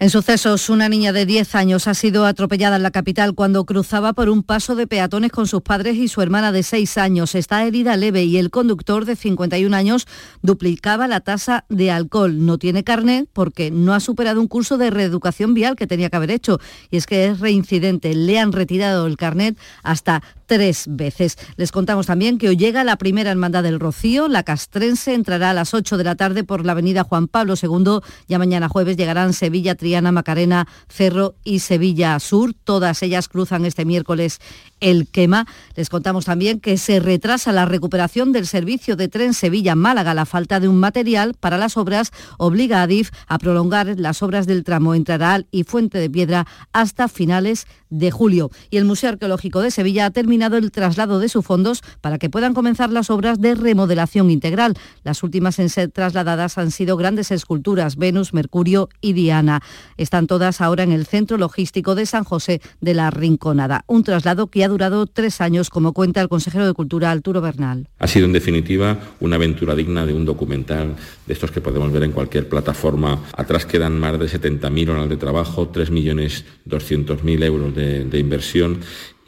En 0.00 0.10
sucesos, 0.10 0.70
una 0.70 0.88
niña 0.88 1.12
de 1.12 1.26
10 1.26 1.56
años 1.56 1.88
ha 1.88 1.94
sido 1.94 2.24
atropellada 2.24 2.76
en 2.76 2.84
la 2.84 2.92
capital 2.92 3.34
cuando 3.34 3.64
cruzaba 3.64 4.12
por 4.12 4.28
un 4.28 4.44
paso 4.44 4.76
de 4.76 4.86
peatones 4.86 5.32
con 5.32 5.48
sus 5.48 5.60
padres 5.60 5.96
y 5.96 6.06
su 6.06 6.22
hermana 6.22 6.52
de 6.52 6.62
6 6.62 6.98
años. 6.98 7.34
Está 7.34 7.64
herida 7.64 7.96
leve 7.96 8.22
y 8.22 8.36
el 8.36 8.50
conductor 8.50 9.06
de 9.06 9.16
51 9.16 9.76
años 9.76 10.06
duplicaba 10.40 11.08
la 11.08 11.18
tasa 11.18 11.64
de 11.68 11.90
alcohol. 11.90 12.46
No 12.46 12.58
tiene 12.58 12.84
carnet 12.84 13.28
porque 13.32 13.72
no 13.72 13.92
ha 13.92 13.98
superado 13.98 14.40
un 14.40 14.46
curso 14.46 14.78
de 14.78 14.90
reeducación 14.90 15.52
vial 15.52 15.74
que 15.74 15.88
tenía 15.88 16.10
que 16.10 16.16
haber 16.16 16.30
hecho. 16.30 16.60
Y 16.92 16.96
es 16.96 17.06
que 17.06 17.26
es 17.26 17.40
reincidente. 17.40 18.14
Le 18.14 18.38
han 18.38 18.52
retirado 18.52 19.04
el 19.08 19.16
carnet 19.16 19.58
hasta 19.82 20.22
tres 20.48 20.86
veces. 20.88 21.36
Les 21.56 21.70
contamos 21.70 22.06
también 22.06 22.38
que 22.38 22.48
hoy 22.48 22.56
llega 22.56 22.82
la 22.82 22.96
primera 22.96 23.30
hermandad 23.30 23.62
del 23.62 23.78
Rocío. 23.78 24.28
La 24.28 24.42
castrense 24.42 25.12
entrará 25.12 25.50
a 25.50 25.54
las 25.54 25.74
8 25.74 25.98
de 25.98 26.04
la 26.04 26.16
tarde 26.16 26.42
por 26.42 26.64
la 26.64 26.72
avenida 26.72 27.04
Juan 27.04 27.28
Pablo 27.28 27.54
II. 27.62 28.00
Ya 28.26 28.38
mañana 28.38 28.68
jueves 28.68 28.96
llegarán 28.96 29.34
Sevilla, 29.34 29.74
Triana, 29.74 30.10
Macarena, 30.10 30.66
Cerro 30.88 31.34
y 31.44 31.58
Sevilla 31.58 32.18
Sur. 32.18 32.54
Todas 32.64 33.02
ellas 33.02 33.28
cruzan 33.28 33.66
este 33.66 33.84
miércoles 33.84 34.40
el 34.80 35.06
quema. 35.08 35.46
Les 35.76 35.90
contamos 35.90 36.24
también 36.24 36.60
que 36.60 36.78
se 36.78 36.98
retrasa 36.98 37.52
la 37.52 37.66
recuperación 37.66 38.32
del 38.32 38.46
servicio 38.46 38.96
de 38.96 39.08
tren 39.08 39.34
Sevilla-Málaga. 39.34 40.14
La 40.14 40.24
falta 40.24 40.60
de 40.60 40.68
un 40.68 40.80
material 40.80 41.34
para 41.38 41.58
las 41.58 41.76
obras 41.76 42.10
obliga 42.38 42.80
a 42.80 42.86
DIF 42.86 43.10
a 43.26 43.38
prolongar 43.38 43.98
las 43.98 44.22
obras 44.22 44.46
del 44.46 44.64
tramo 44.64 44.94
entre 44.94 45.14
Aral 45.14 45.46
y 45.50 45.64
Fuente 45.64 45.98
de 45.98 46.08
Piedra 46.08 46.46
hasta 46.72 47.08
finales 47.08 47.66
de 47.90 48.10
julio. 48.10 48.50
Y 48.70 48.78
el 48.78 48.86
Museo 48.86 49.10
Arqueológico 49.10 49.60
de 49.60 49.70
Sevilla 49.70 50.06
ha 50.06 50.10
terminado 50.10 50.37
el 50.42 50.70
traslado 50.70 51.18
de 51.18 51.28
sus 51.28 51.44
fondos 51.44 51.82
para 52.00 52.18
que 52.18 52.30
puedan 52.30 52.54
comenzar 52.54 52.90
las 52.90 53.10
obras 53.10 53.40
de 53.40 53.54
remodelación 53.54 54.30
integral. 54.30 54.74
Las 55.02 55.22
últimas 55.22 55.58
en 55.58 55.68
ser 55.68 55.90
trasladadas 55.90 56.58
han 56.58 56.70
sido 56.70 56.96
grandes 56.96 57.30
esculturas, 57.30 57.96
Venus, 57.96 58.32
Mercurio 58.32 58.88
y 59.00 59.12
Diana. 59.12 59.62
Están 59.96 60.26
todas 60.26 60.60
ahora 60.60 60.84
en 60.84 60.92
el 60.92 61.06
centro 61.06 61.36
logístico 61.38 61.94
de 61.94 62.06
San 62.06 62.24
José 62.24 62.60
de 62.80 62.94
la 62.94 63.10
Rinconada. 63.10 63.84
Un 63.86 64.04
traslado 64.04 64.46
que 64.46 64.64
ha 64.64 64.68
durado 64.68 65.06
tres 65.06 65.40
años, 65.40 65.70
como 65.70 65.92
cuenta 65.92 66.20
el 66.20 66.28
consejero 66.28 66.66
de 66.66 66.72
Cultura 66.72 67.10
Arturo 67.10 67.40
Bernal. 67.40 67.88
Ha 67.98 68.06
sido 68.06 68.26
en 68.26 68.32
definitiva 68.32 68.98
una 69.20 69.36
aventura 69.36 69.74
digna 69.74 70.06
de 70.06 70.14
un 70.14 70.24
documental 70.24 70.94
de 71.26 71.32
estos 71.32 71.50
que 71.50 71.60
podemos 71.60 71.92
ver 71.92 72.04
en 72.04 72.12
cualquier 72.12 72.48
plataforma. 72.48 73.24
Atrás 73.36 73.66
quedan 73.66 73.98
más 73.98 74.18
de 74.18 74.26
70.000 74.26 74.90
horas 74.90 75.08
de 75.08 75.16
trabajo, 75.16 75.70
3.200.000 75.72 77.44
euros 77.44 77.74
de, 77.74 78.18
inversión 78.18 78.80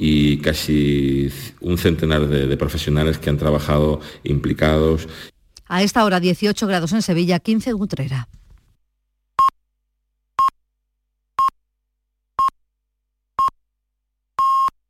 y 0.02 0.38
casi 0.38 1.30
un 1.60 1.76
centenar 1.76 2.26
de, 2.26 2.56
profesionales 2.56 3.18
que 3.18 3.28
han 3.28 3.36
trabajado 3.36 4.00
implicados. 4.24 5.06
A 5.68 5.82
esta 5.82 6.06
hora 6.06 6.20
18 6.20 6.66
grados 6.66 6.92
en 6.92 7.02
Sevilla, 7.02 7.38
15 7.38 7.70
en 7.70 7.76
Utrera. 7.76 8.28